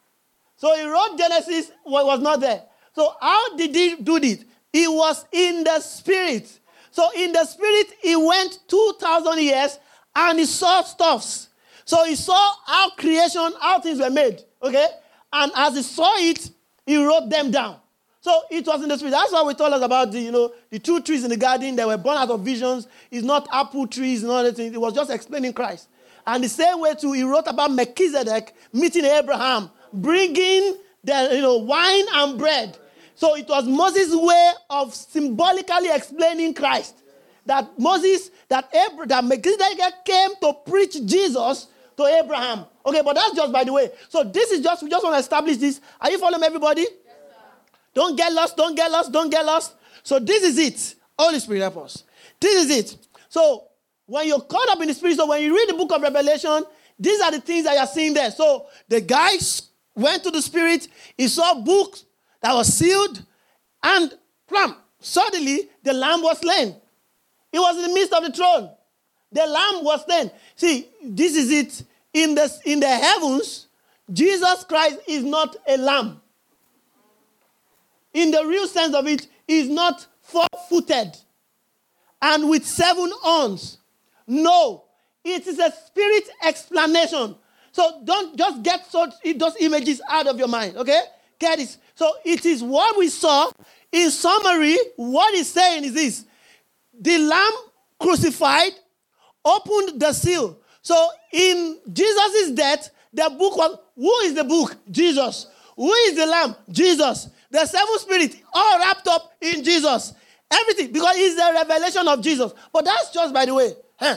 So 0.57 0.75
he 0.75 0.85
wrote 0.85 1.19
Genesis, 1.19 1.71
was 1.85 2.21
not 2.21 2.41
there. 2.41 2.63
So 2.95 3.15
how 3.21 3.57
did 3.57 3.75
he 3.75 3.97
do 3.97 4.19
this? 4.19 4.45
He 4.73 4.89
was 4.89 5.25
in 5.31 5.65
the 5.65 5.81
spirit. 5.81 6.59
So 6.91 7.11
in 7.15 7.33
the 7.33 7.45
spirit, 7.45 7.89
he 8.01 8.17
went 8.17 8.59
2,000 8.69 9.39
years 9.39 9.79
and 10.15 10.39
he 10.39 10.47
saw 10.47 10.83
stuffs. 10.83 11.51
So 11.85 12.05
he 12.05 12.17
saw 12.17 12.53
how 12.67 12.91
creation, 12.91 13.53
how 13.61 13.81
things 13.81 14.01
were 14.01 14.11
made. 14.11 14.43
Okay? 14.63 14.87
And 15.33 15.53
as 15.55 15.77
he 15.77 15.83
saw 15.83 16.17
it, 16.17 16.51
he 16.87 17.05
wrote 17.05 17.29
them 17.29 17.51
down. 17.51 17.77
So 18.27 18.43
it 18.51 18.67
was 18.67 18.83
in 18.83 18.89
the 18.89 18.99
spirit. 18.99 19.13
That's 19.13 19.31
why 19.31 19.45
we 19.45 19.55
told 19.55 19.73
us 19.73 19.83
about 19.83 20.11
the, 20.11 20.19
you 20.19 20.33
know, 20.33 20.53
the 20.69 20.81
two 20.81 21.01
trees 21.01 21.23
in 21.23 21.31
the 21.31 21.37
garden 21.37 21.77
that 21.77 21.87
were 21.87 21.97
born 21.97 22.19
out 22.19 22.29
of 22.29 22.41
visions. 22.41 22.89
It's 23.09 23.25
not 23.25 23.47
apple 23.53 23.87
trees, 23.87 24.25
not 24.25 24.45
anything. 24.45 24.75
It 24.75 24.81
was 24.81 24.95
just 24.95 25.13
explaining 25.13 25.53
Christ. 25.53 25.87
And 26.27 26.43
the 26.43 26.49
same 26.49 26.81
way 26.81 26.95
too, 26.95 27.13
he 27.13 27.23
wrote 27.23 27.45
about 27.47 27.71
Melchizedek 27.71 28.53
meeting 28.73 29.05
Abraham, 29.05 29.71
bringing 29.93 30.77
the 31.05 31.31
you 31.35 31.41
know 31.41 31.59
wine 31.59 32.05
and 32.15 32.37
bread. 32.37 32.77
So 33.15 33.37
it 33.37 33.49
was 33.49 33.65
Moses' 33.65 34.13
way 34.13 34.51
of 34.71 34.93
symbolically 34.93 35.91
explaining 35.93 36.55
Christ. 36.55 36.97
That 37.45 37.79
Moses, 37.79 38.33
that 38.49 38.69
Abraham, 38.75 39.07
that 39.07 39.25
Melchizedek 39.25 40.05
came 40.05 40.31
to 40.43 40.53
preach 40.69 40.99
Jesus 41.07 41.69
to 41.97 42.05
Abraham. 42.07 42.65
Okay, 42.85 43.03
but 43.03 43.15
that's 43.15 43.37
just 43.37 43.53
by 43.53 43.63
the 43.63 43.73
way. 43.73 43.89
So 44.09 44.25
this 44.25 44.51
is 44.51 44.65
just, 44.65 44.83
we 44.83 44.91
just 44.91 45.05
want 45.05 45.15
to 45.15 45.21
establish 45.21 45.59
this. 45.59 45.81
Are 46.01 46.11
you 46.11 46.19
following 46.19 46.43
everybody? 46.43 46.87
Don't 47.97 48.15
get 48.15 48.31
lost, 48.31 48.59
don't 48.59 48.75
get 48.75 48.91
lost, 48.91 49.11
don't 49.11 49.31
get 49.31 49.43
lost. 49.43 49.75
So 50.03 50.19
this 50.19 50.43
is 50.43 50.59
it. 50.59 50.97
Holy 51.19 51.39
Spirit 51.39 51.61
help 51.61 51.79
us. 51.79 52.05
This 52.39 52.67
is 52.67 52.71
it. 52.71 52.99
So 53.31 53.69
when 54.05 54.29
you're 54.29 54.43
caught 54.43 54.69
up 54.69 54.83
in 54.83 54.89
the 54.89 54.93
spirit, 54.93 55.17
so 55.17 55.27
when 55.27 55.43
you 55.43 55.57
read 55.57 55.71
the 55.71 55.73
book 55.73 55.91
of 55.93 56.03
Revelation, 56.03 56.65
these 56.99 57.19
are 57.23 57.31
the 57.31 57.41
things 57.41 57.65
that 57.65 57.75
you're 57.75 57.87
seeing 57.87 58.13
there. 58.13 58.31
So 58.31 58.67
the 58.87 59.01
guys 59.01 59.71
went 59.95 60.23
to 60.25 60.31
the 60.31 60.43
spirit, 60.43 60.89
he 61.17 61.27
saw 61.27 61.55
books 61.55 62.05
that 62.43 62.53
was 62.53 62.71
sealed, 62.71 63.25
and 63.83 64.13
plump, 64.47 64.77
suddenly 65.01 65.71
the 65.83 65.95
lamb 65.95 66.21
was 66.21 66.39
slain. 66.39 66.77
He 67.51 67.59
was 67.59 67.77
in 67.79 67.83
the 67.89 67.95
midst 67.95 68.13
of 68.13 68.25
the 68.25 68.31
throne. 68.31 68.73
The 69.33 69.47
lamb 69.47 69.85
was 69.85 70.05
slain. 70.05 70.31
See, 70.55 70.87
this 71.03 71.35
is 71.35 71.51
it. 71.51 71.83
In 72.13 72.35
the, 72.35 72.61
in 72.67 72.79
the 72.79 72.89
heavens, 72.89 73.69
Jesus 74.13 74.65
Christ 74.65 74.99
is 75.09 75.25
not 75.25 75.57
a 75.67 75.79
lamb. 75.79 76.21
In 78.17 78.31
the 78.31 78.47
real 78.47 78.67
sense 78.67 78.95
of 78.95 79.07
it, 79.07 79.29
is 79.47 79.69
not 79.69 80.07
four 80.23 80.47
footed 80.71 81.15
and 82.23 82.49
with 82.49 82.67
seven 82.67 83.13
horns. 83.21 83.77
No, 84.27 84.85
it 85.23 85.47
is 85.47 85.59
a 85.59 85.71
spirit 85.71 86.25
explanation. 86.43 87.37
So 87.73 88.01
don't 88.05 88.35
just 88.39 88.63
get 88.63 88.87
such, 88.87 89.13
those 89.37 89.57
images 89.61 90.01
out 90.09 90.27
of 90.29 90.39
your 90.39 90.49
mind, 90.49 90.79
okay? 90.79 91.03
Get 91.39 91.59
it. 91.59 91.77
So 91.95 92.11
it 92.25 92.47
is 92.47 92.63
what 92.63 92.97
we 92.97 93.11
saw. 93.11 93.51
In 93.93 94.11
summary, 94.11 94.79
what 94.97 95.35
he's 95.35 95.53
saying 95.53 95.85
is 95.85 95.93
this 95.93 96.25
the 96.99 97.19
lamb 97.19 97.53
crucified 98.01 98.73
opened 99.45 100.01
the 100.01 100.15
seal. 100.15 100.59
So 100.81 101.11
in 101.33 101.81
Jesus' 101.93 102.53
death, 102.53 102.89
the 103.13 103.29
book 103.39 103.59
was 103.59 103.79
who 103.95 104.19
is 104.21 104.33
the 104.33 104.45
book? 104.45 104.75
Jesus. 104.91 105.49
Who 105.77 105.93
is 105.93 106.17
the 106.17 106.25
lamb? 106.25 106.57
Jesus. 106.71 107.29
The 107.51 107.67
seven 107.67 107.99
spirits 107.99 108.37
all 108.53 108.79
wrapped 108.79 109.07
up 109.09 109.33
in 109.41 109.63
Jesus. 109.63 110.15
Everything 110.51 110.93
because 110.93 111.17
it's 111.17 111.35
the 111.35 111.51
revelation 111.53 112.07
of 112.09 112.21
Jesus. 112.21 112.53
But 112.73 112.85
that's 112.85 113.11
just 113.11 113.33
by 113.35 113.45
the 113.45 113.55
way. 113.55 113.73
Huh? 113.99 114.17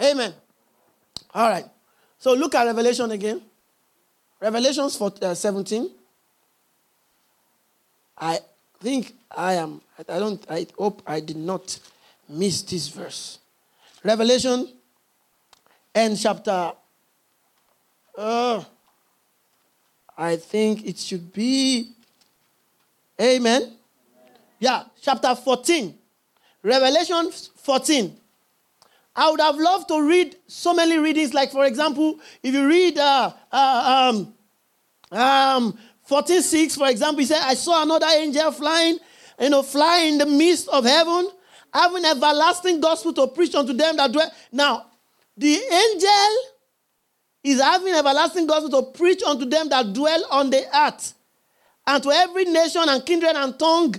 Amen. 0.00 0.32
All 1.34 1.48
right. 1.48 1.64
So 2.18 2.34
look 2.34 2.54
at 2.54 2.64
Revelation 2.64 3.10
again. 3.10 3.40
Revelations 4.40 4.96
for, 4.96 5.12
uh, 5.22 5.34
17. 5.34 5.90
I 8.18 8.40
think 8.80 9.14
I 9.30 9.54
am, 9.54 9.80
I 9.98 10.18
don't, 10.18 10.44
I 10.50 10.66
hope 10.78 11.02
I 11.06 11.20
did 11.20 11.36
not 11.36 11.78
miss 12.28 12.62
this 12.62 12.88
verse. 12.88 13.38
Revelation 14.02 14.68
and 15.94 16.18
chapter, 16.18 16.72
uh, 18.16 18.64
I 20.16 20.36
think 20.36 20.86
it 20.86 20.98
should 20.98 21.32
be, 21.32 21.90
amen. 23.20 23.76
Yeah, 24.58 24.84
chapter 25.00 25.34
14. 25.34 25.96
Revelation 26.62 27.30
14. 27.56 28.16
I 29.16 29.30
would 29.30 29.40
have 29.40 29.56
loved 29.56 29.88
to 29.88 30.02
read 30.06 30.36
so 30.46 30.72
many 30.72 30.98
readings. 30.98 31.34
Like, 31.34 31.50
for 31.50 31.64
example, 31.64 32.20
if 32.42 32.54
you 32.54 32.66
read 32.66 32.96
uh, 32.98 33.32
uh, 33.50 34.12
um, 34.14 34.34
um, 35.18 35.78
14.6, 36.08 36.76
for 36.76 36.88
example, 36.88 37.20
he 37.20 37.26
said, 37.26 37.40
I 37.42 37.54
saw 37.54 37.82
another 37.82 38.06
angel 38.06 38.50
flying, 38.52 38.98
you 39.40 39.50
know, 39.50 39.62
fly 39.62 40.02
in 40.02 40.18
the 40.18 40.26
midst 40.26 40.68
of 40.68 40.84
heaven, 40.84 41.28
having 41.72 42.04
everlasting 42.04 42.80
gospel 42.80 43.12
to 43.14 43.26
preach 43.28 43.54
unto 43.54 43.72
them 43.72 43.96
that 43.96 44.12
dwell. 44.12 44.30
Now, 44.52 44.86
the 45.36 45.54
angel 45.54 46.36
is 47.42 47.60
having 47.60 47.94
everlasting 47.94 48.46
gospel 48.46 48.82
to 48.82 48.98
preach 48.98 49.22
unto 49.22 49.44
them 49.44 49.68
that 49.70 49.92
dwell 49.92 50.24
on 50.30 50.50
the 50.50 50.64
earth, 50.76 51.14
and 51.90 52.02
to 52.04 52.10
every 52.10 52.44
nation 52.44 52.82
and 52.86 53.04
kindred 53.04 53.34
and 53.34 53.58
tongue 53.58 53.96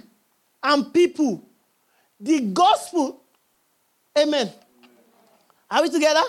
and 0.63 0.93
people. 0.93 1.43
The 2.19 2.39
gospel, 2.39 3.21
amen. 4.17 4.49
Are 5.69 5.81
we 5.81 5.89
together? 5.89 6.21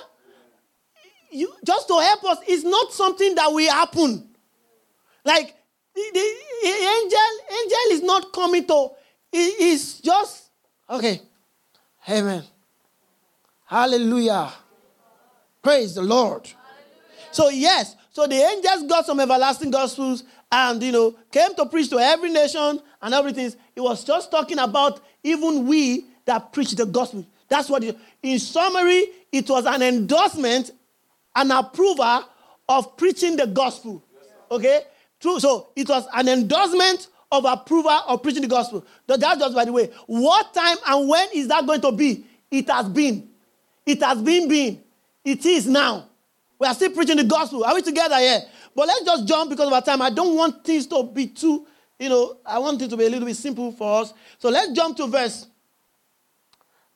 You, 1.31 1.55
just 1.65 1.87
to 1.87 1.99
help 2.01 2.25
us, 2.25 2.39
it's 2.49 2.65
not 2.65 2.93
something 2.93 3.35
that 3.37 3.47
will 3.49 3.71
happen. 3.71 4.29
Like 5.25 5.55
the, 5.95 6.03
the 6.13 6.69
angel, 6.69 7.19
angel 7.51 7.79
is 7.91 8.03
not 8.03 8.33
coming 8.33 8.67
to, 8.67 8.89
it 9.33 9.61
is 9.61 10.01
just 10.01 10.51
okay. 10.91 11.23
Amen. 12.09 12.43
Hallelujah. 13.67 14.53
Praise 15.63 15.95
the 15.95 16.03
Lord. 16.03 16.51
So, 17.31 17.51
yes, 17.51 17.95
so 18.11 18.27
the 18.27 18.35
angels 18.35 18.83
got 18.89 19.07
some 19.07 19.21
everlasting 19.21 19.71
gospels 19.71 20.25
and, 20.53 20.83
you 20.83 20.93
know, 20.93 21.17
came 21.31 21.55
to 21.55 21.65
preach 21.65 21.89
to 21.89 21.99
every 21.99 22.31
nation 22.31 22.79
and 23.01 23.15
everything. 23.15 23.53
It 23.75 23.81
was 23.81 24.05
just 24.05 24.31
talking 24.31 24.59
about 24.59 25.01
even 25.25 25.67
we 25.67 26.05
that 26.27 26.53
preach 26.53 26.73
the 26.73 26.85
gospel. 26.85 27.27
That's 27.49 27.71
what, 27.71 27.83
in 28.23 28.39
summary, 28.39 29.07
it 29.33 29.49
was 29.49 29.65
an 29.65 29.83
endorsement, 29.83 30.71
an 31.35 31.51
approval 31.51 32.25
of 32.69 32.97
preaching 32.99 33.37
the 33.37 33.47
gospel. 33.47 34.05
Okay? 34.51 34.83
True. 35.19 35.41
So 35.41 35.69
it 35.75 35.89
was 35.89 36.07
an 36.13 36.29
endorsement 36.29 37.09
of 37.31 37.47
approval 37.47 37.91
of 37.91 38.23
preaching 38.23 38.43
the 38.43 38.49
gospel. 38.49 38.85
That's 39.07 39.39
just 39.39 39.55
by 39.55 39.65
the 39.65 39.73
way. 39.73 39.91
What 40.07 40.53
time 40.53 40.77
and 40.87 41.09
when 41.09 41.29
is 41.35 41.49
that 41.49 41.67
going 41.67 41.81
to 41.81 41.93
be? 41.93 42.27
It 42.51 42.69
has 42.69 42.89
been. 42.89 43.29
It 43.87 44.03
has 44.03 44.21
been 44.21 44.49
been. 44.49 44.83
It 45.25 45.45
is 45.47 45.67
now. 45.67 46.09
We 46.59 46.67
are 46.67 46.75
still 46.75 46.91
preaching 46.91 47.17
the 47.17 47.25
gospel. 47.25 47.65
Are 47.65 47.75
we 47.75 47.83
together 47.83 48.19
here? 48.19 48.41
But 48.75 48.89
let's 48.89 49.05
just 49.05 49.27
jump 49.27 49.51
because 49.51 49.67
of 49.67 49.73
our 49.73 49.83
time. 49.83 50.01
I 50.03 50.11
don't 50.11 50.37
want 50.37 50.65
things 50.65 50.87
to 50.89 51.03
be 51.05 51.27
too, 51.27 51.67
you 51.99 52.09
know, 52.09 52.39
I 52.45 52.59
want 52.59 52.81
it 52.83 52.89
to 52.91 52.97
be 52.97 53.05
a 53.05 53.11
little 53.11 53.27
bit 53.27 53.37
simple 53.37 53.73
for 53.73 54.03
us. 54.03 54.15
So 54.39 54.49
let's 54.49 54.73
jump 54.73 54.97
to 54.99 55.07
verse 55.07 55.47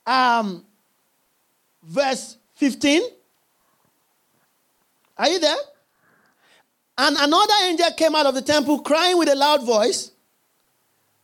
um 0.07 0.65
verse 1.83 2.37
15. 2.55 3.03
Are 5.19 5.29
you 5.29 5.39
there? 5.39 5.57
And 6.99 7.17
another 7.19 7.55
angel 7.65 7.91
came 7.97 8.15
out 8.15 8.27
of 8.27 8.35
the 8.35 8.43
temple 8.43 8.81
crying 8.81 9.19
with 9.19 9.29
a 9.29 9.35
loud 9.35 9.65
voice 9.65 10.13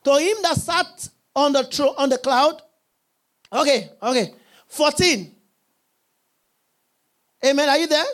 to 0.04 0.16
him 0.16 0.36
that 0.42 0.56
sat 0.56 1.08
on 1.34 1.52
the, 1.52 1.64
tro- 1.64 1.94
on 1.96 2.08
the 2.08 2.18
cloud. 2.18 2.60
Okay, 3.52 3.90
okay. 4.02 4.34
14. 4.68 5.34
Amen. 7.44 7.68
Are 7.68 7.78
you 7.78 7.86
there? 7.86 8.04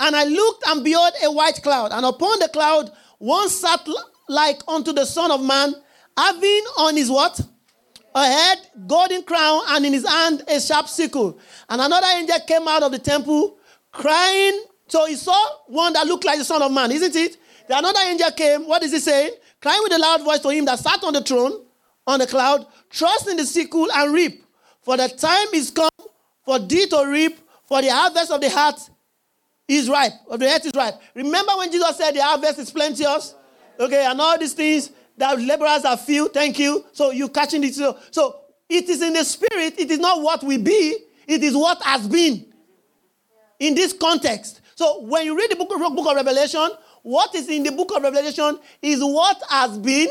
And 0.00 0.16
I 0.16 0.24
looked 0.24 0.66
and 0.66 0.84
beheld 0.84 1.12
a 1.24 1.30
white 1.30 1.62
cloud, 1.62 1.92
and 1.92 2.04
upon 2.04 2.38
the 2.40 2.48
cloud 2.48 2.90
one 3.18 3.48
sat 3.48 3.86
like 4.28 4.60
unto 4.66 4.92
the 4.92 5.04
Son 5.04 5.30
of 5.30 5.42
Man, 5.42 5.74
having 6.16 6.64
on 6.78 6.96
his 6.96 7.10
what? 7.10 7.40
A 8.14 8.26
head, 8.26 8.58
golden 8.86 9.22
crown, 9.22 9.62
and 9.68 9.86
in 9.86 9.92
his 9.92 10.06
hand 10.06 10.42
a 10.48 10.60
sharp 10.60 10.88
sickle. 10.88 11.38
And 11.68 11.80
another 11.80 12.06
angel 12.16 12.38
came 12.46 12.68
out 12.68 12.82
of 12.82 12.92
the 12.92 12.98
temple, 12.98 13.56
crying 13.92 14.64
so 14.88 15.06
he 15.06 15.16
saw 15.16 15.34
one 15.66 15.92
that 15.94 16.06
looked 16.06 16.24
like 16.24 16.38
the 16.38 16.44
Son 16.44 16.62
of 16.62 16.70
Man, 16.72 16.92
isn't 16.92 17.16
it? 17.16 17.36
The 17.68 17.78
another 17.78 18.00
angel 18.00 18.30
came. 18.32 18.66
What 18.68 18.82
is 18.82 18.92
he 18.92 18.98
saying? 18.98 19.32
Crying 19.60 19.80
with 19.82 19.92
a 19.92 19.98
loud 19.98 20.22
voice 20.22 20.40
to 20.40 20.50
him 20.50 20.66
that 20.66 20.78
sat 20.78 21.02
on 21.02 21.14
the 21.14 21.22
throne, 21.22 21.64
on 22.06 22.18
the 22.18 22.26
cloud, 22.26 22.66
trust 22.90 23.28
in 23.28 23.36
the 23.36 23.44
sickle 23.44 23.90
and 23.90 24.12
reap. 24.12 24.44
For 24.82 24.96
the 24.96 25.08
time 25.08 25.48
is 25.54 25.70
come 25.70 25.88
for 26.44 26.58
thee 26.58 26.86
to 26.88 27.06
reap, 27.08 27.38
for 27.64 27.80
the 27.80 27.88
harvest 27.88 28.30
of 28.30 28.40
the 28.40 28.50
heart 28.50 28.78
is 29.66 29.88
ripe, 29.88 30.12
of 30.28 30.40
the 30.40 30.46
earth 30.46 30.66
is 30.66 30.72
ripe. 30.74 30.94
Remember 31.14 31.52
when 31.56 31.70
Jesus 31.72 31.96
said 31.96 32.12
the 32.12 32.22
harvest 32.22 32.58
is 32.58 32.70
plenteous? 32.70 33.34
Okay, 33.78 34.04
and 34.04 34.20
all 34.20 34.38
these 34.38 34.52
things 34.52 34.90
that 35.16 35.40
laborers 35.40 35.84
are 35.84 35.96
few, 35.96 36.28
thank 36.28 36.58
you. 36.58 36.84
So 36.92 37.10
you 37.10 37.28
catching 37.28 37.64
it. 37.64 37.74
So, 37.74 37.98
so 38.10 38.40
it 38.68 38.88
is 38.88 39.02
in 39.02 39.12
the 39.12 39.24
spirit, 39.24 39.78
it 39.78 39.90
is 39.90 39.98
not 39.98 40.22
what 40.22 40.42
we 40.42 40.58
be, 40.58 40.96
it 41.26 41.42
is 41.42 41.54
what 41.54 41.82
has 41.82 42.06
been 42.06 42.46
in 43.58 43.74
this 43.74 43.92
context. 43.92 44.60
So 44.74 45.02
when 45.02 45.24
you 45.24 45.36
read 45.36 45.50
the 45.50 45.56
book 45.56 45.72
of, 45.72 45.80
book 45.94 46.08
of 46.08 46.16
Revelation, 46.16 46.68
what 47.02 47.34
is 47.34 47.48
in 47.48 47.62
the 47.62 47.72
book 47.72 47.94
of 47.96 48.02
Revelation 48.02 48.58
is 48.82 49.00
what 49.00 49.40
has 49.48 49.78
been, 49.78 50.08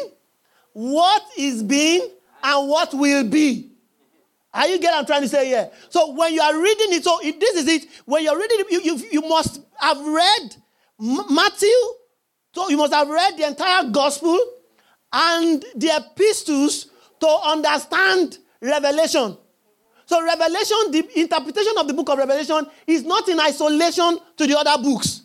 what 0.73 1.23
is 1.37 1.61
being, 1.61 2.09
and 2.43 2.69
what 2.69 2.93
will 2.93 3.27
be. 3.27 3.72
Are 4.53 4.67
you 4.67 4.79
get 4.79 4.93
I'm 4.93 5.05
trying 5.05 5.23
to 5.23 5.29
say 5.29 5.47
here? 5.47 5.71
So 5.89 6.13
when 6.13 6.33
you 6.33 6.41
are 6.41 6.55
reading 6.55 6.93
it, 6.93 7.03
so 7.03 7.19
it, 7.21 7.39
this 7.39 7.55
is 7.55 7.67
it. 7.67 7.87
When 8.05 8.23
you're 8.23 8.37
reading 8.37 8.59
it, 8.59 8.71
you, 8.71 8.81
you, 8.81 9.07
you 9.11 9.21
must 9.21 9.61
have 9.79 9.99
read 9.99 10.55
Matthew. 10.99 11.69
So 12.53 12.69
you 12.69 12.77
must 12.77 12.93
have 12.93 13.09
read 13.09 13.37
the 13.37 13.47
entire 13.47 13.89
gospel 13.89 14.37
and 15.11 15.65
the 15.75 15.87
epistles 15.95 16.87
to 17.19 17.27
understand 17.27 18.37
Revelation. 18.61 19.37
So 20.05 20.23
Revelation, 20.23 20.91
the 20.91 21.09
interpretation 21.19 21.73
of 21.77 21.87
the 21.87 21.93
book 21.93 22.09
of 22.09 22.17
Revelation 22.17 22.67
is 22.85 23.03
not 23.03 23.27
in 23.29 23.39
isolation 23.39 24.19
to 24.37 24.45
the 24.45 24.57
other 24.57 24.81
books. 24.83 25.21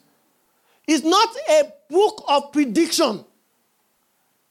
It's 0.86 1.04
not 1.04 1.28
a 1.50 1.72
book 1.90 2.24
of 2.28 2.52
prediction. 2.52 3.24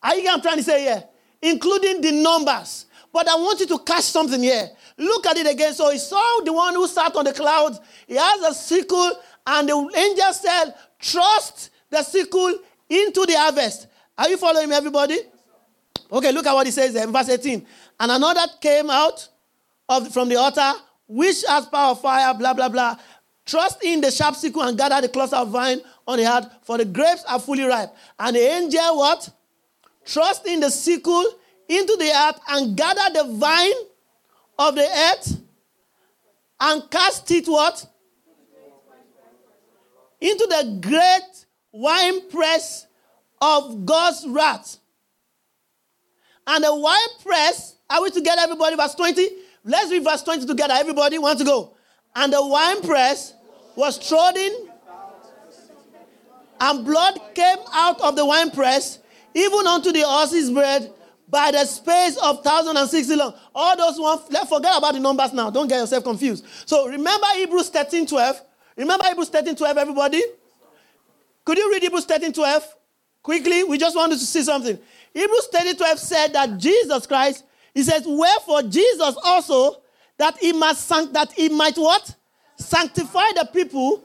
Are 0.04 0.16
you 0.16 0.30
I'm 0.30 0.42
trying 0.42 0.58
to 0.58 0.64
say 0.64 0.82
here? 0.84 1.04
Including 1.42 2.02
the 2.02 2.12
numbers. 2.12 2.87
But 3.18 3.30
I 3.30 3.36
want 3.36 3.60
you 3.60 3.66
to 3.66 3.80
catch 3.80 4.04
something 4.04 4.44
here. 4.44 4.70
Look 4.96 5.26
at 5.26 5.36
it 5.38 5.48
again. 5.48 5.74
So 5.74 5.90
he 5.90 5.98
saw 5.98 6.42
the 6.46 6.54
one 6.54 6.76
who 6.76 6.88
sat 6.88 7.16
on 7.16 7.26
the 7.26 7.34
clouds. 7.34 7.80
He 8.06 8.14
has 8.14 8.42
a 8.44 8.54
sickle, 8.54 9.12
and 9.48 9.68
the 9.68 9.74
angel 9.74 10.34
said, 10.34 10.76
Trust 11.00 11.72
the 11.90 12.04
sickle 12.04 12.54
into 12.88 13.26
the 13.26 13.34
harvest. 13.36 13.88
Are 14.16 14.30
you 14.30 14.38
following 14.38 14.70
me, 14.70 14.76
everybody? 14.76 15.18
Okay, 16.12 16.32
look 16.32 16.46
at 16.46 16.54
what 16.54 16.68
he 16.68 16.72
says 16.72 16.94
there 16.94 17.08
in 17.08 17.12
verse 17.12 17.28
18. 17.28 17.66
And 18.00 18.12
another 18.12 18.46
came 18.62 18.92
out 18.92 19.28
of, 19.90 20.14
from 20.14 20.30
the 20.30 20.36
altar, 20.36 20.74
which 21.08 21.44
has 21.48 21.66
power 21.66 21.94
of 21.94 22.02
fire, 22.02 22.36
blah, 22.36 22.54
blah, 22.54 22.70
blah. 22.70 22.98
Trust 23.48 23.84
in 23.84 24.00
the 24.00 24.12
sharp 24.12 24.36
sickle 24.36 24.62
and 24.62 24.78
gather 24.78 25.02
the 25.02 25.10
cluster 25.10 25.38
of 25.38 25.50
vine 25.50 25.80
on 26.08 26.20
the 26.20 26.24
heart, 26.24 26.46
for 26.62 26.78
the 26.78 26.86
grapes 26.86 27.24
are 27.28 27.40
fully 27.40 27.64
ripe. 27.64 27.90
And 28.20 28.36
the 28.36 28.42
angel 28.42 28.96
what? 28.96 29.28
Trust 30.06 30.46
in 30.46 30.60
the 30.60 30.70
sickle 30.70 31.26
into 31.68 31.96
the 31.98 32.12
earth 32.12 32.40
and 32.50 32.76
gather 32.76 33.14
the 33.14 33.34
vine 33.34 33.74
of 34.58 34.76
the 34.76 34.88
earth 34.88 35.42
and 36.60 36.90
cast 36.90 37.30
it 37.32 37.48
what? 37.48 37.86
Into 40.20 40.48
the 40.50 40.80
great 40.82 41.46
wine 41.72 42.30
press 42.30 42.88
of 43.40 43.86
God's 43.86 44.26
wrath. 44.28 44.78
And 46.48 46.64
the 46.64 46.76
wine 46.76 46.98
press, 47.24 47.76
are 47.90 48.02
we 48.02 48.10
together, 48.10 48.42
everybody? 48.42 48.76
Verse 48.76 48.96
20. 48.96 49.30
Let's 49.64 49.92
read 49.92 50.04
verse 50.04 50.24
20 50.24 50.48
together. 50.48 50.74
Everybody 50.76 51.20
want 51.20 51.38
to 51.40 51.46
go. 51.46 51.76
And 52.16 52.34
the 52.34 52.44
wine 52.44 52.82
press 52.82 53.34
was 53.76 54.00
trodden, 54.08 54.70
and 56.60 56.84
blood 56.84 57.20
came 57.36 57.60
out 57.72 58.02
of 58.02 58.16
the 58.16 58.26
wine 58.26 58.50
press, 58.50 58.98
even 59.36 59.68
unto 59.68 59.92
the 59.92 60.02
horse's 60.02 60.50
bread, 60.50 60.92
by 61.28 61.52
the 61.52 61.66
space 61.66 62.18
of 62.18 62.38
1060 62.38 63.16
long. 63.16 63.34
All 63.54 63.76
those 63.76 64.00
ones, 64.00 64.22
let's 64.30 64.50
forget 64.50 64.78
about 64.78 64.94
the 64.94 65.00
numbers 65.00 65.34
now. 65.34 65.50
Don't 65.50 65.68
get 65.68 65.80
yourself 65.80 66.04
confused. 66.04 66.46
So 66.66 66.88
remember 66.88 67.28
Hebrews 67.36 67.70
13 67.70 68.08
12. 68.08 68.42
Remember 68.78 69.06
Hebrews 69.06 69.30
13 69.30 69.56
12, 69.56 69.78
everybody? 69.78 70.22
Could 71.44 71.58
you 71.58 71.72
read 71.72 71.82
Hebrews 71.82 72.06
13 72.06 72.34
12? 72.34 72.76
Quickly, 73.24 73.64
we 73.64 73.78
just 73.78 73.96
wanted 73.96 74.20
to 74.20 74.26
see 74.26 74.42
something. 74.44 74.78
Hebrews 75.14 75.48
13 75.52 75.76
12 75.76 76.00
said 76.00 76.34
that 76.34 76.58
Jesus 76.58 77.06
Christ, 77.06 77.44
he 77.74 77.84
says, 77.84 78.04
Wherefore 78.06 78.64
Jesus 78.64 79.16
also, 79.24 79.82
that 80.18 80.38
he 80.38 80.54
must 80.54 80.88
sanct- 80.88 81.14
that 81.14 81.32
he 81.34 81.50
might 81.50 81.78
what? 81.78 82.16
Sanctify 82.58 83.34
the 83.36 83.50
people 83.54 84.04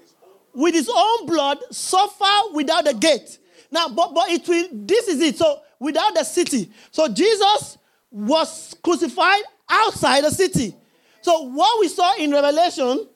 with 0.54 0.74
his 0.74 0.90
own 0.94 1.26
blood, 1.26 1.58
suffer 1.70 2.52
without 2.52 2.84
the 2.84 2.94
gate. 2.94 3.38
Now, 3.70 3.88
but, 3.88 4.12
but 4.12 4.28
it 4.28 4.46
will, 4.46 4.68
this 4.72 5.08
is 5.08 5.20
it. 5.20 5.38
So 5.38 5.60
without 5.82 6.14
the 6.14 6.22
city. 6.22 6.70
So 6.92 7.08
Jesus 7.08 7.76
was 8.10 8.76
crucified 8.84 9.42
outside 9.68 10.22
the 10.22 10.30
city. 10.30 10.74
So 11.22 11.42
what 11.48 11.80
we 11.80 11.88
saw 11.88 12.14
in 12.16 12.30
Revelation 12.30 13.08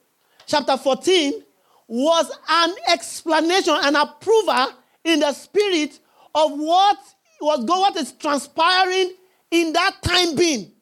chapter 0.46 0.76
14 0.76 1.44
was 1.86 2.30
an 2.48 2.74
explanation, 2.88 3.76
an 3.82 3.94
approval 3.94 4.72
in 5.04 5.20
the 5.20 5.32
spirit 5.32 6.00
of 6.34 6.58
what 6.58 6.98
was 7.40 7.64
going, 7.64 7.80
what 7.80 7.96
is 7.96 8.12
transpiring 8.12 9.12
in 9.52 9.72
that 9.72 10.02
time 10.02 10.34
being. 10.34 10.72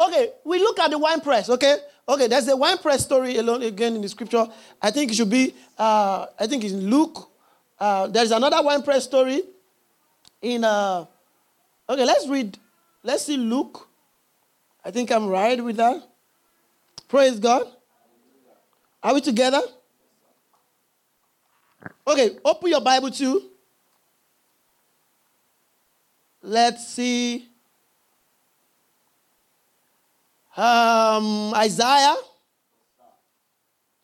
Okay, 0.00 0.30
we 0.44 0.58
look 0.58 0.78
at 0.80 0.90
the 0.90 0.98
wine 0.98 1.20
press, 1.20 1.50
okay? 1.50 1.76
Okay, 2.08 2.26
there's 2.26 2.48
a 2.48 2.56
wine 2.56 2.78
press 2.78 3.04
story 3.04 3.36
alone 3.36 3.62
again 3.62 3.96
in 3.96 4.00
the 4.00 4.08
scripture. 4.08 4.46
I 4.80 4.90
think 4.90 5.10
it 5.10 5.14
should 5.14 5.30
be, 5.30 5.54
uh, 5.78 6.26
I 6.38 6.46
think 6.46 6.64
it's 6.64 6.72
in 6.72 6.88
Luke. 6.88 7.30
Uh, 7.78 8.06
there's 8.06 8.30
another 8.30 8.62
wine 8.62 8.82
press 8.82 9.04
story 9.04 9.42
in 10.40 10.64
uh, 10.64 11.06
Okay, 11.88 12.04
let's 12.04 12.26
read. 12.28 12.58
Let's 13.02 13.24
see 13.24 13.36
Luke. 13.36 13.88
I 14.84 14.90
think 14.90 15.10
I'm 15.10 15.28
right 15.28 15.62
with 15.62 15.76
that. 15.76 16.02
Praise 17.08 17.38
God. 17.38 17.66
Are 19.02 19.14
we 19.14 19.20
together? 19.20 19.60
Okay, 22.06 22.36
open 22.44 22.70
your 22.70 22.80
Bible 22.80 23.10
too. 23.10 23.50
Let's 26.42 26.88
see. 26.88 27.48
Um, 30.56 31.52
Isaiah 31.54 32.14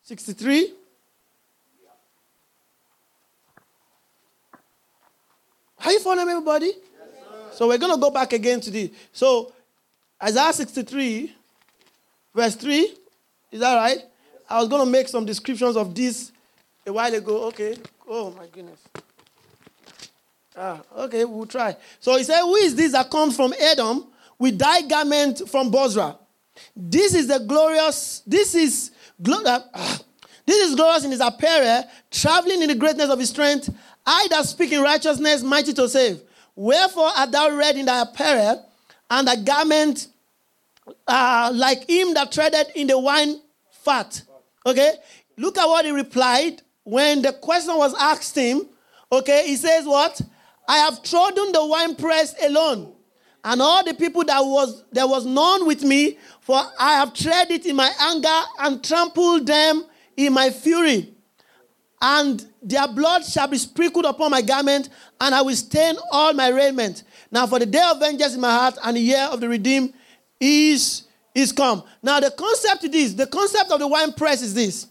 63. 0.03 0.75
Are 5.85 5.93
you 5.93 6.01
following 6.01 6.29
everybody? 6.29 6.73
So 7.53 7.69
we're 7.69 7.79
going 7.79 7.95
to 7.95 8.01
go 8.01 8.11
back 8.11 8.33
again 8.33 8.61
to 8.61 8.71
the. 8.71 8.93
So 9.13 9.53
Isaiah 10.23 10.53
63, 10.53 11.35
verse 12.35 12.55
3. 12.57 12.95
Is 13.53 13.61
that 13.61 13.75
right? 13.75 13.99
I 14.49 14.61
was 14.61 14.69
going 14.69 14.85
to 14.85 14.91
make 14.91 15.09
some 15.09 15.25
descriptions 15.25 15.77
of 15.77 15.95
this 15.95 16.33
a 16.87 16.93
while 16.93 17.15
ago. 17.15 17.45
Okay. 17.49 17.77
Oh, 18.09 18.31
my 18.33 18.47
goodness. 18.47 18.81
Ah, 20.57 20.81
okay, 20.97 21.25
we'll 21.25 21.47
try. 21.47 21.77
So 22.01 22.17
he 22.17 22.25
said, 22.25 22.41
Who 22.43 22.57
is 22.57 22.75
this 22.75 22.93
that 22.93 23.11
comes 23.11 23.37
from 23.37 23.55
Edom 23.59 24.07
with 24.39 24.59
thy 24.59 24.83
garment 24.83 25.49
from 25.49 25.71
Bozrah? 25.71 26.19
This 26.75 27.15
is 27.15 27.29
the 27.29 27.39
glorious, 27.39 28.23
this 28.27 28.55
is, 28.55 28.91
uh, 29.25 29.99
this 30.45 30.69
is 30.69 30.75
glorious 30.75 31.05
in 31.05 31.13
his 31.13 31.21
apparel, 31.21 31.85
traveling 32.11 32.63
in 32.63 32.69
the 32.69 32.75
greatness 32.75 33.09
of 33.09 33.19
his 33.19 33.31
strength. 33.31 33.71
I 34.05 34.27
that 34.31 34.45
speak 34.45 34.73
in 34.73 34.83
righteousness, 34.83 35.43
mighty 35.43 35.73
to 35.75 35.89
save. 35.89 36.21
Wherefore 36.55 37.11
art 37.17 37.33
thou 37.33 37.57
red 37.57 37.77
in 37.77 37.87
thy 37.87 38.03
apparel, 38.03 38.67
and 39.11 39.27
thy 39.27 39.37
garment 39.37 40.09
uh, 41.07 41.51
like 41.55 41.89
him 41.89 42.15
that 42.15 42.33
treaded 42.33 42.69
in 42.75 42.87
the 42.87 42.99
wine 42.99 43.41
fat? 43.71 44.23
Okay? 44.67 44.93
Look 45.37 45.59
at 45.59 45.67
what 45.67 45.85
he 45.85 45.91
replied 45.91 46.63
when 46.85 47.23
the 47.23 47.33
question 47.33 47.77
was 47.77 47.95
asked 47.95 48.37
him. 48.37 48.63
Okay, 49.13 49.45
he 49.47 49.57
says, 49.57 49.87
What? 49.87 50.21
I 50.69 50.79
have 50.79 51.03
trodden 51.03 51.53
the 51.53 51.65
wine 51.67 51.97
press 51.97 52.35
alone, 52.45 52.93
and 53.43 53.61
all 53.61 53.83
the 53.85 53.95
people 53.95 54.23
that 54.25 54.41
was 54.41 54.85
there 54.93 55.07
was 55.07 55.27
none 55.27 55.67
with 55.67 55.83
me, 55.83 56.19
for 56.41 56.63
I 56.79 56.93
have 56.95 57.13
tread 57.15 57.51
it 57.51 57.67
in 57.67 57.75
my 57.75 57.91
anger 58.01 58.41
and 58.61 58.85
trampled 58.85 59.47
them 59.47 59.85
in 60.17 60.33
my 60.33 60.51
fury 60.51 61.15
and 62.01 62.47
their 62.63 62.89
blood 62.89 63.25
shall 63.25 63.47
be 63.47 63.59
sprinkled 63.59 64.05
upon 64.05 64.31
my 64.31 64.43
garment, 64.43 64.89
and 65.21 65.35
I 65.35 65.43
will 65.43 65.57
stain 65.57 65.97
all 66.11 66.33
my 66.33 66.49
raiment. 66.49 67.03
Now, 67.31 67.47
for 67.47 67.59
the 67.59 67.67
day 67.67 67.83
of 67.91 67.99
vengeance 68.01 68.35
in 68.35 68.41
my 68.41 68.51
heart 68.53 68.79
and 68.83 68.97
the 68.97 69.01
year 69.01 69.29
of 69.31 69.41
the 69.41 69.49
redeemed 69.49 69.93
is, 70.39 71.05
is 71.35 71.53
come. 71.53 71.83
Now, 72.03 72.21
the 72.21 72.31
concept 72.31 72.85
is 72.85 72.91
this 72.91 73.15
the 73.15 73.27
concept 73.27 73.71
of 73.71 73.81
the 73.81 73.87
wine 73.89 74.13
press 74.13 74.43
is 74.43 74.55
this. 74.55 74.87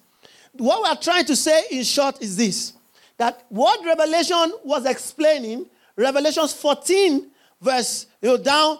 What 0.53 0.84
we 0.84 0.89
are 0.89 1.01
trying 1.01 1.26
to 1.26 1.36
say 1.36 1.64
in 1.72 1.84
short 1.84 2.22
is 2.22 2.38
this 2.38 2.74
that 3.18 3.45
what 3.49 3.84
Revelation 3.86 4.53
was 4.64 4.86
explaining, 4.86 5.66
Revelations 5.97 6.53
14, 6.53 7.30
verse 7.62 8.05
you 8.22 8.30
know, 8.30 8.38
down, 8.38 8.78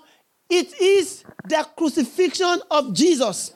it 0.50 0.80
is 0.80 1.24
the 1.48 1.68
crucifixion 1.76 2.62
of 2.72 2.94
Jesus. 2.94 3.54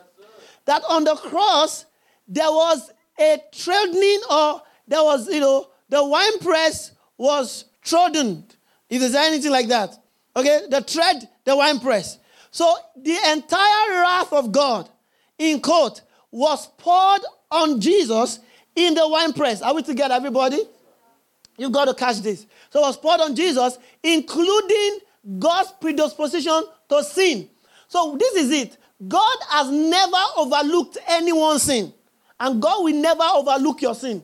That 0.65 0.83
on 0.89 1.03
the 1.03 1.15
cross, 1.15 1.85
there 2.27 2.51
was 2.51 2.91
a 3.19 3.37
treading 3.51 4.21
or 4.29 4.61
there 4.87 5.03
was, 5.03 5.27
you 5.29 5.39
know, 5.39 5.69
the 5.89 6.03
wine 6.03 6.39
press 6.39 6.91
was 7.17 7.65
trodden. 7.81 8.45
If 8.89 8.99
there's 8.99 9.15
anything 9.15 9.51
like 9.51 9.67
that. 9.67 9.97
Okay, 10.35 10.61
the 10.69 10.81
tread, 10.81 11.29
the 11.45 11.55
wine 11.55 11.79
press. 11.79 12.17
So 12.51 12.75
the 12.95 13.17
entire 13.31 14.01
wrath 14.01 14.33
of 14.33 14.51
God, 14.51 14.89
in 15.37 15.59
quote, 15.59 16.01
was 16.31 16.67
poured 16.77 17.21
on 17.51 17.79
Jesus 17.79 18.39
in 18.75 18.93
the 18.93 19.07
wine 19.07 19.33
press. 19.33 19.61
Are 19.61 19.73
we 19.73 19.83
together, 19.83 20.15
everybody? 20.15 20.59
You've 21.57 21.71
got 21.71 21.85
to 21.85 21.93
catch 21.93 22.19
this. 22.19 22.47
So 22.71 22.79
it 22.79 22.83
was 22.83 22.97
poured 22.97 23.21
on 23.21 23.35
Jesus, 23.35 23.77
including 24.01 24.99
God's 25.37 25.71
predisposition 25.79 26.63
to 26.89 27.03
sin. 27.03 27.49
So 27.87 28.17
this 28.19 28.33
is 28.35 28.51
it. 28.51 28.77
God 29.07 29.37
has 29.49 29.69
never 29.69 30.17
overlooked 30.37 30.97
anyone's 31.07 31.63
sin. 31.63 31.93
And 32.39 32.61
God 32.61 32.83
will 32.83 32.95
never 32.95 33.23
overlook 33.23 33.81
your 33.81 33.95
sin. 33.95 34.23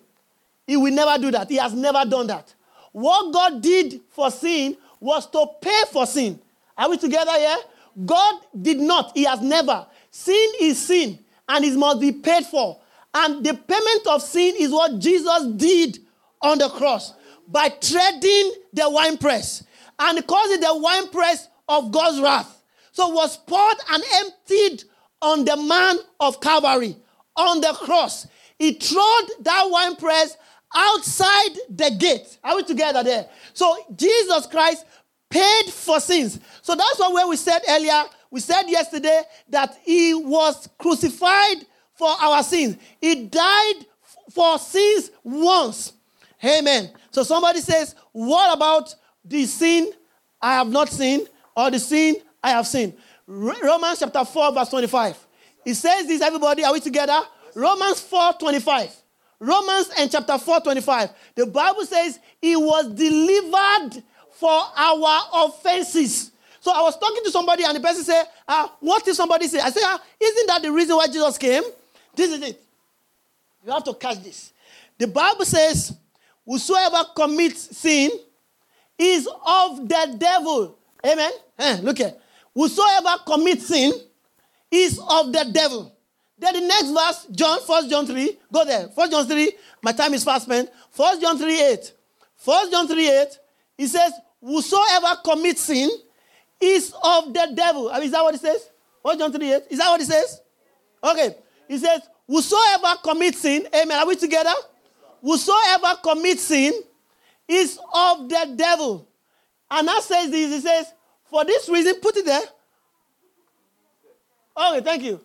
He 0.66 0.78
will 0.78 0.94
never 0.94 1.22
do 1.22 1.32
that. 1.32 1.50
He 1.50 1.56
has 1.56 1.74
never 1.74 2.04
done 2.06 2.28
that. 2.28 2.54
What 2.92 3.34
God 3.34 3.62
did 3.62 4.02
for 4.10 4.30
sin 4.32 4.78
was 5.00 5.30
to 5.32 5.46
pay 5.62 5.84
for 5.92 6.06
sin. 6.06 6.40
Are 6.78 6.90
we 6.90 6.98
together 6.98 7.32
here? 7.34 7.58
God 8.06 8.42
did 8.62 8.80
not. 8.80 9.12
He 9.16 9.24
has 9.24 9.42
never. 9.42 9.86
Sin 10.12 10.52
is 10.62 10.86
sin, 10.86 11.20
and 11.48 11.66
it 11.66 11.78
must 11.78 12.00
be 12.00 12.12
paid 12.12 12.46
for. 12.46 12.80
And 13.14 13.44
the 13.44 13.54
payment 13.54 14.08
of 14.08 14.22
sin 14.22 14.56
is 14.58 14.72
what 14.72 15.00
Jesus 15.00 15.46
did 15.56 16.00
on 16.42 16.58
the 16.58 16.70
cross 16.70 17.14
by 17.48 17.70
treading 17.70 18.54
the 18.74 18.90
winepress 18.90 19.64
and 19.98 20.26
causing 20.28 20.62
the 20.62 20.78
winepress 20.78 21.48
of 21.68 21.92
God's 21.92 22.22
wrath. 22.22 22.64
So 22.92 23.10
was 23.10 23.38
poured 23.38 23.78
and 23.92 24.04
emptied 24.16 24.84
on 25.22 25.46
the 25.46 25.58
man 25.58 25.98
of 26.20 26.40
Calvary 26.40 26.96
on 27.40 27.62
the 27.62 27.74
cross. 27.74 28.28
He 28.58 28.76
trod 28.76 29.24
that 29.42 29.66
winepress 29.70 30.36
outside 30.76 31.56
the 31.70 31.96
gate. 31.98 32.38
Are 32.44 32.56
we 32.56 32.64
together 32.64 33.04
there? 33.04 33.28
So 33.54 33.78
Jesus 33.96 34.46
Christ 34.48 34.86
paid 35.30 35.66
for 35.68 36.00
sins. 36.00 36.40
So 36.62 36.76
that's 36.76 37.00
what 37.00 37.30
we 37.30 37.38
said 37.38 37.62
earlier. 37.70 38.04
We 38.32 38.40
said 38.42 38.64
yesterday 38.68 39.22
that 39.50 39.78
he 39.84 40.14
was 40.14 40.68
crucified 40.78 41.66
for 41.94 42.10
our 42.10 42.44
sins. 42.44 42.78
He 43.02 43.26
died 43.26 43.86
for 44.32 44.60
sins 44.60 45.12
once. 45.24 45.94
Amen. 46.44 46.92
So 47.12 47.24
somebody 47.24 47.60
says, 47.60 47.96
What 48.12 48.56
about 48.56 48.94
the 49.26 49.46
sin 49.46 49.92
I 50.42 50.54
have 50.56 50.70
not 50.70 50.90
seen 50.90 51.26
or 51.56 51.72
the 51.72 51.80
sin 51.80 52.18
I 52.44 52.52
have 52.52 52.68
seen? 52.68 52.94
Romans 53.28 54.00
chapter 54.00 54.26
4, 54.26 54.54
verse 54.54 54.70
25. 54.70 55.28
It 55.66 55.76
says 55.76 56.08
this, 56.08 56.22
everybody, 56.22 56.64
are 56.64 56.74
we 56.74 56.80
together? 56.80 57.20
Romans 57.56 58.00
4 58.02 58.34
25. 58.34 58.96
Romans 59.40 59.90
and 59.98 60.12
chapter 60.12 60.38
4 60.38 60.62
25. 60.62 61.10
The 61.36 61.46
Bible 61.46 61.86
says 61.86 62.20
he 62.42 62.56
was 62.56 62.88
delivered 62.90 64.04
for 64.32 64.62
our 64.76 65.22
offenses. 65.34 66.32
So 66.60 66.72
I 66.72 66.82
was 66.82 66.98
talking 66.98 67.24
to 67.24 67.32
somebody 67.32 67.64
and 67.64 67.76
the 67.76 67.80
person 67.80 68.04
said, 68.04 68.26
ah, 68.48 68.76
What 68.80 69.06
did 69.06 69.16
somebody 69.16 69.48
say? 69.48 69.60
I 69.60 69.70
said, 69.70 69.84
ah, 69.86 70.02
Isn't 70.20 70.48
that 70.48 70.62
the 70.62 70.72
reason 70.72 70.96
why 70.96 71.08
Jesus 71.08 71.38
came? 71.38 71.64
This 72.16 72.32
is 72.34 72.42
it. 72.42 72.62
You 73.66 73.72
have 73.72 73.84
to 73.86 73.94
catch 73.94 74.22
this. 74.22 74.52
The 74.98 75.08
Bible 75.08 75.46
says, 75.46 75.96
Whosoever 76.46 77.06
commits 77.16 77.78
sin 77.78 78.12
is 78.98 79.28
of 79.46 79.88
the 79.88 80.16
devil. 80.18 80.78
Amen. 81.06 81.32
Eh, 81.58 81.80
look 81.82 81.98
here. 81.98 82.14
Whosoever 82.54 83.24
commits 83.26 83.68
sin 83.68 83.94
is 84.72 85.00
of 85.00 85.32
the 85.32 85.50
devil. 85.52 85.96
Then 86.38 86.54
the 86.54 86.62
next 86.62 86.92
verse, 86.92 87.28
John, 87.32 87.60
1 87.60 87.90
John 87.90 88.08
3, 88.08 88.38
go 88.52 88.66
there. 88.66 88.88
1 88.88 89.12
John 89.12 89.28
3, 89.28 89.52
my 89.82 89.92
time 89.92 90.14
is 90.14 90.24
fast 90.24 90.46
spent. 90.46 90.70
1 90.96 91.22
John 91.22 91.38
3, 91.38 91.62
8. 91.62 91.94
1 92.46 92.72
John 92.72 92.88
3, 92.88 93.10
8, 93.10 93.28
he 93.78 93.88
says, 93.88 94.14
Whosoever 94.42 95.20
commits 95.24 95.62
sin 95.62 95.90
is 96.62 96.94
of 97.04 97.34
the 97.34 97.52
devil. 97.54 97.90
I 97.90 97.96
mean, 97.96 98.06
is 98.06 98.12
that 98.12 98.24
what 98.24 98.36
it 98.36 98.42
says? 98.42 98.70
1 99.02 99.20
John 99.20 99.34
3, 99.34 99.54
8. 99.54 99.64
Is 99.70 99.80
that 99.80 99.90
what 99.90 100.02
it 100.02 100.08
says? 100.08 100.42
Okay. 101.04 101.36
He 101.68 101.78
says, 101.78 102.02
Whosoever 102.28 102.96
commits 103.04 103.40
sin, 103.40 103.68
amen. 103.76 104.00
Are 104.00 104.08
we 104.08 104.16
together? 104.16 104.54
Whosoever 105.22 105.96
commits 106.02 106.44
sin 106.44 106.74
is 107.48 107.80
of 107.94 108.30
the 108.30 108.54
devil. 108.56 109.08
And 109.70 109.88
that 109.88 110.04
says 110.04 110.32
this, 110.32 110.54
he 110.54 110.62
says, 110.62 110.94
For 111.30 111.44
this 111.44 111.68
reason, 111.68 111.96
put 112.02 112.16
it 112.18 112.26
there. 112.26 112.42
Oh, 114.62 114.76
okay, 114.76 114.84
thank 114.84 115.04
you. 115.04 115.22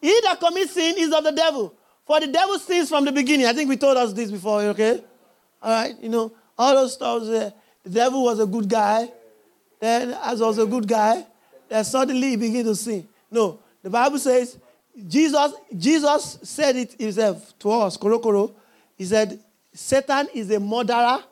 He 0.00 0.20
that 0.22 0.38
commits 0.38 0.72
sin 0.72 0.94
is 0.96 1.12
of 1.12 1.24
the 1.24 1.32
devil. 1.32 1.74
For 2.06 2.20
the 2.20 2.28
devil 2.28 2.58
sins 2.60 2.88
from 2.88 3.04
the 3.04 3.10
beginning. 3.10 3.46
I 3.46 3.52
think 3.52 3.68
we 3.68 3.76
told 3.76 3.96
us 3.96 4.12
this 4.12 4.30
before, 4.30 4.62
okay? 4.62 5.02
All 5.60 5.70
right, 5.70 6.00
you 6.00 6.08
know, 6.08 6.32
all 6.56 6.74
those 6.74 6.94
stuff. 6.94 7.22
The 7.24 7.52
devil 7.90 8.22
was 8.22 8.38
a 8.38 8.46
good 8.46 8.68
guy. 8.68 9.10
Then, 9.80 10.16
as 10.22 10.40
was 10.40 10.58
a 10.58 10.66
good 10.66 10.86
guy, 10.86 11.26
then 11.68 11.84
suddenly 11.84 12.30
he 12.30 12.36
began 12.36 12.64
to 12.64 12.76
sin. 12.76 13.06
No, 13.30 13.58
the 13.82 13.90
Bible 13.90 14.18
says, 14.18 14.56
Jesus, 15.06 15.52
Jesus 15.76 16.38
said 16.42 16.76
it 16.76 16.92
himself 16.98 17.58
to 17.58 17.70
us, 17.72 17.96
Korokoro. 17.96 18.52
He 18.96 19.04
said, 19.04 19.38
Satan 19.72 20.28
is 20.34 20.50
a 20.50 20.58
murderer. 20.58 21.22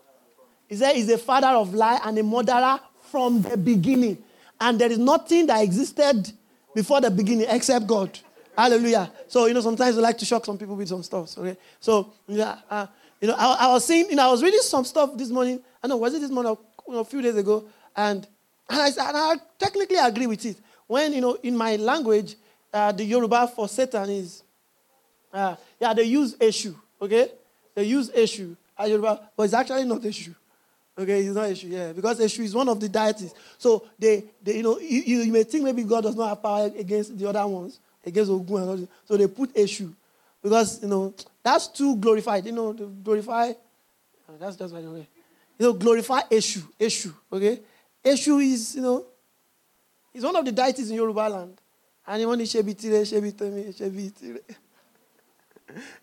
He 0.69 0.77
said 0.77 0.97
he's 0.97 1.11
a 1.11 1.19
father 1.19 1.49
of 1.49 1.75
lie 1.75 2.01
and 2.05 2.19
a 2.19 2.23
murderer 2.23 2.81
from 3.03 3.43
the 3.43 3.57
beginning. 3.57 4.19
And 4.61 4.79
there 4.81 4.91
is 4.91 4.99
nothing 4.99 5.47
that 5.47 5.63
existed 5.63 6.33
before 6.77 7.01
the 7.01 7.11
beginning 7.11 7.47
except 7.49 7.87
God. 7.87 8.19
Hallelujah. 8.57 9.11
So, 9.29 9.47
you 9.47 9.55
know, 9.55 9.63
sometimes 9.63 9.97
I 9.97 10.01
like 10.03 10.19
to 10.19 10.27
shock 10.27 10.45
some 10.45 10.59
people 10.59 10.77
with 10.77 10.89
some 10.89 11.03
stuff. 11.03 11.37
Okay. 11.39 11.57
So, 11.81 12.13
yeah, 12.29 12.59
uh, 12.71 12.87
you 13.19 13.29
know, 13.29 13.35
I, 13.37 13.57
I, 13.61 13.69
was 13.73 13.87
seeing, 13.87 14.11
you 14.11 14.17
know, 14.17 14.29
I 14.29 14.31
was 14.31 14.43
reading 14.43 14.61
some 14.61 14.85
stuff 14.85 15.17
this 15.17 15.31
morning. 15.31 15.59
I 15.83 15.87
know, 15.87 15.97
was 15.97 16.13
it 16.13 16.21
this 16.21 16.31
morning 16.31 16.53
or 16.53 16.59
you 16.87 16.93
know, 16.93 17.01
a 17.01 17.05
few 17.05 17.23
days 17.23 17.35
ago? 17.35 17.65
And, 17.97 18.27
and, 18.69 18.81
I, 18.81 18.89
and 18.89 19.17
I 19.17 19.35
technically 19.59 19.97
agree 19.97 20.27
with 20.27 20.45
it. 20.45 20.59
When, 20.87 21.15
you 21.15 21.23
know, 21.23 21.39
in 21.43 21.57
my 21.57 21.77
language, 21.77 22.35
uh, 22.75 22.93
the 22.93 23.05
Yoruba 23.05 23.49
for 23.49 23.69
Satan 23.71 24.11
is, 24.11 24.43
uh, 25.33 25.57
yeah, 25.81 25.95
they 25.95 26.05
use 26.05 26.35
Eshu. 26.37 26.75
Okay. 27.01 27.31
They 27.75 27.85
use 27.85 28.11
Eshu 28.11 28.55
as 28.79 28.91
Yoruba, 28.91 29.31
but 29.35 29.45
it's 29.45 29.55
actually 29.55 29.85
not 29.85 30.03
Eshu. 30.03 30.35
Okay, 30.99 31.21
it's 31.21 31.35
not 31.35 31.49
Eshu, 31.51 31.71
yeah, 31.71 31.93
because 31.93 32.19
Eshu 32.21 32.41
is 32.41 32.55
one 32.55 32.69
of 32.71 32.81
the 32.81 32.89
deities. 32.89 33.35
So 33.59 33.87
they, 33.99 34.25
they 34.43 34.57
you 34.57 34.63
know, 34.63 34.79
you, 34.79 35.01
you, 35.03 35.33
may 35.33 35.43
think 35.45 35.65
maybe 35.65 35.83
God 35.83 36.05
does 36.05 36.17
not 36.17 36.31
have 36.31 36.43
power 36.43 36.67
against 36.67 37.19
the 37.19 37.29
other 37.29 37.47
ones, 37.47 37.81
against 38.05 38.31
Ogun 38.31 38.63
and 38.63 38.71
all 38.71 38.89
So 39.05 39.17
they 39.19 39.27
put 39.27 39.53
Eshu 39.55 39.93
because 40.43 40.83
you 40.83 40.89
know 40.89 41.13
that's 41.43 41.67
too 41.69 41.97
glorified. 41.97 42.47
You 42.47 42.53
know, 42.53 42.73
to 42.73 42.87
glorify. 42.87 43.51
Uh, 43.51 44.33
that's 44.41 44.57
just 44.57 44.73
right 44.73 44.85
away. 44.85 45.07
You 45.59 45.67
know, 45.67 45.73
glorify 45.75 46.21
Eshu, 46.31 46.63
Eshu. 46.81 47.13
Okay, 47.31 47.61
Eshu 48.03 48.43
is 48.43 48.77
you 48.77 48.83
know, 48.83 49.05
is 50.15 50.25
one 50.25 50.35
of 50.37 50.45
the 50.47 50.53
deities 50.53 50.89
in 50.89 50.97
Yoruba 50.97 51.29
land. 51.29 51.61
And 52.07 52.21
you 52.23 52.29
want 52.29 52.41
to 52.41 52.47
shebi 52.47 52.81
tire, 52.81 53.03
shebi 53.03 53.37
temi, 53.37 53.65
shebi 53.65 54.13
tire. 54.19 54.41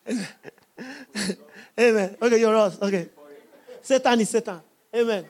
Amen. 1.80 2.18
Okay, 2.22 2.40
you're 2.40 2.56
us. 2.56 2.80
Okay. 2.82 3.10
Satan 3.82 4.20
is 4.20 4.30
Satan. 4.30 4.62
Amen. 4.96 5.26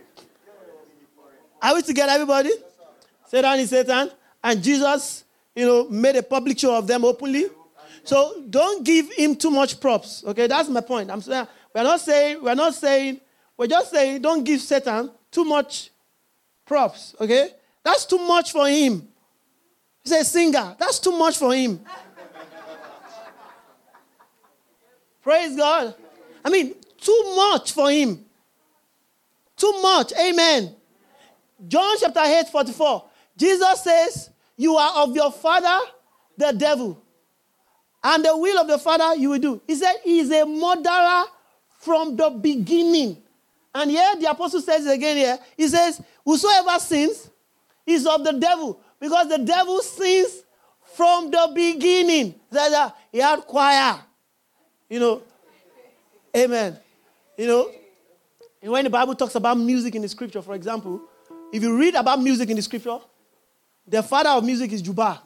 Are 1.61 1.75
we 1.75 1.81
together, 1.81 2.11
everybody? 2.11 2.51
Satan 3.27 3.59
is 3.59 3.69
Satan. 3.69 4.11
And 4.43 4.61
Jesus, 4.61 5.23
you 5.55 5.65
know, 5.65 5.87
made 5.89 6.17
a 6.17 6.23
public 6.23 6.59
show 6.59 6.77
of 6.77 6.85
them 6.85 7.05
openly. 7.05 7.45
So 8.03 8.43
don't 8.49 8.83
give 8.83 9.13
him 9.13 9.35
too 9.35 9.49
much 9.49 9.79
props. 9.79 10.23
Okay, 10.27 10.47
that's 10.47 10.67
my 10.67 10.81
point. 10.81 11.09
I'm 11.09 11.21
saying 11.21 11.47
we're 11.73 11.83
not 11.83 12.01
saying, 12.01 12.43
we're 12.43 12.55
not 12.55 12.75
saying, 12.75 13.21
we're 13.55 13.67
just 13.67 13.91
saying 13.91 14.21
don't 14.21 14.43
give 14.43 14.59
Satan 14.59 15.09
too 15.31 15.45
much 15.45 15.91
props. 16.65 17.15
Okay? 17.21 17.49
That's 17.83 18.05
too 18.05 18.17
much 18.17 18.51
for 18.51 18.67
him. 18.67 19.07
He's 20.03 20.11
a 20.11 20.25
singer. 20.25 20.75
That's 20.77 20.99
too 20.99 21.17
much 21.17 21.37
for 21.37 21.53
him. 21.53 21.79
Praise 25.21 25.55
God. 25.55 25.95
I 26.43 26.49
mean, 26.49 26.75
too 26.99 27.33
much 27.37 27.71
for 27.71 27.89
him. 27.89 28.22
Too 29.63 29.81
much. 29.81 30.11
Amen. 30.19 30.75
John 31.69 31.95
chapter 31.97 32.19
8, 32.19 32.49
44. 32.49 33.05
Jesus 33.37 33.81
says, 33.81 34.29
You 34.57 34.75
are 34.75 35.05
of 35.05 35.15
your 35.15 35.31
father, 35.31 35.79
the 36.37 36.51
devil. 36.51 37.01
And 38.03 38.25
the 38.25 38.35
will 38.35 38.59
of 38.59 38.67
the 38.67 38.77
father 38.77 39.15
you 39.15 39.29
will 39.29 39.39
do. 39.39 39.61
He 39.65 39.75
said, 39.75 39.93
He 40.03 40.19
is 40.19 40.29
a 40.31 40.45
murderer 40.45 41.23
from 41.79 42.17
the 42.17 42.29
beginning. 42.29 43.23
And 43.73 43.89
here 43.89 44.13
the 44.19 44.29
apostle 44.31 44.59
says 44.59 44.85
again 44.85 45.15
here, 45.15 45.39
he 45.55 45.69
says, 45.69 46.01
Whosoever 46.25 46.77
sins 46.79 47.29
is 47.87 48.05
of 48.05 48.21
the 48.25 48.33
devil, 48.33 48.81
because 48.99 49.29
the 49.29 49.37
devil 49.37 49.79
sins 49.79 50.43
from 50.93 51.31
the 51.31 51.53
beginning. 51.55 52.35
He 53.13 53.19
had 53.19 53.39
choir. 53.47 54.01
You 54.89 54.99
know, 54.99 55.21
amen. 56.35 56.77
You 57.37 57.47
know, 57.47 57.71
and 58.63 58.71
when 58.71 58.85
the 58.85 58.89
Bible 58.89 59.13
talks 59.13 59.35
about 59.35 59.57
music 59.57 59.93
in 59.93 60.01
the 60.01 60.07
scripture, 60.07 60.41
for 60.41 60.55
example, 60.55 61.01
if 61.51 61.61
you 61.61 61.77
read 61.77 61.95
about 61.95 62.21
music 62.21 62.49
in 62.49 62.55
the 62.55 62.61
scripture, 62.61 62.97
the 63.85 64.01
father 64.01 64.29
of 64.29 64.45
music 64.45 64.71
is 64.71 64.81
Jubal. 64.81 65.17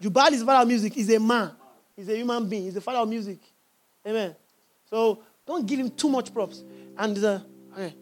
Jubal 0.00 0.32
is 0.32 0.40
the 0.40 0.46
father 0.46 0.62
of 0.62 0.68
music. 0.68 0.94
He's 0.94 1.10
a 1.10 1.20
man. 1.20 1.50
He's 1.94 2.08
a 2.08 2.16
human 2.16 2.48
being. 2.48 2.62
He's 2.62 2.74
the 2.74 2.80
father 2.80 3.00
of 3.00 3.08
music. 3.10 3.40
Amen. 4.06 4.34
So 4.88 5.22
don't 5.46 5.66
give 5.66 5.78
him 5.78 5.90
too 5.90 6.08
much 6.08 6.32
props. 6.32 6.64
And 6.96 7.22
uh, 7.22 7.40
okay. 7.74 7.94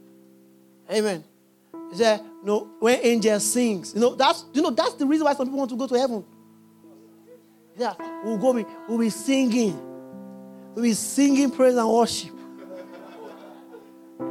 Amen. 0.89 1.24
He 1.91 1.97
said, 1.97 2.20
no, 2.45 2.70
when 2.78 3.01
angel 3.03 3.41
sings, 3.41 3.93
you 3.93 4.01
know, 4.01 4.14
that's 4.14 4.45
you 4.53 4.62
know, 4.62 4.70
that's 4.70 4.95
the 4.95 5.07
reason 5.07 5.24
why 5.24 5.34
some 5.34 5.47
people 5.47 5.59
want 5.59 5.70
to 5.70 5.76
go 5.76 5.89
to 5.89 5.99
heaven. 5.99 6.24
Yeah, 7.76 7.95
we'll 8.22 8.39
go, 8.39 8.64
we'll 8.89 8.99
be 8.99 9.11
singing. 9.11 9.76
We'll 10.74 10.84
be 10.84 10.93
singing 10.93 11.51
praise 11.51 11.74
and 11.74 11.89
worship. 11.89 12.38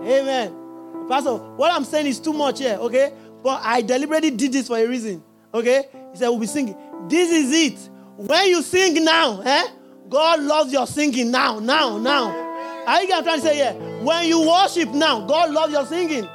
Amen. 0.04 1.08
Pastor, 1.08 1.38
what 1.56 1.72
I'm 1.72 1.84
saying 1.84 2.08
is 2.08 2.20
too 2.20 2.34
much 2.34 2.60
here, 2.60 2.78
okay? 2.82 3.14
But 3.44 3.62
I 3.64 3.82
deliberately 3.82 4.32
did 4.32 4.52
this 4.52 4.68
for 4.68 4.78
a 4.78 4.86
reason. 4.86 5.24
Okay? 5.54 5.86
He 6.12 6.18
said, 6.18 6.30
We'll 6.30 6.40
be 6.40 6.48
singing. 6.48 6.76
This 7.08 7.32
is 7.32 7.54
it. 7.54 7.90
When 8.18 8.48
you 8.48 8.62
sing 8.62 9.04
now, 9.04 9.42
eh? 9.42 9.68
God 10.10 10.42
loves 10.42 10.74
your 10.74 10.88
singing 10.88 11.32
now, 11.32 11.60
now, 11.60 11.98
now. 11.98 12.46
Are 12.88 13.02
you 13.02 13.08
trying 13.08 13.24
to 13.24 13.42
say, 13.42 13.58
yeah? 13.58 13.74
When 14.02 14.28
you 14.28 14.48
worship 14.48 14.90
now, 14.90 15.26
God 15.26 15.52
loves 15.52 15.74
your 15.74 15.86
singing. 15.86 16.28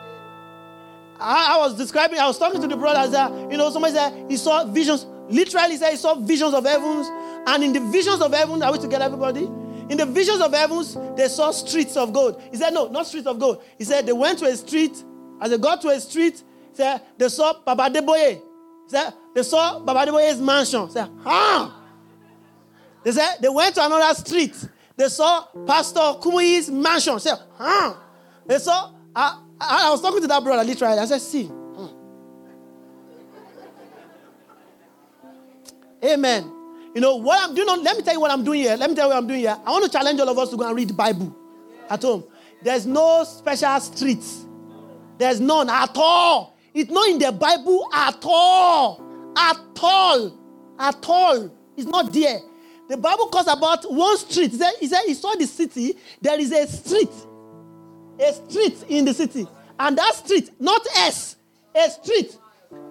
I, 1.18 1.54
I, 1.54 1.58
was 1.58 1.76
describing, 1.76 2.18
I 2.18 2.26
was 2.26 2.38
talking 2.38 2.60
to 2.60 2.66
the 2.66 2.76
brothers 2.76 3.12
that, 3.12 3.32
you 3.50 3.56
know, 3.56 3.70
somebody 3.70 3.94
said 3.94 4.30
he 4.30 4.36
saw 4.36 4.64
visions, 4.64 5.06
literally 5.28 5.76
said 5.76 5.92
he 5.92 5.96
saw 5.96 6.14
visions 6.14 6.52
of 6.52 6.64
heavens. 6.64 7.08
And 7.46 7.64
in 7.64 7.72
the 7.72 7.80
visions 7.80 8.20
of 8.20 8.32
heaven, 8.32 8.62
are 8.62 8.72
we 8.72 8.78
together, 8.78 9.04
everybody? 9.04 9.48
In 9.88 9.98
the 9.98 10.06
visions 10.06 10.40
of 10.40 10.52
heavens, 10.52 10.96
they 11.16 11.28
saw 11.28 11.50
streets 11.50 11.96
of 11.96 12.12
gold. 12.12 12.40
He 12.50 12.56
said, 12.56 12.70
No, 12.72 12.88
not 12.88 13.06
streets 13.06 13.26
of 13.26 13.38
gold. 13.38 13.62
He 13.78 13.84
said 13.84 14.06
they 14.06 14.12
went 14.12 14.38
to 14.40 14.46
a 14.46 14.56
street. 14.56 15.02
As 15.40 15.50
they 15.50 15.58
got 15.58 15.80
to 15.82 15.88
a 15.88 16.00
street, 16.00 16.42
said 16.72 17.02
they 17.18 17.28
saw 17.28 17.52
Baba 17.64 17.90
Adeboye. 17.90 18.40
Said 18.86 19.12
they 19.34 19.42
saw 19.42 19.80
Baba 19.80 20.10
Adeboye's 20.10 20.40
mansion. 20.40 20.88
Said, 20.90 21.08
huh? 21.22 21.70
They 23.02 23.12
said 23.12 23.36
they 23.40 23.48
went 23.48 23.74
to 23.74 23.84
another 23.84 24.14
street. 24.14 24.54
They 24.96 25.08
saw 25.08 25.46
Pastor 25.66 25.98
Kumuyi's 26.20 26.70
mansion. 26.70 27.18
Said, 27.18 27.38
huh? 27.56 27.94
They 28.46 28.58
saw, 28.58 28.92
I, 29.14 29.40
I, 29.60 29.88
I, 29.88 29.90
was 29.90 30.00
talking 30.00 30.20
to 30.20 30.26
that 30.28 30.42
brother 30.44 30.64
literally. 30.64 30.98
I 30.98 31.04
said, 31.06 31.20
see. 31.20 31.44
Hmm. 31.46 31.86
Amen. 36.04 36.61
You 36.94 37.00
know 37.00 37.16
what 37.16 37.48
I'm 37.48 37.54
doing? 37.54 37.66
Let 37.82 37.96
me 37.96 38.02
tell 38.02 38.14
you 38.14 38.20
what 38.20 38.30
I'm 38.30 38.44
doing 38.44 38.60
here. 38.60 38.76
Let 38.76 38.90
me 38.90 38.96
tell 38.96 39.06
you 39.06 39.14
what 39.14 39.18
I'm 39.18 39.26
doing 39.26 39.40
here. 39.40 39.56
I 39.64 39.70
want 39.70 39.84
to 39.84 39.90
challenge 39.90 40.20
all 40.20 40.28
of 40.28 40.38
us 40.38 40.50
to 40.50 40.56
go 40.56 40.66
and 40.66 40.76
read 40.76 40.88
the 40.88 40.94
Bible 40.94 41.34
at 41.88 42.02
home. 42.02 42.24
There's 42.62 42.86
no 42.86 43.24
special 43.24 43.80
streets. 43.80 44.44
There's 45.18 45.40
none 45.40 45.70
at 45.70 45.96
all. 45.96 46.56
It's 46.74 46.90
not 46.90 47.08
in 47.08 47.18
the 47.18 47.32
Bible 47.32 47.88
at 47.92 48.18
all. 48.24 49.32
At 49.36 49.58
all. 49.82 50.38
At 50.78 51.08
all. 51.08 51.50
It's 51.76 51.86
not 51.86 52.12
there. 52.12 52.40
The 52.88 52.96
Bible 52.96 53.28
talks 53.28 53.50
about 53.50 53.90
one 53.90 54.16
street. 54.18 54.50
He 54.50 54.58
said, 54.58 54.72
he 54.78 54.86
said 54.86 55.02
he 55.06 55.14
saw 55.14 55.34
the 55.34 55.46
city. 55.46 55.96
There 56.20 56.38
is 56.38 56.52
a 56.52 56.66
street. 56.66 57.12
A 58.20 58.32
street 58.34 58.84
in 58.88 59.06
the 59.06 59.14
city. 59.14 59.46
And 59.78 59.96
that 59.96 60.14
street, 60.14 60.50
not 60.60 60.86
S, 60.96 61.36
a 61.74 61.90
street, 61.90 62.36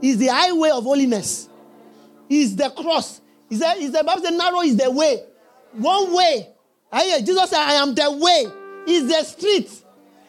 is 0.02 0.18
the 0.18 0.28
highway 0.28 0.70
of 0.72 0.84
holiness. 0.84 1.48
Is 2.30 2.56
the 2.56 2.70
cross. 2.72 3.21
He 3.52 3.58
said, 3.58 3.76
he 3.76 3.92
said, 3.92 4.06
Bible 4.06 4.24
said, 4.24 4.34
narrow 4.34 4.62
is 4.62 4.78
the 4.78 4.90
way. 4.90 5.24
One 5.74 6.16
way. 6.16 6.48
I 6.90 7.04
hear 7.04 7.20
Jesus 7.20 7.50
said, 7.50 7.60
I 7.60 7.74
am 7.74 7.94
the 7.94 8.10
way. 8.10 8.46
Is 8.88 9.10
the 9.10 9.24
street. 9.26 9.70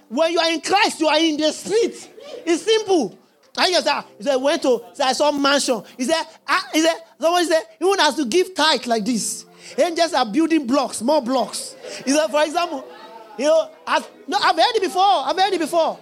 When 0.08 0.32
you 0.32 0.40
are 0.40 0.50
in 0.50 0.60
Christ, 0.60 0.98
you 1.00 1.06
are 1.06 1.18
in 1.18 1.36
the 1.36 1.52
street. 1.52 2.10
It's 2.44 2.62
simple. 2.62 3.16
I 3.56 3.68
hear 3.68 3.80
that. 3.80 4.06
He 4.18 4.24
said, 4.24 4.36
went 4.36 4.60
to, 4.62 4.82
said, 4.92 5.06
I 5.06 5.12
saw 5.12 5.30
mansion. 5.30 5.84
He 5.96 6.04
said, 6.04 6.20
ah, 6.48 6.68
he 6.72 6.80
said, 6.80 6.96
someone 7.20 7.46
said, 7.46 7.62
even 7.80 7.98
has 8.00 8.16
to 8.16 8.24
give 8.24 8.56
tithe 8.56 8.86
like 8.86 9.04
this. 9.04 9.46
Angels 9.78 10.14
are 10.14 10.26
building 10.26 10.66
blocks, 10.66 11.00
more 11.00 11.22
blocks. 11.22 11.76
He 12.04 12.10
said, 12.10 12.26
for 12.26 12.42
example, 12.42 12.84
you 13.38 13.44
know, 13.44 13.70
as, 13.86 14.08
no, 14.26 14.36
I've 14.36 14.56
heard 14.56 14.74
it 14.74 14.82
before. 14.82 15.00
I've 15.04 15.38
heard 15.38 15.52
it 15.52 15.60
before. 15.60 15.96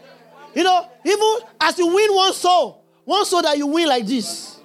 You 0.54 0.64
know, 0.64 0.88
even 1.04 1.48
as 1.60 1.78
you 1.78 1.86
win 1.86 2.14
one 2.14 2.32
soul, 2.32 2.82
one 3.04 3.26
soul 3.26 3.42
that 3.42 3.58
you 3.58 3.66
win 3.66 3.88
like 3.88 4.06
this, 4.06 4.58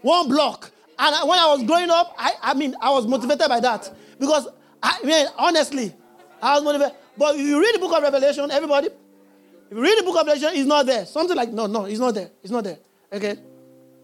one 0.00 0.26
block. 0.26 0.72
And 0.98 1.28
when 1.28 1.38
I 1.38 1.46
was 1.46 1.62
growing 1.62 1.90
up, 1.90 2.14
I, 2.18 2.32
I 2.42 2.54
mean, 2.54 2.74
I 2.80 2.90
was 2.90 3.06
motivated 3.06 3.48
by 3.48 3.60
that. 3.60 3.92
Because, 4.18 4.48
I 4.82 5.00
mean, 5.04 5.26
honestly, 5.36 5.94
I 6.42 6.54
was 6.54 6.64
motivated. 6.64 6.94
But 7.16 7.36
if 7.36 7.42
you 7.42 7.60
read 7.60 7.74
the 7.74 7.78
book 7.78 7.96
of 7.96 8.02
Revelation, 8.02 8.50
everybody, 8.50 8.88
if 8.88 9.76
you 9.76 9.80
read 9.80 9.98
the 9.98 10.02
book 10.02 10.20
of 10.20 10.26
Revelation, 10.26 10.50
it's 10.58 10.66
not 10.66 10.86
there. 10.86 11.06
Something 11.06 11.36
like, 11.36 11.50
no, 11.52 11.66
no, 11.66 11.84
it's 11.84 12.00
not 12.00 12.14
there. 12.14 12.30
It's 12.42 12.50
not 12.50 12.64
there. 12.64 12.78
Okay? 13.12 13.36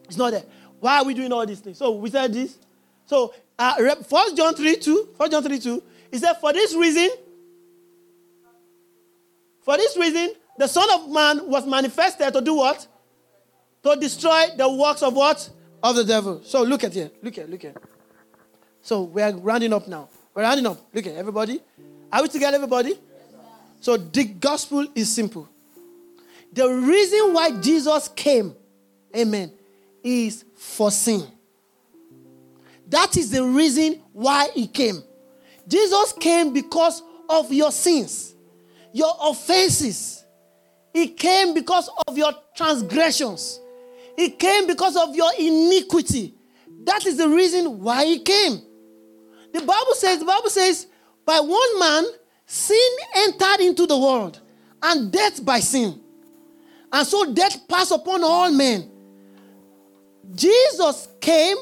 It's 0.04 0.16
not 0.16 0.30
there. 0.30 0.44
Why 0.78 0.98
are 0.98 1.04
we 1.04 1.14
doing 1.14 1.32
all 1.32 1.44
these 1.46 1.60
things? 1.60 1.78
So 1.78 1.92
we 1.92 2.10
said 2.10 2.32
this. 2.32 2.58
So, 3.06 3.34
uh, 3.58 3.74
1 4.08 4.36
John 4.36 4.54
3 4.54 4.76
2, 4.76 5.08
1 5.16 5.30
John 5.30 5.42
3 5.42 5.58
2, 5.58 5.82
he 6.12 6.18
said, 6.18 6.34
For 6.34 6.52
this 6.52 6.74
reason, 6.74 7.08
for 9.62 9.76
this 9.76 9.96
reason, 9.96 10.34
the 10.58 10.68
Son 10.68 10.88
of 10.92 11.10
Man 11.10 11.48
was 11.48 11.66
manifested 11.66 12.32
to 12.32 12.40
do 12.40 12.54
what? 12.54 12.86
To 13.82 13.96
destroy 13.96 14.46
the 14.56 14.70
works 14.70 15.02
of 15.02 15.14
what? 15.14 15.48
Of 15.84 15.96
the 15.96 16.04
devil. 16.04 16.40
So 16.42 16.62
look 16.62 16.82
at 16.82 16.94
here. 16.94 17.10
Look 17.22 17.34
here. 17.34 17.46
Look 17.46 17.62
here. 17.62 17.74
So 18.80 19.02
we 19.02 19.20
are 19.20 19.32
rounding 19.32 19.72
up 19.72 19.86
now. 19.86 20.08
We're 20.34 20.42
rounding 20.42 20.66
up. 20.66 20.78
Look 20.92 21.06
at 21.06 21.14
everybody. 21.14 21.60
Are 22.10 22.22
we 22.22 22.28
together, 22.28 22.56
everybody? 22.56 22.98
So 23.80 23.98
the 23.98 24.24
gospel 24.24 24.86
is 24.94 25.14
simple. 25.14 25.46
The 26.52 26.68
reason 26.68 27.34
why 27.34 27.50
Jesus 27.60 28.08
came, 28.08 28.54
amen, 29.14 29.52
is 30.02 30.44
for 30.56 30.90
sin. 30.90 31.26
That 32.88 33.16
is 33.16 33.30
the 33.30 33.44
reason 33.44 34.00
why 34.12 34.48
he 34.54 34.66
came. 34.66 35.02
Jesus 35.68 36.14
came 36.14 36.52
because 36.52 37.02
of 37.28 37.52
your 37.52 37.72
sins, 37.72 38.34
your 38.92 39.12
offenses. 39.20 40.24
He 40.92 41.08
came 41.08 41.52
because 41.52 41.90
of 42.06 42.16
your 42.16 42.32
transgressions. 42.56 43.60
He 44.16 44.30
came 44.30 44.66
because 44.66 44.96
of 44.96 45.14
your 45.14 45.30
iniquity. 45.38 46.34
That 46.84 47.06
is 47.06 47.16
the 47.16 47.28
reason 47.28 47.80
why 47.80 48.04
he 48.04 48.20
came. 48.20 48.60
The 49.52 49.60
Bible 49.60 49.94
says, 49.94 50.18
the 50.18 50.24
Bible 50.24 50.50
says, 50.50 50.86
by 51.24 51.40
one 51.40 51.78
man, 51.78 52.04
sin 52.46 52.96
entered 53.16 53.60
into 53.60 53.86
the 53.86 53.98
world, 53.98 54.40
and 54.82 55.10
death 55.10 55.44
by 55.44 55.60
sin. 55.60 56.00
And 56.92 57.06
so 57.06 57.32
death 57.32 57.66
passed 57.66 57.92
upon 57.92 58.22
all 58.22 58.50
men. 58.50 58.90
Jesus 60.34 61.08
came 61.20 61.56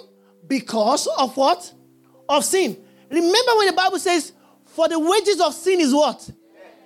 because 0.47 1.07
of 1.19 1.37
what? 1.37 1.73
Of 2.29 2.45
sin. 2.45 2.77
Remember 3.11 3.57
when 3.57 3.67
the 3.67 3.73
Bible 3.73 3.99
says, 3.99 4.33
for 4.67 4.89
the 4.89 4.99
wages 4.99 5.41
of 5.41 5.55
sin 5.55 5.81
is 5.81 5.93
what? 5.95 6.29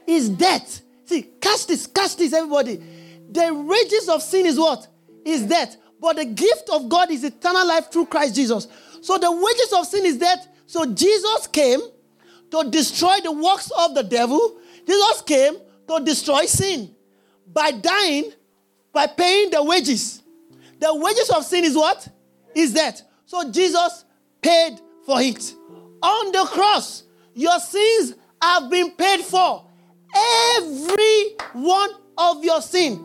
Is 0.06 0.28
death. 0.28 0.82
See, 1.04 1.22
catch 1.40 1.66
this, 1.66 1.86
catch 1.86 2.16
this, 2.16 2.32
everybody. 2.32 2.82
The 3.30 3.54
wages 3.54 4.08
of 4.08 4.22
sin 4.22 4.46
is 4.46 4.58
what? 4.58 4.86
Is 5.26 5.42
death, 5.42 5.76
but 6.00 6.16
the 6.16 6.24
gift 6.24 6.70
of 6.72 6.88
God 6.88 7.10
is 7.10 7.24
eternal 7.24 7.66
life 7.66 7.90
through 7.90 8.06
Christ 8.06 8.34
Jesus. 8.34 8.68
So 9.00 9.18
the 9.18 9.30
wages 9.30 9.72
of 9.72 9.86
sin 9.86 10.06
is 10.06 10.18
death. 10.18 10.46
So 10.66 10.86
Jesus 10.92 11.46
came 11.48 11.80
to 12.50 12.70
destroy 12.70 13.18
the 13.22 13.32
works 13.32 13.70
of 13.78 13.94
the 13.94 14.02
devil. 14.02 14.58
Jesus 14.86 15.22
came 15.22 15.56
to 15.88 16.00
destroy 16.04 16.44
sin 16.46 16.94
by 17.52 17.70
dying, 17.70 18.32
by 18.92 19.06
paying 19.06 19.50
the 19.50 19.62
wages. 19.62 20.22
The 20.78 20.94
wages 20.94 21.30
of 21.30 21.44
sin 21.44 21.64
is 21.64 21.76
what? 21.76 22.08
Is 22.54 22.72
death. 22.72 23.02
So 23.24 23.50
Jesus 23.50 24.04
paid 24.40 24.80
for 25.04 25.20
it. 25.20 25.54
On 26.02 26.32
the 26.32 26.44
cross, 26.46 27.04
your 27.34 27.58
sins 27.58 28.14
have 28.40 28.70
been 28.70 28.90
paid 28.92 29.20
for. 29.20 29.64
Every 30.56 31.36
one 31.52 31.90
of 32.16 32.44
your 32.44 32.60
sin. 32.62 33.04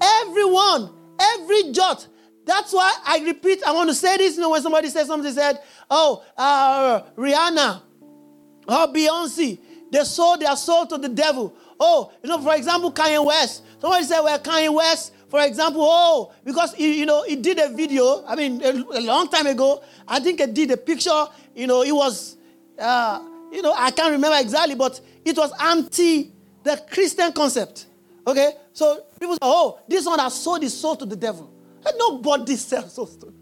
Everyone 0.00 0.90
Every 1.20 1.72
jot. 1.72 2.06
That's 2.44 2.72
why 2.72 2.92
I 3.06 3.18
repeat, 3.18 3.62
I 3.66 3.72
want 3.72 3.90
to 3.90 3.94
say 3.94 4.16
this. 4.16 4.36
You 4.36 4.42
know, 4.42 4.50
when 4.50 4.62
somebody 4.62 4.88
says 4.88 5.06
something, 5.06 5.32
said, 5.32 5.60
oh, 5.90 6.24
uh, 6.36 7.02
Rihanna 7.16 7.82
or 8.66 8.86
Beyonce, 8.88 9.58
they 9.92 10.04
sold 10.04 10.40
their 10.40 10.56
soul 10.56 10.86
to 10.86 10.98
the 10.98 11.08
devil. 11.08 11.54
Oh, 11.78 12.12
you 12.22 12.28
know, 12.28 12.40
for 12.40 12.54
example, 12.54 12.92
Kanye 12.92 13.24
West. 13.24 13.62
Somebody 13.80 14.04
said, 14.04 14.20
well, 14.20 14.38
Kanye 14.38 14.72
West, 14.72 15.12
for 15.28 15.40
example, 15.40 15.82
oh, 15.84 16.32
because, 16.44 16.74
he, 16.74 16.98
you 16.98 17.06
know, 17.06 17.22
he 17.24 17.36
did 17.36 17.58
a 17.58 17.68
video, 17.68 18.24
I 18.26 18.34
mean, 18.34 18.62
a, 18.62 18.70
a, 18.70 19.00
long 19.00 19.28
time 19.28 19.46
ago. 19.46 19.82
I 20.08 20.20
think 20.20 20.40
he 20.40 20.46
did 20.46 20.70
a 20.70 20.76
picture, 20.76 21.26
you 21.54 21.66
know, 21.66 21.82
it 21.82 21.92
was, 21.92 22.36
uh, 22.78 23.22
you 23.52 23.62
know, 23.62 23.74
I 23.76 23.90
can't 23.90 24.12
remember 24.12 24.38
exactly, 24.38 24.74
but 24.74 25.00
it 25.24 25.36
was 25.36 25.52
anti 25.60 26.32
the 26.62 26.82
Christian 26.90 27.32
concept. 27.32 27.86
Okay? 28.26 28.52
So 28.72 29.02
people 29.20 29.34
say, 29.34 29.38
oh, 29.42 29.78
this 29.86 30.06
one 30.06 30.18
has 30.18 30.34
sold 30.34 30.62
his 30.62 30.78
soul 30.78 30.96
to 30.96 31.04
the 31.04 31.16
devil. 31.16 31.50
And 31.86 31.96
nobody 31.98 32.56
sells 32.56 32.94
souls 32.94 33.16
to 33.18 33.32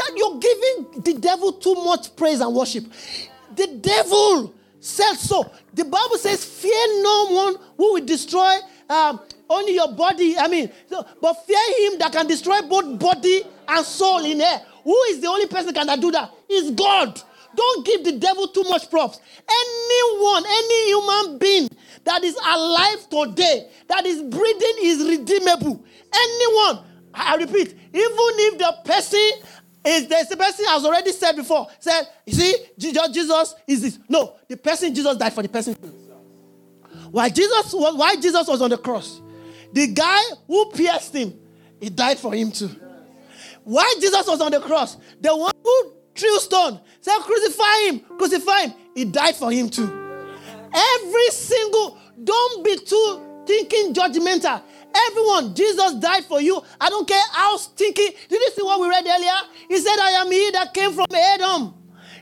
that 0.00 0.12
you're 0.16 0.38
giving 0.38 1.02
the 1.02 1.20
devil 1.20 1.52
too 1.52 1.74
much 1.74 2.14
praise 2.16 2.40
and 2.40 2.54
worship. 2.54 2.84
The 3.54 3.66
devil 3.80 4.54
sells 4.78 5.20
soul. 5.20 5.52
The 5.74 5.84
Bible 5.84 6.16
says, 6.16 6.44
fear 6.44 7.02
no 7.02 7.26
one 7.30 7.56
who 7.76 7.94
will 7.94 8.04
destroy 8.04 8.56
um, 8.88 9.20
only 9.48 9.74
your 9.74 9.92
body. 9.92 10.38
I 10.38 10.48
mean, 10.48 10.70
but 11.20 11.34
fear 11.46 11.90
him 11.90 11.98
that 11.98 12.12
can 12.12 12.26
destroy 12.26 12.62
both 12.62 12.98
body 12.98 13.42
and 13.68 13.84
soul 13.84 14.24
in 14.24 14.40
air. 14.40 14.62
Who 14.84 14.96
is 15.10 15.20
the 15.20 15.28
only 15.28 15.46
person 15.46 15.74
that 15.74 15.86
can 15.86 16.00
do 16.00 16.10
that? 16.12 16.32
Is 16.48 16.70
God. 16.70 17.20
Don't 17.54 17.86
give 17.86 18.04
the 18.04 18.12
devil 18.12 18.48
too 18.48 18.64
much 18.64 18.90
props. 18.90 19.20
Anyone, 19.48 20.44
any 20.46 20.86
human 20.88 21.38
being 21.38 21.68
that 22.04 22.22
is 22.24 22.36
alive 22.36 23.08
today, 23.08 23.70
that 23.88 24.06
is 24.06 24.22
breathing, 24.22 24.74
is 24.82 25.06
redeemable. 25.06 25.84
Anyone, 26.14 26.84
I 27.12 27.36
repeat, 27.36 27.68
even 27.68 27.76
if 27.92 28.58
the 28.58 28.76
person 28.84 29.30
is 29.84 30.06
the 30.08 30.36
person 30.36 30.66
has 30.66 30.84
already 30.84 31.12
said 31.12 31.36
before, 31.36 31.66
said, 31.78 32.02
you 32.26 32.34
see, 32.34 32.54
Jesus 32.78 33.54
is 33.66 33.82
this. 33.82 33.98
No, 34.08 34.36
the 34.48 34.56
person 34.56 34.94
Jesus 34.94 35.16
died 35.16 35.32
for 35.32 35.42
the 35.42 35.48
person. 35.48 35.74
Why 37.10 37.28
Jesus 37.28 37.72
was 37.72 37.96
why 37.96 38.16
Jesus 38.16 38.46
was 38.46 38.62
on 38.62 38.70
the 38.70 38.78
cross? 38.78 39.20
The 39.72 39.88
guy 39.88 40.20
who 40.46 40.70
pierced 40.70 41.14
him, 41.14 41.34
he 41.80 41.88
died 41.90 42.18
for 42.18 42.34
him 42.34 42.52
too. 42.52 42.70
Why 43.64 43.94
Jesus 44.00 44.26
was 44.26 44.40
on 44.40 44.52
the 44.52 44.60
cross? 44.60 44.96
The 45.20 45.36
one 45.36 45.52
who 45.62 45.92
threw 46.14 46.38
stone 46.38 46.80
said, 47.00 47.18
Crucify 47.18 47.88
him, 47.88 48.00
crucify 48.00 48.60
him. 48.62 48.74
He 48.94 49.04
died 49.04 49.36
for 49.36 49.50
him 49.50 49.68
too. 49.68 49.88
Every 50.72 51.28
single, 51.30 51.98
don't 52.22 52.64
be 52.64 52.76
too 52.76 53.20
thinking 53.46 53.94
judgmental. 53.94 54.62
Everyone, 55.08 55.54
Jesus 55.54 55.94
died 55.94 56.24
for 56.24 56.40
you. 56.40 56.60
I 56.80 56.88
don't 56.88 57.06
care 57.06 57.22
how 57.32 57.56
stinky. 57.56 58.08
Did 58.28 58.40
you 58.40 58.50
see 58.54 58.62
what 58.62 58.80
we 58.80 58.88
read 58.88 59.06
earlier? 59.06 59.32
He 59.68 59.78
said, 59.78 59.96
I 60.00 60.10
am 60.12 60.30
he 60.30 60.50
that 60.52 60.74
came 60.74 60.92
from 60.92 61.06
Adam. 61.14 61.74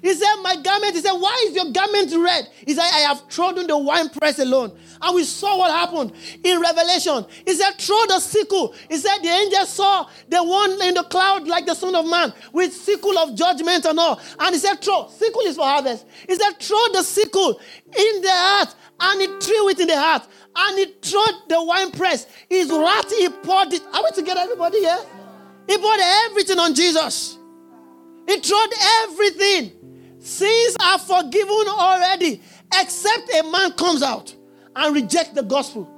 He 0.02 0.14
said, 0.14 0.36
My 0.42 0.56
garment, 0.56 0.94
he 0.94 1.00
said, 1.00 1.12
Why 1.12 1.44
is 1.48 1.54
your 1.54 1.70
garment 1.72 2.12
red? 2.16 2.48
He 2.66 2.74
said, 2.74 2.82
I 2.82 3.00
have 3.00 3.28
trodden 3.28 3.66
the 3.66 3.76
winepress 3.76 4.38
alone. 4.38 4.78
And 5.00 5.14
we 5.14 5.24
saw 5.24 5.58
what 5.58 5.70
happened 5.70 6.12
in 6.42 6.60
Revelation. 6.60 7.26
He 7.46 7.54
said, 7.54 7.72
Throw 7.78 8.06
the 8.06 8.20
sickle. 8.20 8.74
He 8.88 8.96
said, 8.96 9.18
The 9.22 9.28
angel 9.28 9.66
saw 9.66 10.08
the 10.28 10.42
one 10.42 10.80
in 10.82 10.94
the 10.94 11.04
cloud 11.04 11.46
like 11.46 11.66
the 11.66 11.74
Son 11.74 11.94
of 11.94 12.08
Man 12.08 12.32
with 12.52 12.72
sickle 12.72 13.16
of 13.18 13.34
judgment 13.34 13.84
and 13.84 13.98
all. 13.98 14.20
And 14.38 14.54
he 14.54 14.60
said, 14.60 14.80
Throw. 14.80 15.08
Sickle 15.08 15.42
is 15.42 15.56
for 15.56 15.64
harvest. 15.64 16.06
He 16.28 16.34
said, 16.34 16.58
Throw 16.60 16.88
the 16.92 17.02
sickle 17.02 17.60
in 17.86 18.22
the 18.22 18.30
heart. 18.30 18.74
And 19.00 19.20
he 19.20 19.26
threw 19.38 19.68
it 19.68 19.80
in 19.80 19.86
the 19.86 19.96
heart. 19.96 20.26
And 20.56 20.78
he 20.78 20.86
trod 21.00 21.34
the 21.48 21.62
winepress. 21.62 22.26
His 22.48 22.68
wrath, 22.68 23.10
he 23.10 23.28
poured 23.28 23.72
it. 23.72 23.82
Are 23.94 24.02
we 24.02 24.10
together, 24.10 24.40
everybody 24.40 24.80
here? 24.80 24.98
He 25.68 25.78
poured 25.78 26.00
everything 26.00 26.58
on 26.58 26.74
Jesus. 26.74 27.38
He 28.26 28.40
trod 28.40 28.70
everything. 29.04 29.77
Sins 30.20 30.76
are 30.80 30.98
forgiven 30.98 31.68
already, 31.68 32.42
except 32.74 33.30
a 33.34 33.42
man 33.50 33.72
comes 33.72 34.02
out 34.02 34.34
and 34.74 34.94
reject 34.94 35.34
the 35.34 35.42
gospel. 35.42 35.94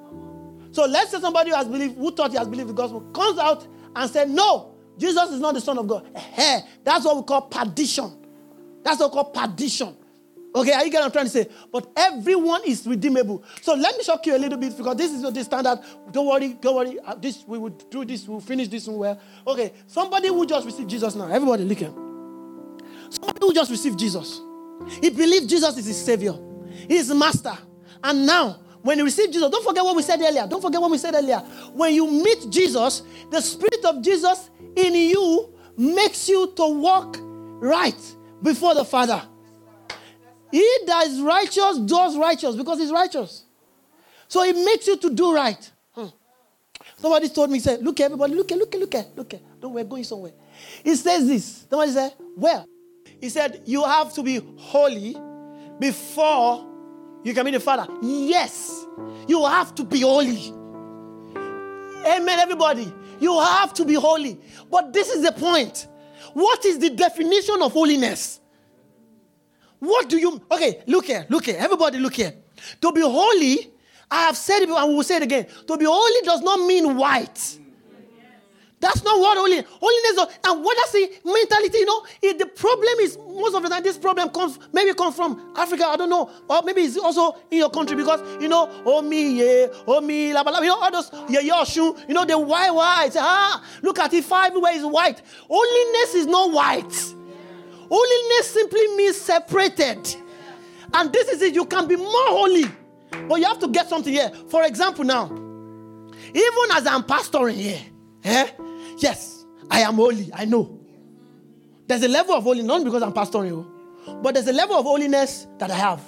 So 0.73 0.87
let's 0.87 1.11
say 1.11 1.21
somebody 1.21 1.51
who 1.51 1.57
has 1.57 1.67
believed, 1.67 1.97
who 1.97 2.13
thought 2.13 2.31
he 2.31 2.39
has 2.39 2.49
believed 2.49 2.69
the 2.69 2.75
gospel, 2.75 3.01
comes 3.13 3.39
out 3.39 3.67
and 3.97 4.11
said, 4.11 4.31
No, 4.31 4.75
Jesus 4.99 5.31
is 5.31 5.41
not 5.41 5.55
the 5.55 5.61
Son 5.61 5.79
of 5.79 5.89
God. 5.89 6.07
Hey, 6.17 6.61
that's 6.85 7.05
what 7.05 7.17
we 7.17 7.23
call 7.23 7.43
perdition. 7.43 8.13
That's 8.83 9.01
what 9.01 9.11
we 9.11 9.15
call 9.15 9.31
perdition. 9.31 9.97
Okay, 10.55 10.73
are 10.73 10.85
you 10.85 10.91
getting 10.91 11.01
what 11.01 11.07
I'm 11.07 11.13
trying 11.13 11.25
to 11.27 11.31
say? 11.31 11.47
But 11.73 11.89
everyone 11.97 12.63
is 12.67 12.85
redeemable. 12.85 13.45
So 13.63 13.75
let 13.75 13.97
me 13.97 14.03
shock 14.03 14.27
you 14.27 14.35
a 14.35 14.39
little 14.39 14.59
bit 14.59 14.77
because 14.77 14.97
this 14.97 15.13
is 15.13 15.23
not 15.23 15.33
the 15.33 15.45
standard. 15.45 15.79
Don't 16.11 16.27
worry, 16.27 16.55
don't 16.61 16.75
worry. 16.75 16.99
Uh, 16.99 17.15
this 17.15 17.45
we 17.47 17.57
will 17.57 17.71
do 17.71 18.05
this. 18.05 18.27
We'll 18.27 18.41
finish 18.41 18.67
this 18.69 18.87
one 18.89 18.99
well. 18.99 19.21
Okay, 19.47 19.73
somebody 19.87 20.29
who 20.29 20.45
just 20.47 20.67
received 20.67 20.91
Jesus 20.91 21.15
now. 21.15 21.29
Everybody, 21.29 21.65
look 21.65 21.79
here. 21.79 22.10
Somebody 23.11 23.47
who 23.47 23.53
just 23.53 23.71
received 23.71 23.99
Jesus. 23.99 24.41
He 25.03 25.11
believed 25.11 25.49
Jesus 25.49 25.77
is 25.77 25.87
his 25.87 26.05
savior, 26.05 26.35
his 26.89 27.13
master. 27.13 27.57
And 28.03 28.25
now, 28.27 28.61
when 28.83 28.99
you 28.99 29.05
receive 29.05 29.31
Jesus, 29.31 29.51
don't 29.51 29.65
forget 29.65 29.85
what 29.85 29.95
we 29.95 30.03
said 30.03 30.21
earlier. 30.21 30.47
Don't 30.47 30.63
forget 30.63 30.81
what 30.81 30.91
we 30.91 30.99
said 30.99 31.15
earlier. 31.15 31.39
When 31.75 31.93
you 31.93 32.11
meet 32.11 32.49
Jesus, 32.49 33.03
the 33.31 33.41
Spirit 33.41 33.85
of 33.85 34.03
Jesus 34.03 34.49
in 34.75 34.95
you 34.95 35.53
makes 35.77 36.29
you 36.29 36.53
to 36.57 36.67
walk 36.67 37.19
right 37.21 38.15
before 38.43 38.75
the 38.75 38.85
Father. 38.85 39.23
He 40.51 40.67
that 40.87 41.07
is 41.07 41.21
righteous 41.21 41.79
does 41.79 42.17
righteous 42.17 42.57
because 42.57 42.79
he's 42.79 42.91
righteous. 42.91 43.45
So 44.27 44.43
it 44.43 44.55
makes 44.55 44.87
you 44.87 44.97
to 44.97 45.11
do 45.11 45.35
right. 45.35 45.71
Hmm. 45.93 46.07
Somebody 46.97 47.29
told 47.29 47.51
me, 47.51 47.61
said, 47.61 47.83
Look, 47.83 48.01
everybody, 48.01 48.35
look, 48.35 48.51
look, 48.51 48.75
look, 48.75 48.93
look, 48.93 49.07
look. 49.17 49.35
Don't 49.61 49.75
we're 49.75 49.85
going 49.85 50.05
somewhere. 50.05 50.33
He 50.83 50.95
says 50.97 51.27
this. 51.27 51.67
Somebody 51.69 51.93
said, 51.93 52.15
Well, 52.37 52.67
he 53.21 53.29
said, 53.29 53.63
You 53.67 53.85
have 53.85 54.13
to 54.15 54.23
be 54.23 54.41
holy 54.57 55.17
before 55.79 56.67
you 57.23 57.35
can 57.35 57.45
meet 57.45 57.53
the 57.53 57.61
Father. 57.61 57.87
Yes, 58.03 58.87
you 59.29 59.45
have 59.45 59.75
to 59.77 59.85
be 59.85 60.01
holy. 60.01 60.53
Amen, 62.07 62.39
everybody. 62.39 62.93
You 63.21 63.39
have 63.39 63.75
to 63.75 63.85
be 63.85 63.95
holy. 63.95 64.41
But 64.71 64.93
this 64.93 65.11
is 65.11 65.23
the 65.23 65.33
point. 65.33 65.87
What 66.33 66.65
is 66.65 66.79
the 66.79 66.91
definition 66.91 67.61
of 67.61 67.73
holiness? 67.73 68.41
What 69.79 70.09
do 70.09 70.19
you 70.19 70.41
okay? 70.51 70.83
Look 70.87 71.07
here, 71.07 71.27
look 71.29 71.47
here, 71.47 71.57
everybody, 71.59 71.99
look 71.99 72.15
here. 72.15 72.35
To 72.81 72.93
be 72.93 73.01
holy, 73.01 73.71
I 74.11 74.27
have 74.27 74.37
said 74.37 74.61
it 74.63 74.69
and 74.69 74.89
we 74.89 74.95
will 74.95 75.03
say 75.03 75.17
it 75.17 75.23
again. 75.23 75.47
To 75.67 75.77
be 75.77 75.87
holy 75.87 76.21
does 76.23 76.41
not 76.43 76.61
mean 76.67 76.97
white. 76.97 77.59
That's 78.81 79.05
not 79.05 79.21
what 79.21 79.37
holiness. 79.37 79.67
Holiness, 79.79 80.39
and 80.43 80.65
what 80.65 80.77
that's 80.79 80.93
the 80.93 81.11
mentality. 81.23 81.79
You 81.79 81.85
know, 81.87 82.07
it, 82.23 82.39
the 82.39 82.47
problem 82.47 82.99
is 83.01 83.19
most 83.19 83.55
of 83.55 83.63
the 83.63 83.69
time 83.69 83.83
this 83.83 83.99
problem 83.99 84.31
comes 84.31 84.59
maybe 84.73 84.95
comes 84.95 85.15
from 85.15 85.53
Africa. 85.55 85.85
I 85.87 85.97
don't 85.97 86.09
know, 86.09 86.31
or 86.49 86.63
maybe 86.63 86.81
it's 86.81 86.97
also 86.97 87.37
in 87.51 87.59
your 87.59 87.69
country 87.69 87.95
because 87.95 88.21
you 88.41 88.49
know, 88.49 88.71
oh 88.87 89.03
me, 89.03 89.39
yeah, 89.39 89.67
oh 89.87 90.01
me, 90.01 90.33
la, 90.33 90.43
blah, 90.43 90.61
you 90.61 90.69
know, 90.69 90.79
all 90.81 90.91
those 90.91 91.11
yeah, 91.29 91.41
your 91.41 91.67
shoe. 91.67 91.95
You 92.09 92.15
know, 92.15 92.25
the 92.25 92.39
white, 92.39 92.71
white. 92.71 93.13
Ah, 93.17 93.63
look 93.83 93.99
at 93.99 94.15
it. 94.15 94.25
Five 94.25 94.53
everywhere 94.53 94.73
is 94.73 94.85
white. 94.85 95.21
Holiness 95.47 96.15
is 96.15 96.27
not 96.27 96.51
white. 96.51 97.15
Holiness 97.91 98.51
simply 98.51 98.87
means 98.97 99.21
separated, 99.21 100.17
and 100.95 101.13
this 101.13 101.29
is 101.29 101.43
it. 101.43 101.55
You 101.55 101.67
can 101.67 101.87
be 101.87 101.97
more 101.97 102.29
holy, 102.29 102.65
but 103.29 103.41
you 103.41 103.45
have 103.45 103.59
to 103.59 103.69
get 103.69 103.91
something 103.91 104.13
here. 104.13 104.31
For 104.49 104.63
example, 104.63 105.05
now, 105.05 105.27
even 105.27 106.71
as 106.73 106.87
I'm 106.87 107.03
pastoring 107.03 107.57
here, 107.57 107.81
eh? 108.25 108.49
Yes, 109.01 109.45
I 109.71 109.81
am 109.81 109.95
holy. 109.95 110.31
I 110.33 110.45
know. 110.45 110.79
There's 111.87 112.03
a 112.03 112.09
level 112.09 112.35
of 112.35 112.45
holiness, 112.45 112.67
not 112.67 112.85
because 112.85 113.03
I'm 113.03 113.13
pastoring, 113.13 113.53
oh, 113.53 114.15
but 114.23 114.35
there's 114.35 114.47
a 114.47 114.53
level 114.53 114.77
of 114.77 114.85
holiness 114.85 115.47
that 115.59 115.71
I 115.71 115.75
have. 115.75 116.03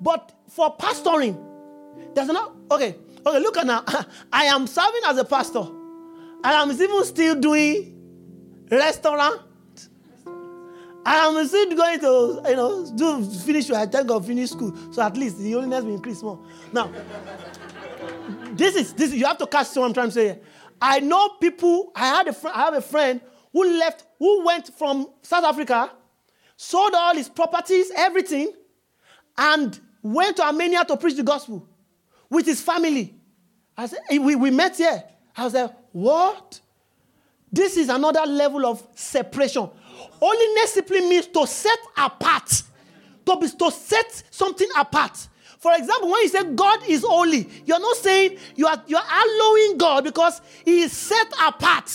But 0.00 0.32
for 0.48 0.76
pastoring, 0.76 1.36
there's 2.14 2.28
not 2.28 2.54
okay. 2.70 2.94
Okay, 3.26 3.38
look 3.40 3.56
at 3.56 3.66
now. 3.66 3.84
I 4.32 4.44
am 4.44 4.66
serving 4.66 5.00
as 5.06 5.18
a 5.18 5.24
pastor, 5.24 5.60
and 5.60 6.44
I'm 6.44 6.70
even 6.70 7.04
still 7.04 7.34
doing 7.34 7.94
restaurant. 8.70 9.42
I'm 11.04 11.46
still 11.48 11.74
going 11.74 12.00
to, 12.00 12.42
you 12.50 12.56
know, 12.56 12.92
do 12.94 13.24
finish. 13.24 13.70
I 13.70 13.86
think 13.86 14.10
of 14.10 14.26
finish 14.26 14.50
school, 14.50 14.76
so 14.92 15.02
at 15.02 15.16
least 15.16 15.38
the 15.38 15.52
holiness 15.52 15.82
will 15.82 15.94
increase 15.94 16.22
more. 16.22 16.38
Now, 16.72 16.92
this 18.52 18.76
is 18.76 18.92
this. 18.92 19.12
You 19.12 19.24
have 19.26 19.38
to 19.38 19.46
catch 19.46 19.74
what 19.74 19.86
I'm 19.86 19.94
trying 19.94 20.08
to 20.08 20.12
say. 20.12 20.38
I 20.80 21.00
know 21.00 21.28
people, 21.40 21.92
I 21.94 22.06
had 22.06 22.28
a 22.28 22.32
fr- 22.32 22.48
I 22.48 22.64
have 22.66 22.74
a 22.74 22.80
friend 22.80 23.20
who 23.52 23.78
left, 23.78 24.04
who 24.18 24.44
went 24.44 24.72
from 24.74 25.08
South 25.22 25.44
Africa, 25.44 25.90
sold 26.56 26.92
all 26.94 27.14
his 27.14 27.28
properties, 27.28 27.90
everything, 27.96 28.52
and 29.36 29.78
went 30.02 30.36
to 30.36 30.42
Armenia 30.44 30.84
to 30.84 30.96
preach 30.96 31.16
the 31.16 31.22
gospel 31.22 31.66
with 32.30 32.46
his 32.46 32.60
family. 32.60 33.14
I 33.76 33.86
said, 33.86 34.00
we, 34.10 34.34
we 34.34 34.50
met 34.50 34.76
here. 34.76 35.02
I 35.36 35.44
was 35.44 35.54
like, 35.54 35.70
what? 35.92 36.60
This 37.50 37.76
is 37.76 37.88
another 37.88 38.26
level 38.26 38.66
of 38.66 38.86
separation. 38.94 39.68
Holiness 40.20 40.74
simply 40.74 41.00
means 41.00 41.26
to 41.28 41.46
set 41.46 41.78
apart, 41.96 42.62
to, 43.24 43.36
be, 43.36 43.48
to 43.48 43.70
set 43.70 44.22
something 44.30 44.68
apart. 44.76 45.28
For 45.58 45.74
example, 45.74 46.10
when 46.10 46.22
you 46.22 46.28
say 46.28 46.44
God 46.54 46.80
is 46.88 47.04
holy, 47.04 47.48
you're 47.66 47.80
not 47.80 47.96
saying 47.96 48.38
you 48.54 48.66
are 48.66 48.82
you're 48.86 49.00
allowing 49.00 49.76
God 49.76 50.04
because 50.04 50.40
He 50.64 50.82
is 50.82 50.92
set 50.92 51.26
apart. 51.44 51.90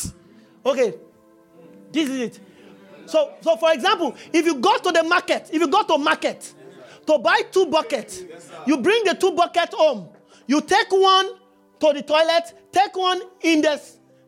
Okay, 0.65 0.93
this 1.91 2.09
is 2.09 2.19
it. 2.19 2.39
So, 3.05 3.33
so 3.41 3.55
for 3.57 3.71
example, 3.73 4.15
if 4.31 4.45
you 4.45 4.55
go 4.55 4.77
to 4.77 4.91
the 4.91 5.03
market, 5.03 5.49
if 5.51 5.61
you 5.61 5.67
go 5.67 5.83
to 5.83 5.97
market 5.97 6.53
to 7.07 7.17
buy 7.19 7.41
two 7.51 7.65
buckets, 7.67 8.21
you 8.65 8.77
bring 8.77 9.03
the 9.05 9.13
two 9.13 9.31
buckets 9.31 9.73
home. 9.75 10.09
You 10.47 10.61
take 10.61 10.91
one 10.91 11.27
to 11.79 11.93
the 11.93 12.01
toilet, 12.01 12.53
take 12.71 12.95
one 12.97 13.21
in 13.41 13.61
the 13.61 13.81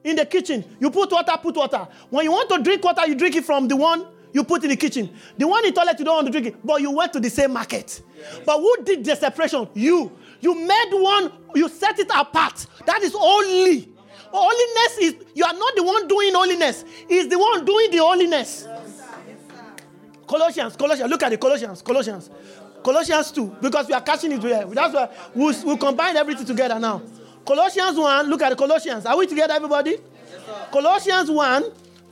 in 0.03 0.15
the 0.15 0.25
kitchen. 0.25 0.63
You 0.79 0.91
put 0.91 1.11
water, 1.11 1.33
put 1.41 1.55
water. 1.55 1.87
When 2.09 2.23
you 2.23 2.31
want 2.31 2.49
to 2.49 2.61
drink 2.61 2.83
water, 2.83 3.05
you 3.07 3.15
drink 3.15 3.35
it 3.35 3.43
from 3.43 3.67
the 3.67 3.75
one 3.75 4.05
you 4.35 4.43
put 4.43 4.61
in 4.65 4.69
the 4.69 4.75
kitchen. 4.75 5.09
The 5.37 5.47
one 5.47 5.63
in 5.63 5.73
the 5.73 5.79
toilet, 5.79 5.97
you 5.97 6.03
don't 6.03 6.15
want 6.15 6.27
to 6.27 6.31
drink 6.31 6.47
it, 6.47 6.55
but 6.61 6.81
you 6.81 6.91
went 6.91 7.13
to 7.13 7.21
the 7.21 7.29
same 7.29 7.53
market. 7.53 8.01
Yes. 8.17 8.41
But 8.45 8.57
who 8.59 8.83
did 8.83 9.05
the 9.05 9.15
separation? 9.15 9.65
You. 9.73 10.11
You 10.41 10.53
made 10.55 10.89
one, 10.91 11.31
you 11.55 11.69
set 11.69 11.97
it 11.99 12.09
apart. 12.13 12.67
That 12.85 13.01
is 13.01 13.13
holy. 13.15 13.87
Holiness 14.33 14.97
is, 14.99 15.15
you 15.33 15.45
are 15.45 15.53
not 15.53 15.75
the 15.77 15.83
one 15.83 16.05
doing 16.09 16.33
holiness, 16.33 16.83
Is 17.07 17.29
the 17.29 17.39
one 17.39 17.63
doing 17.63 17.89
the 17.91 17.99
holiness. 17.99 18.67
Yes. 18.67 19.01
Colossians, 20.27 20.75
Colossians, 20.75 21.09
look 21.09 21.23
at 21.23 21.29
the 21.29 21.37
Colossians, 21.37 21.81
Colossians. 21.81 22.29
Colossians 22.83 23.31
2, 23.31 23.55
because 23.61 23.87
we 23.87 23.93
are 23.93 24.01
catching 24.01 24.33
it 24.33 24.41
here. 24.41 24.65
That's 24.65 24.93
why 24.93 25.09
we'll, 25.33 25.55
we'll 25.63 25.77
combine 25.77 26.17
everything 26.17 26.45
together 26.45 26.77
now. 26.77 27.01
Colossians 27.45 27.97
1, 27.97 28.29
look 28.29 28.41
at 28.41 28.49
the 28.49 28.57
Colossians. 28.57 29.05
Are 29.05 29.15
we 29.17 29.27
together, 29.27 29.53
everybody? 29.53 29.91
Yes, 29.91 30.69
Colossians 30.71 31.31
1, 31.31 31.63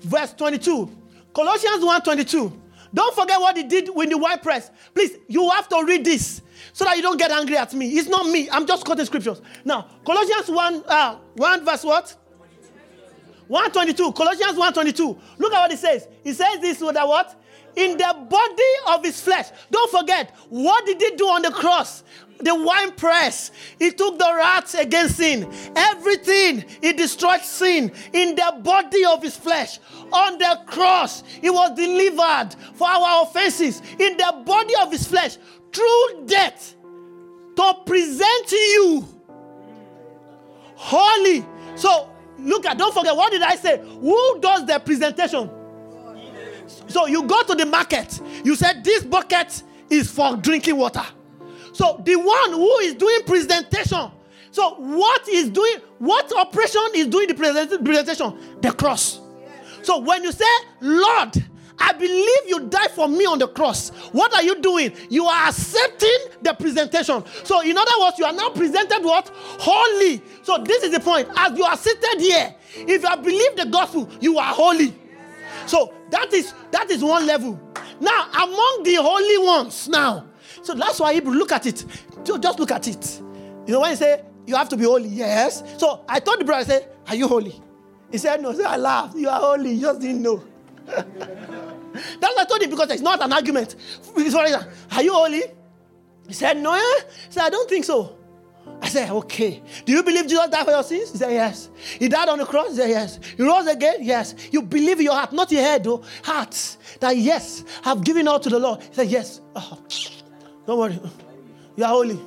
verse 0.04 0.32
22. 0.34 1.03
Colossians 1.34 1.84
1:22. 1.84 2.60
Don't 2.94 3.16
forget 3.16 3.40
what 3.42 3.58
he 3.58 3.64
did 3.64 3.90
with 3.94 4.10
the 4.10 4.18
white 4.18 4.44
press. 4.44 4.70
Please, 4.94 5.18
you 5.28 5.50
have 5.50 5.68
to 5.70 5.84
read 5.84 6.06
this 6.06 6.42
so 6.74 6.86
that 6.86 6.96
you 6.96 7.02
don't 7.02 7.18
get 7.18 7.32
angry 7.32 7.58
at 7.58 7.74
me. 7.74 7.88
It's 7.98 8.08
not 8.08 8.28
me. 8.28 8.48
I'm 8.52 8.68
just 8.68 8.86
quoting 8.86 9.06
scriptures. 9.06 9.42
Now, 9.66 9.88
Colossians 10.06 10.50
1, 10.50 10.84
uh, 10.88 11.16
1 11.36 11.66
verse 11.66 11.84
what? 11.84 12.16
122. 13.48 14.12
Colossians 14.14 14.58
122. 14.58 15.20
Look 15.40 15.54
at 15.54 15.60
what 15.60 15.72
it 15.72 15.80
says. 15.80 16.08
It 16.24 16.36
says 16.36 16.60
this 16.60 16.80
with 16.80 16.96
the 16.96 17.06
what? 17.06 17.36
In 17.76 17.98
the 17.98 18.16
body 18.30 18.96
of 18.96 19.04
his 19.04 19.20
flesh. 19.20 19.50
Don't 19.72 19.92
forget, 19.92 20.36
what 20.50 20.86
did 20.86 21.02
he 21.02 21.16
do 21.16 21.28
on 21.28 21.42
the 21.42 21.52
cross? 21.52 22.04
The 22.40 22.54
wine 22.54 22.92
press. 22.92 23.52
He 23.80 23.92
took 23.92 24.20
the 24.20 24.32
wrath 24.36 24.76
against 24.76 25.18
sin. 25.18 25.52
Everything. 25.76 26.66
He 26.82 26.94
destroyed 26.94 27.42
sin 27.42 27.92
in 28.12 28.36
the 28.36 28.60
body 28.62 29.06
of 29.06 29.24
his 29.24 29.38
flesh. 29.38 29.80
On 30.12 30.38
the 30.38 30.60
cross, 30.68 31.24
he 31.42 31.50
was 31.50 31.76
delivered 31.76 32.50
for 32.76 32.88
our 32.88 33.24
offenses. 33.24 33.82
In 34.00 34.18
the 34.18 34.44
body 34.46 34.74
of 34.82 34.92
his 34.92 35.08
flesh. 35.08 35.38
Through 35.72 36.26
death. 36.26 36.76
To 37.56 37.74
present 37.86 38.52
you 38.52 39.08
holy. 40.76 41.46
So 41.76 42.10
look 42.38 42.66
at, 42.66 42.78
don't 42.78 42.94
forget, 42.94 43.16
what 43.16 43.32
did 43.32 43.42
I 43.42 43.56
say? 43.56 43.80
Who 43.80 44.40
does 44.42 44.66
the 44.66 44.80
presentation? 44.80 45.50
So 46.88 47.08
you 47.08 47.24
go 47.24 47.44
to 47.44 47.56
the 47.56 47.66
market, 47.66 48.20
you 48.44 48.56
said 48.56 48.84
this 48.84 49.04
bucket 49.04 49.64
is 49.90 50.10
for 50.10 50.38
drinking 50.38 50.78
water. 50.78 51.06
So 51.74 52.02
the 52.06 52.16
one 52.16 52.52
who 52.52 52.78
is 52.80 52.94
doing 52.96 53.24
presentation, 53.26 54.12
so 54.52 54.76
what 54.76 55.28
is 55.28 55.50
doing, 55.50 55.78
what 55.98 56.32
operation 56.38 56.82
is 56.96 57.08
doing 57.08 57.28
the 57.28 57.34
presentation? 57.34 58.60
The 58.62 58.72
cross. 58.72 59.20
So 59.82 60.00
when 60.00 60.24
you 60.24 60.32
say, 60.32 60.46
Lord, 60.82 61.44
I 61.80 61.92
believe 61.94 62.40
you 62.48 62.68
died 62.70 62.92
for 62.92 63.08
me 63.08 63.26
on 63.26 63.40
the 63.40 63.48
cross. 63.48 63.90
What 64.12 64.34
are 64.34 64.44
you 64.44 64.62
doing? 64.62 64.94
You 65.10 65.26
are 65.26 65.50
accepting 65.50 66.18
the 66.42 66.54
presentation. 66.54 67.24
So, 67.44 67.62
in 67.62 67.78
other 67.78 68.00
words, 68.00 68.18
you 68.20 68.26
are 68.26 68.34
now 68.34 68.50
presented 68.50 69.04
what? 69.04 69.30
Holy. 69.34 70.22
So, 70.44 70.60
this 70.64 70.84
is 70.84 70.92
the 70.92 71.00
point. 71.00 71.28
As 71.36 71.58
you 71.58 71.64
are 71.64 71.76
seated 71.76 72.22
here, 72.22 72.56
if 72.76 73.02
you 73.02 73.08
have 73.08 73.24
believed 73.24 73.58
the 73.58 73.66
gospel, 73.66 74.10
you 74.22 74.38
are 74.38 74.54
holy. 74.54 74.94
So, 75.66 75.94
that 76.10 76.34
is 76.34 76.54
that 76.72 76.90
is 76.90 77.04
one 77.04 77.26
level. 77.26 77.60
Now, 78.00 78.28
among 78.34 78.82
the 78.84 78.96
holy 78.96 79.38
ones, 79.46 79.88
now. 79.88 80.26
So 80.62 80.74
that's 80.74 81.00
why 81.00 81.14
Hebrew 81.14 81.34
look 81.34 81.52
at 81.52 81.66
it. 81.66 81.86
Just 82.24 82.60
look 82.60 82.72
at 82.72 82.88
it. 82.88 83.22
You 83.66 83.74
know, 83.74 83.82
when 83.82 83.92
you 83.92 83.98
say 83.98 84.24
you 84.46 84.56
have 84.56 84.70
to 84.70 84.78
be 84.78 84.86
holy, 84.86 85.10
yes. 85.10 85.64
So 85.78 86.04
I 86.08 86.20
told 86.20 86.40
the 86.40 86.46
brother, 86.46 86.62
I 86.62 86.64
said, 86.64 86.90
Are 87.08 87.16
you 87.16 87.28
holy? 87.28 87.62
He 88.12 88.18
said, 88.18 88.42
No. 88.42 88.54
So 88.54 88.64
I 88.66 88.78
laughed. 88.78 89.16
You 89.16 89.30
are 89.30 89.40
holy. 89.40 89.74
You 89.74 89.82
just 89.82 90.02
didn't 90.02 90.22
know. 90.22 90.44
That's 90.86 92.22
what 92.22 92.40
I 92.40 92.46
told 92.46 92.62
him 92.62 92.70
because 92.70 92.92
it's 92.92 93.02
not 93.02 93.22
an 93.22 93.32
argument. 93.32 93.76
Are 94.16 95.04
you 95.04 95.14
holy? 95.14 95.44
He 96.28 96.34
said, 96.34 96.58
No. 96.58 96.74
Eh? 96.74 97.02
He 97.28 97.34
said, 97.34 97.44
I 97.44 97.50
don't 97.50 97.70
think 97.70 97.86
so. 97.86 98.18
I 98.82 98.90
said, 98.90 99.10
Okay. 99.10 99.62
Do 99.86 99.94
you 99.94 100.04
believe 100.04 100.28
Jesus 100.28 100.48
died 100.50 100.66
for 100.66 100.72
your 100.72 100.84
sins? 100.84 101.12
He 101.12 101.18
said, 101.18 101.32
Yes. 101.32 101.70
He 102.00 102.08
died 102.08 102.30
on 102.30 102.38
the 102.40 102.46
cross? 102.46 102.72
He 102.72 102.76
said, 102.76 102.90
Yes. 102.90 103.20
He 103.38 103.44
rose 103.44 103.68
again? 103.68 103.98
Yes. 104.02 104.36
You 104.52 104.62
believe 104.62 105.00
in 105.00 105.06
your 105.06 105.14
heart, 105.14 105.32
not 105.32 105.52
your 105.52 105.62
head, 105.62 105.84
though. 105.84 106.04
Heart. 106.24 106.78
That, 107.00 107.18
yes, 107.18 107.64
I've 107.84 108.04
given 108.04 108.28
all 108.28 108.40
to 108.40 108.50
the 108.50 108.60
Lord. 108.60 108.82
He 108.82 108.94
said, 108.94 109.08
Yes. 109.08 109.42
Oh, 109.56 109.80
don't 110.66 110.80
worry. 110.80 111.00
You 111.76 111.84
are 111.84 111.90
holy. 111.90 112.20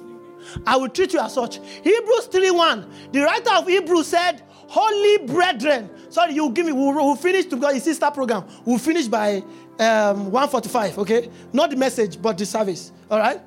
I 0.66 0.76
will 0.76 0.88
treat 0.88 1.12
you 1.12 1.20
as 1.20 1.34
such. 1.34 1.58
Hebrews 1.82 2.26
3 2.26 2.50
1. 2.50 2.90
The 3.12 3.20
writer 3.20 3.50
of 3.54 3.66
Hebrews 3.66 4.06
said, 4.06 4.42
Holy 4.50 5.26
brethren. 5.26 5.90
Sorry, 6.10 6.34
you 6.34 6.50
give 6.50 6.66
me, 6.66 6.72
we'll, 6.72 6.94
we'll 6.94 7.16
finish 7.16 7.46
because 7.46 7.76
it's 7.76 7.84
sister 7.84 8.10
program. 8.10 8.44
We'll 8.64 8.78
finish 8.78 9.06
by 9.06 9.42
um, 9.78 10.30
145, 10.30 10.98
okay? 11.00 11.30
Not 11.52 11.70
the 11.70 11.76
message, 11.76 12.20
but 12.20 12.38
the 12.38 12.46
service. 12.46 12.92
All 13.10 13.18
right? 13.18 13.40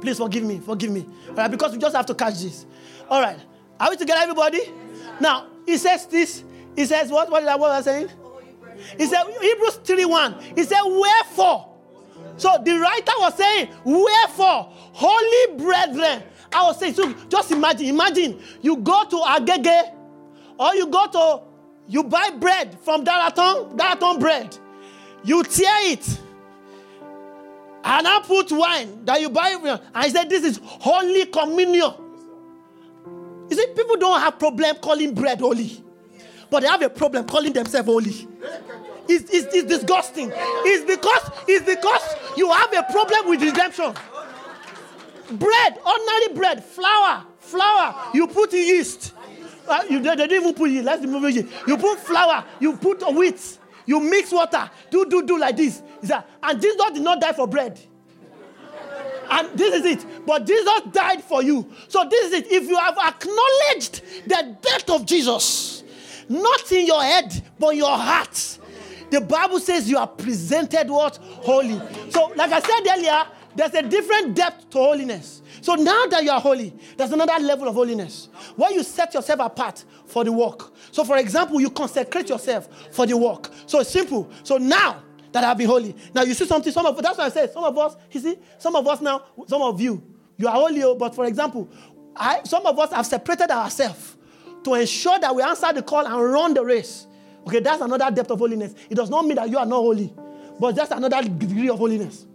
Please 0.00 0.18
forgive 0.18 0.44
me, 0.44 0.60
forgive 0.60 0.90
me. 0.90 1.06
All 1.30 1.34
right, 1.34 1.50
because 1.50 1.72
we 1.72 1.78
just 1.78 1.96
have 1.96 2.06
to 2.06 2.14
catch 2.14 2.40
this. 2.40 2.66
All 3.08 3.20
right. 3.20 3.38
Are 3.80 3.90
we 3.90 3.96
together, 3.96 4.20
everybody? 4.22 4.60
Now, 5.20 5.46
he 5.66 5.76
says 5.76 6.06
this. 6.06 6.44
He 6.76 6.84
says, 6.84 7.10
what, 7.10 7.30
what, 7.30 7.44
what 7.44 7.60
was 7.60 7.86
I 7.86 7.90
saying? 7.90 8.08
He 8.96 9.06
said, 9.06 9.24
Hebrews 9.40 9.80
3 9.84 10.04
1. 10.04 10.40
He 10.54 10.62
said, 10.64 10.82
Wherefore? 10.82 11.74
So 12.36 12.56
the 12.64 12.78
writer 12.78 13.12
was 13.18 13.34
saying, 13.34 13.68
Wherefore, 13.84 14.72
holy 14.72 15.58
brethren. 15.58 16.22
I 16.52 16.62
was 16.64 16.78
saying, 16.78 16.94
so 16.94 17.12
just 17.28 17.50
imagine, 17.50 17.86
imagine 17.86 18.40
you 18.62 18.76
go 18.78 19.04
to 19.04 19.16
Agege 19.16 19.94
or 20.58 20.74
you 20.74 20.86
go 20.86 21.06
to, 21.08 21.42
you 21.88 22.04
buy 22.04 22.30
bread 22.30 22.78
from 22.80 23.04
Daraton, 23.04 23.76
Daraton 23.76 24.18
bread. 24.18 24.56
You 25.24 25.42
tear 25.44 25.92
it. 25.92 26.20
And 27.90 28.06
I 28.06 28.20
put 28.20 28.52
wine 28.52 29.02
that 29.06 29.18
you 29.18 29.30
buy. 29.30 29.80
I 29.94 30.10
said, 30.10 30.28
This 30.28 30.44
is 30.44 30.60
holy 30.62 31.24
communion. 31.24 31.90
You 33.48 33.56
see, 33.56 33.66
people 33.74 33.96
don't 33.96 34.20
have 34.20 34.38
problem 34.38 34.76
calling 34.76 35.14
bread 35.14 35.40
holy, 35.40 35.82
but 36.50 36.60
they 36.60 36.68
have 36.68 36.82
a 36.82 36.90
problem 36.90 37.24
calling 37.26 37.54
themselves 37.54 37.88
holy. 37.88 38.28
It's, 39.08 39.30
it's, 39.32 39.54
it's 39.54 39.66
disgusting. 39.66 40.30
It's 40.34 40.84
because, 40.84 41.30
it's 41.48 41.64
because 41.64 42.14
you 42.36 42.52
have 42.52 42.70
a 42.74 42.82
problem 42.92 43.30
with 43.30 43.40
redemption. 43.40 43.94
Bread, 45.30 45.78
ordinary 45.86 46.34
bread, 46.34 46.62
flour, 46.62 47.24
flour, 47.38 48.10
you 48.12 48.26
put 48.26 48.52
yeast. 48.52 49.14
Uh, 49.66 49.82
you, 49.88 50.00
they 50.00 50.14
didn't 50.14 50.32
even 50.42 50.52
put 50.52 50.68
yeast. 50.70 50.84
Let's 50.84 51.00
remove 51.02 51.30
yeast. 51.34 51.48
You 51.66 51.78
put 51.78 51.98
flour, 52.00 52.44
you 52.60 52.76
put 52.76 53.00
wheat, 53.14 53.58
you 53.88 54.00
mix 54.00 54.30
water, 54.30 54.70
do, 54.90 55.06
do, 55.08 55.24
do 55.24 55.38
like 55.38 55.56
this. 55.56 55.82
And 56.42 56.60
Jesus 56.60 56.90
did 56.92 57.02
not 57.02 57.22
die 57.22 57.32
for 57.32 57.46
bread. 57.46 57.80
And 59.30 59.58
this 59.58 59.76
is 59.76 59.84
it. 59.86 60.26
But 60.26 60.44
Jesus 60.46 60.82
died 60.92 61.24
for 61.24 61.42
you. 61.42 61.66
So 61.88 62.06
this 62.06 62.26
is 62.26 62.32
it. 62.34 62.52
If 62.52 62.68
you 62.68 62.76
have 62.76 62.98
acknowledged 62.98 64.02
the 64.28 64.58
death 64.60 64.90
of 64.90 65.06
Jesus, 65.06 65.84
not 66.28 66.70
in 66.70 66.86
your 66.86 67.02
head, 67.02 67.42
but 67.58 67.76
your 67.76 67.96
heart, 67.96 68.58
the 69.08 69.22
Bible 69.22 69.58
says 69.58 69.88
you 69.88 69.96
are 69.96 70.06
presented 70.06 70.90
what? 70.90 71.16
Holy. 71.16 71.80
So, 72.10 72.26
like 72.36 72.52
I 72.52 72.60
said 72.60 72.94
earlier, 72.94 73.24
there's 73.56 73.72
a 73.72 73.88
different 73.88 74.34
depth 74.34 74.68
to 74.70 74.78
holiness. 74.78 75.40
So 75.62 75.76
now 75.76 76.06
that 76.06 76.22
you 76.22 76.30
are 76.30 76.40
holy, 76.40 76.74
there's 76.96 77.12
another 77.12 77.42
level 77.42 77.68
of 77.68 77.74
holiness 77.74 78.28
where 78.54 78.70
you 78.70 78.82
set 78.82 79.14
yourself 79.14 79.40
apart 79.40 79.84
for 80.06 80.24
the 80.24 80.32
work. 80.32 80.72
So, 80.98 81.04
for 81.04 81.16
example, 81.16 81.60
you 81.60 81.70
consecrate 81.70 82.28
yourself 82.28 82.68
for 82.90 83.06
the 83.06 83.16
work. 83.16 83.52
So 83.66 83.78
it's 83.78 83.90
simple. 83.90 84.28
So 84.42 84.56
now 84.56 85.00
that 85.30 85.44
I 85.44 85.46
have 85.46 85.56
been 85.56 85.68
holy, 85.68 85.94
now 86.12 86.22
you 86.22 86.34
see 86.34 86.44
something. 86.44 86.72
Some 86.72 86.86
of 86.86 87.00
that's 87.00 87.16
why 87.16 87.26
I 87.26 87.28
said 87.28 87.52
some 87.52 87.62
of 87.62 87.78
us. 87.78 87.94
You 88.10 88.18
see, 88.18 88.36
some 88.58 88.74
of 88.74 88.84
us 88.84 89.00
now, 89.00 89.22
some 89.46 89.62
of 89.62 89.80
you, 89.80 90.02
you 90.36 90.48
are 90.48 90.54
holy. 90.54 90.82
Oh, 90.82 90.96
but 90.96 91.14
for 91.14 91.26
example, 91.26 91.70
I, 92.16 92.40
some 92.42 92.66
of 92.66 92.76
us 92.80 92.92
have 92.92 93.06
separated 93.06 93.48
ourselves 93.48 94.16
to 94.64 94.74
ensure 94.74 95.20
that 95.20 95.32
we 95.32 95.40
answer 95.40 95.72
the 95.72 95.84
call 95.84 96.04
and 96.04 96.32
run 96.32 96.52
the 96.52 96.64
race. 96.64 97.06
Okay, 97.46 97.60
that's 97.60 97.80
another 97.80 98.10
depth 98.10 98.32
of 98.32 98.40
holiness. 98.40 98.74
It 98.90 98.96
does 98.96 99.08
not 99.08 99.24
mean 99.24 99.36
that 99.36 99.48
you 99.48 99.56
are 99.56 99.66
not 99.66 99.76
holy, 99.76 100.12
but 100.58 100.74
that's 100.74 100.90
another 100.90 101.22
degree 101.22 101.68
of 101.68 101.78
holiness. 101.78 102.26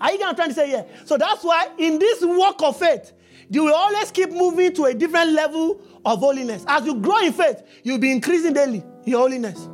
Are 0.00 0.12
you 0.12 0.18
trying 0.18 0.50
to 0.50 0.54
say 0.54 0.70
yeah? 0.70 0.84
So 1.04 1.18
that's 1.18 1.42
why 1.42 1.66
in 1.78 1.98
this 1.98 2.20
walk 2.22 2.62
of 2.62 2.78
faith, 2.78 3.12
you 3.50 3.64
will 3.64 3.74
always 3.74 4.10
keep 4.10 4.30
moving 4.30 4.72
to 4.74 4.84
a 4.84 4.94
different 4.94 5.32
level 5.32 5.80
of 6.04 6.18
holiness. 6.18 6.64
As 6.66 6.84
you 6.84 6.94
grow 6.96 7.18
in 7.18 7.32
faith, 7.32 7.62
you'll 7.82 7.98
be 7.98 8.10
increasing 8.10 8.52
daily 8.52 8.82
in 9.04 9.12
holiness. 9.12 9.68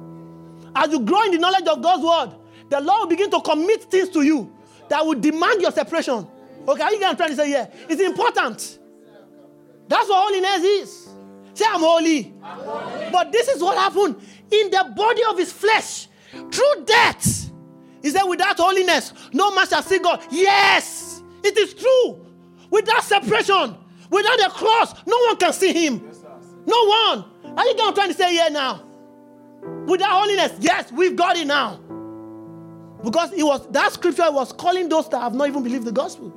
As 0.74 0.90
you 0.90 1.00
grow 1.00 1.22
in 1.24 1.32
the 1.32 1.38
knowledge 1.38 1.66
of 1.66 1.82
God's 1.82 2.02
word, 2.02 2.38
the 2.70 2.80
Lord 2.80 3.00
will 3.00 3.08
begin 3.08 3.30
to 3.30 3.40
commit 3.40 3.84
things 3.84 4.08
to 4.10 4.22
you 4.22 4.52
that 4.88 5.04
will 5.04 5.18
demand 5.18 5.60
your 5.60 5.70
separation. 5.70 6.26
Okay, 6.66 6.82
are 6.82 6.92
you 6.92 6.98
trying 6.98 7.12
to 7.12 7.16
try 7.16 7.28
to 7.28 7.36
say 7.36 7.50
yeah? 7.50 7.66
It's 7.88 8.00
important. 8.00 8.78
That's 9.88 10.08
what 10.08 10.32
holiness 10.32 10.64
is. 10.64 11.08
Say, 11.54 11.64
I'm 11.68 11.80
holy. 11.80 12.32
I'm 12.42 12.58
holy. 12.60 13.10
But 13.10 13.32
this 13.32 13.48
is 13.48 13.62
what 13.62 13.76
happened 13.76 14.16
in 14.50 14.70
the 14.70 14.92
body 14.96 15.22
of 15.28 15.38
his 15.38 15.52
flesh 15.52 16.08
through 16.30 16.84
death. 16.86 17.50
He 18.00 18.10
said, 18.10 18.24
without 18.24 18.58
holiness, 18.58 19.12
no 19.32 19.54
man 19.54 19.66
shall 19.66 19.82
see 19.82 19.98
God. 19.98 20.22
Yes, 20.30 21.22
it 21.42 21.56
is 21.56 21.74
true. 21.74 22.21
Without 22.72 23.04
separation, 23.04 23.76
without 24.08 24.38
the 24.38 24.50
cross, 24.50 24.94
no 25.06 25.16
one 25.26 25.36
can 25.36 25.52
see 25.52 25.74
him. 25.74 26.10
No 26.64 26.86
one. 26.86 27.24
Are 27.54 27.66
you 27.66 27.76
going 27.76 27.94
trying 27.94 28.08
to 28.08 28.14
say 28.14 28.32
here 28.32 28.48
now? 28.48 28.82
Without 29.86 30.22
holiness, 30.22 30.52
yes, 30.58 30.90
we've 30.90 31.14
got 31.14 31.36
it 31.36 31.46
now. 31.46 31.78
Because 33.04 33.30
it 33.34 33.42
was 33.42 33.70
that 33.72 33.92
scripture 33.92 34.32
was 34.32 34.54
calling 34.54 34.88
those 34.88 35.06
that 35.10 35.20
have 35.20 35.34
not 35.34 35.48
even 35.48 35.62
believed 35.62 35.84
the 35.84 35.92
gospel. 35.92 36.32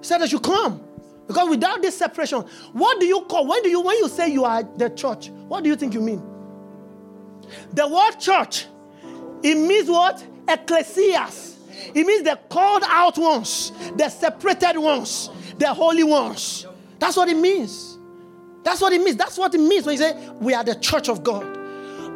He 0.00 0.04
said 0.04 0.18
that 0.18 0.32
you 0.32 0.40
come. 0.40 0.82
Because 1.28 1.48
without 1.48 1.80
this 1.80 1.96
separation, 1.96 2.40
what 2.72 2.98
do 2.98 3.06
you 3.06 3.20
call 3.20 3.46
when 3.46 3.62
do 3.62 3.68
you 3.68 3.80
when 3.80 3.96
you 3.98 4.08
say 4.08 4.28
you 4.28 4.44
are 4.44 4.64
the 4.76 4.90
church? 4.90 5.28
What 5.28 5.62
do 5.62 5.70
you 5.70 5.76
think 5.76 5.94
you 5.94 6.00
mean? 6.00 6.20
The 7.74 7.86
word 7.86 8.18
church, 8.18 8.66
it 9.44 9.54
means 9.54 9.88
what? 9.88 10.24
Ecclesias. 10.46 11.58
It 11.94 12.06
means 12.06 12.24
the 12.24 12.38
called 12.48 12.82
out 12.86 13.16
ones, 13.16 13.72
the 13.96 14.08
separated 14.08 14.78
ones, 14.78 15.30
the 15.60 15.72
holy 15.74 16.02
ones. 16.02 16.66
That's 16.98 17.16
what 17.16 17.28
it 17.28 17.36
means. 17.36 17.98
That's 18.64 18.80
what 18.80 18.92
it 18.92 19.00
means. 19.00 19.16
That's 19.16 19.38
what 19.38 19.54
it 19.54 19.58
means 19.58 19.86
when 19.86 19.94
you 19.94 20.02
say 20.02 20.28
we 20.40 20.54
are 20.54 20.64
the 20.64 20.74
church 20.74 21.08
of 21.08 21.22
God. 21.22 21.44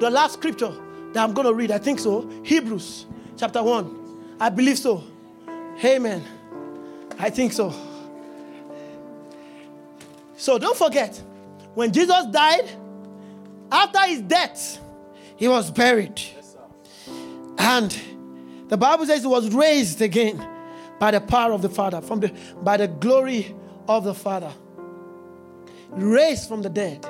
The 0.01 0.11
last 0.11 0.35
scripture 0.35 0.75
that 1.13 1.23
I'm 1.23 1.33
going 1.35 1.47
to 1.47 1.55
read, 1.55 1.71
I 1.71 1.79
think 1.79 2.01
so, 2.01 2.29
Hebrews 2.43 3.07
chapter 3.37 3.63
1. 3.63 4.37
I 4.41 4.49
believe 4.49 4.79
so. 4.79 5.05
Amen. 5.85 6.25
I 7.19 7.31
think 7.31 7.53
so. 7.53 7.73
So 10.37 10.59
don't 10.59 10.77
forget, 10.77 11.23
when 11.75 11.93
Jesus 11.93 12.27
died, 12.27 12.69
after 13.71 14.01
his 14.07 14.23
death, 14.23 14.81
he 15.37 15.49
was 15.49 15.71
buried. 15.71 16.21
and 17.59 17.97
the 18.69 18.77
Bible 18.77 19.05
says 19.07 19.21
he 19.21 19.27
was 19.27 19.55
raised 19.55 20.01
again 20.01 20.54
by 20.99 21.11
the 21.11 21.21
power 21.21 21.53
of 21.53 21.63
the 21.63 21.69
Father, 21.69 22.01
from 22.01 22.21
the, 22.21 22.33
by 22.63 22.77
the 22.77 22.89
glory 22.89 23.55
of 23.89 24.05
the 24.05 24.15
Father. 24.15 24.53
Raised 25.91 26.49
from 26.49 26.63
the 26.63 26.69
dead. 26.69 27.07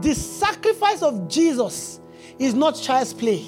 The 0.00 0.14
sacrifice 0.14 1.02
of 1.02 1.28
Jesus 1.28 2.00
is 2.38 2.54
not 2.54 2.72
child's 2.72 3.14
play. 3.14 3.44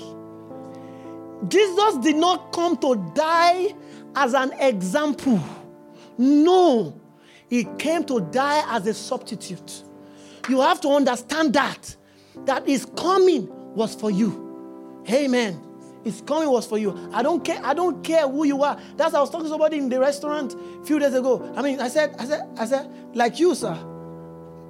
Jesus 1.49 1.97
did 1.99 2.17
not 2.17 2.53
come 2.53 2.77
to 2.79 3.13
die 3.15 3.75
as 4.17 4.35
an 4.35 4.53
example. 4.61 5.43
No, 6.17 7.01
he 7.49 7.65
came 7.79 8.05
to 8.05 8.21
die 8.21 8.65
as 8.75 8.87
a 8.87 8.95
substitute. 8.95 9.85
You 10.49 10.61
have 10.61 10.81
to 10.83 10.89
understand 10.89 11.53
that. 11.55 11.97
That 12.47 12.67
his 12.67 12.87
coming 12.97 13.49
was 13.75 13.95
for 13.95 14.11
you. 14.11 15.03
Amen. 15.09 15.61
His 16.05 16.21
coming 16.21 16.51
was 16.51 16.67
for 16.67 16.79
you. 16.79 17.11
I 17.13 17.23
don't 17.23 17.43
care. 17.45 17.61
I 17.65 17.75
don't 17.75 18.05
care 18.05 18.29
who 18.29 18.45
you 18.45 18.63
are. 18.63 18.79
That's 18.97 19.15
I 19.15 19.21
was 19.21 19.31
talking 19.31 19.47
to 19.47 19.51
somebody 19.51 19.79
in 19.79 19.89
the 19.89 19.99
restaurant 19.99 20.55
a 20.55 20.85
few 20.85 20.99
days 20.99 21.15
ago. 21.15 21.53
I 21.57 21.63
mean, 21.63 21.81
I 21.81 21.89
said, 21.89 22.15
I 22.19 22.27
said, 22.27 22.49
I 22.59 22.67
said, 22.67 22.91
like 23.15 23.41
you, 23.41 23.55
sir. 23.55 23.77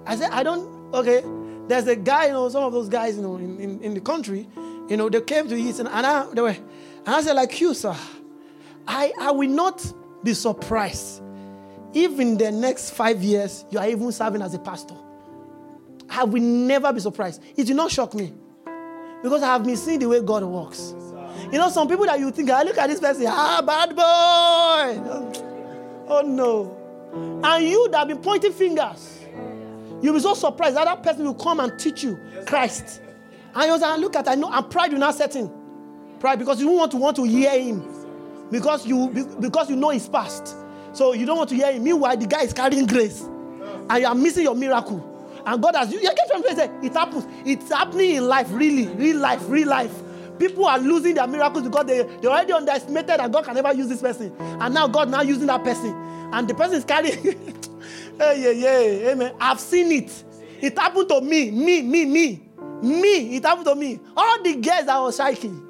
I 0.07 0.16
said, 0.16 0.30
I 0.30 0.43
don't. 0.43 0.95
Okay, 0.95 1.24
there's 1.66 1.89
a 1.89 1.97
guy, 1.97 2.26
you 2.26 2.32
know, 2.32 2.49
some 2.49 2.62
of 2.62 2.72
those 2.72 2.89
guys, 2.89 3.16
you 3.16 3.22
know, 3.22 3.37
in, 3.37 3.59
in, 3.59 3.82
in 3.82 3.95
the 3.95 4.01
country, 4.01 4.47
you 4.89 4.97
know, 4.97 5.09
they 5.09 5.20
came 5.20 5.49
to 5.49 5.57
eat, 5.57 5.78
and, 5.80 5.89
and 5.89 6.07
I, 6.07 6.26
they 6.32 6.41
were, 6.41 6.51
and 6.51 7.09
I 7.09 7.20
said, 7.20 7.35
like 7.35 7.61
you, 7.61 7.74
sir. 7.74 7.97
I, 8.87 9.12
I 9.18 9.30
will 9.32 9.49
not 9.49 9.85
be 10.22 10.35
surprised 10.35 11.22
if 11.95 12.18
in 12.20 12.37
the 12.37 12.51
next 12.53 12.91
five 12.91 13.22
years 13.22 13.64
you 13.70 13.78
are 13.78 13.89
even 13.89 14.12
serving 14.12 14.43
as 14.43 14.55
a 14.55 14.59
pastor. 14.59 14.95
I 16.09 16.24
will 16.24 16.43
never 16.43 16.93
be 16.93 17.01
surprised. 17.01 17.43
It 17.57 17.68
will 17.68 17.76
not 17.76 17.91
shock 17.91 18.14
me 18.14 18.32
because 19.22 19.43
I 19.43 19.47
have 19.47 19.64
been 19.64 19.76
seeing 19.76 19.99
the 19.99 20.09
way 20.09 20.20
God 20.20 20.45
works. 20.45 20.95
You 21.55 21.61
know, 21.61 21.69
some 21.69 21.87
people 21.87 22.05
that 22.07 22.19
you 22.19 22.33
think, 22.33 22.51
I 22.51 22.65
look 22.65 22.77
at 22.79 22.89
this 22.89 22.99
person, 22.99 23.27
ah, 23.29 23.63
bad 23.65 23.91
boy. 23.95 25.39
Oh 26.09 26.21
no. 26.21 27.41
And 27.45 27.65
you 27.65 27.89
that 27.91 27.99
have 27.99 28.09
been 28.09 28.19
pointing 28.19 28.53
fingers, 28.53 29.21
you'll 30.03 30.15
be 30.15 30.19
so 30.19 30.35
surprised 30.35 30.77
that 30.77 30.87
that 30.87 31.05
person 31.05 31.25
will 31.25 31.35
come 31.35 31.61
and 31.61 31.79
teach 31.79 32.03
you 32.03 32.19
Christ. 32.45 33.01
And 33.55 33.71
you 33.71 33.79
say, 33.79 33.97
look 33.99 34.17
at, 34.17 34.27
I 34.27 34.35
know, 34.35 34.51
and 34.53 34.69
pride 34.69 34.91
will 34.91 34.99
not 34.99 35.15
set 35.15 35.37
in. 35.37 35.49
Pride 36.19 36.41
because 36.41 36.59
you 36.59 36.67
don't 36.67 36.77
want 36.77 36.91
to 36.91 36.97
want 36.97 37.17
to 37.19 37.23
hear 37.23 37.57
him 37.57 37.85
because 38.51 38.85
you 38.85 39.37
because 39.39 39.71
you 39.71 39.77
know 39.77 39.91
his 39.91 40.09
past. 40.09 40.57
So 40.93 41.13
you 41.13 41.25
don't 41.25 41.39
want 41.39 41.51
to 41.51 41.55
hear 41.55 41.71
him. 41.71 41.85
Meanwhile, 41.85 42.17
the 42.17 42.27
guy 42.27 42.43
is 42.43 42.53
carrying 42.53 42.87
grace, 42.87 43.21
and 43.21 44.01
you 44.01 44.07
are 44.09 44.15
missing 44.17 44.43
your 44.43 44.57
miracle. 44.57 45.41
And 45.47 45.63
God 45.63 45.77
has 45.77 45.93
you 45.93 46.03
get 46.03 46.19
from 46.29 46.43
say 46.57 46.69
it 46.83 46.95
happens. 46.95 47.27
It's 47.47 47.71
happening 47.71 48.17
in 48.17 48.27
life, 48.27 48.49
really, 48.51 48.89
real 48.89 49.19
life, 49.19 49.43
real 49.47 49.69
life. 49.69 49.93
People 50.39 50.66
are 50.66 50.78
losing 50.78 51.14
their 51.14 51.26
miracles 51.26 51.64
because 51.64 51.87
they, 51.87 52.03
they 52.03 52.28
already 52.28 52.53
underestimated 52.53 53.09
that 53.20 53.30
God 53.30 53.45
can 53.45 53.55
never 53.55 53.72
use 53.72 53.89
this 53.89 54.01
person. 54.01 54.35
And 54.39 54.74
now 54.74 54.89
God 54.89 55.09
now 55.11 55.22
using 55.22 55.47
that 55.47 55.62
person. 55.62 55.95
And 56.32 56.49
the 56.49 56.55
person 56.55 56.76
is 56.76 56.85
carrying. 56.85 57.22
hey, 58.18 58.43
yeah, 58.43 58.51
yeah, 58.51 59.11
amen. 59.12 59.35
I've 59.41 59.61
seen 59.61 59.93
it. 59.93 60.24
It 60.61 60.78
happened 60.78 61.09
to 61.11 61.20
me, 61.20 61.51
me, 61.51 61.82
me, 61.82 62.05
me. 62.05 62.43
Me, 62.82 63.37
it 63.37 63.45
happened 63.45 63.66
to 63.66 63.74
me. 63.74 64.01
All 64.16 64.43
the 64.43 64.57
girls 64.57 64.89
I 64.89 64.99
was 64.99 65.16
shaking. 65.16 65.61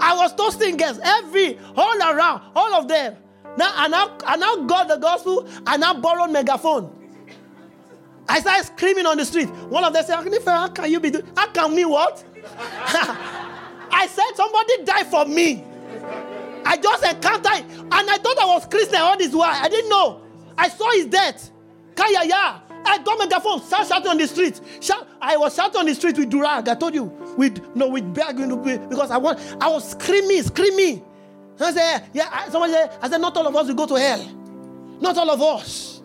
I 0.00 0.16
was 0.16 0.34
toasting 0.34 0.76
girls, 0.76 0.98
every, 1.02 1.58
all 1.76 1.98
around, 1.98 2.42
all 2.56 2.74
of 2.74 2.88
them. 2.88 3.16
Now, 3.56 3.72
I 3.74 3.88
now, 3.88 4.16
I 4.26 4.36
now 4.36 4.56
got 4.64 4.88
the 4.88 4.96
gospel, 4.96 5.48
I 5.66 5.76
now 5.76 5.94
borrowed 5.94 6.30
megaphone. 6.30 6.90
I 8.28 8.40
started 8.40 8.66
screaming 8.66 9.06
on 9.06 9.18
the 9.18 9.24
street. 9.24 9.48
One 9.68 9.84
of 9.84 9.92
them 9.92 10.04
said, 10.04 10.16
How 10.46 10.68
can 10.68 10.90
you 10.90 10.98
be 10.98 11.10
doing? 11.10 11.26
How 11.36 11.48
can 11.48 11.74
me 11.74 11.84
what? 11.84 12.24
I 13.90 14.06
said, 14.10 14.34
Somebody 14.34 14.84
died 14.84 15.06
for 15.06 15.24
me. 15.26 15.64
I 16.64 16.76
just 16.76 17.04
encountered 17.04 17.64
and 17.70 18.10
I 18.10 18.16
thought 18.18 18.38
I 18.38 18.46
was 18.46 18.66
Christian 18.66 19.00
all 19.00 19.16
this 19.16 19.34
while. 19.34 19.50
I 19.52 19.68
didn't 19.68 19.90
know. 19.90 20.22
I 20.56 20.68
saw 20.68 20.90
his 20.92 21.06
death. 21.06 21.50
Kaya 21.94 22.26
ya. 22.26 22.60
I 22.86 22.98
got 22.98 23.18
megaphone, 23.18 23.62
start 23.62 23.88
shouting 23.88 24.08
on 24.08 24.18
the 24.18 24.26
street. 24.26 24.60
Shout, 24.80 25.08
I 25.20 25.36
was 25.36 25.54
shouting 25.54 25.80
on 25.80 25.86
the 25.86 25.94
street 25.94 26.18
with 26.18 26.30
durag. 26.30 26.68
I 26.68 26.74
told 26.74 26.94
you, 26.94 27.04
with 27.36 27.74
no, 27.74 27.88
with 27.88 28.12
bag 28.12 28.36
because 28.36 29.10
I 29.10 29.16
want. 29.16 29.40
I 29.60 29.68
was 29.68 29.90
screaming, 29.92 30.42
screaming. 30.42 31.02
And 31.58 31.62
I 31.62 31.72
said, 31.72 32.10
yeah. 32.12 32.28
I, 32.30 32.50
somebody 32.50 32.74
said, 32.74 32.98
I 33.00 33.08
said, 33.08 33.20
not 33.20 33.36
all 33.36 33.46
of 33.46 33.56
us 33.56 33.68
will 33.68 33.74
go 33.74 33.86
to 33.86 33.94
hell. 33.94 34.28
Not 35.00 35.16
all 35.16 35.30
of 35.30 35.40
us. 35.40 36.02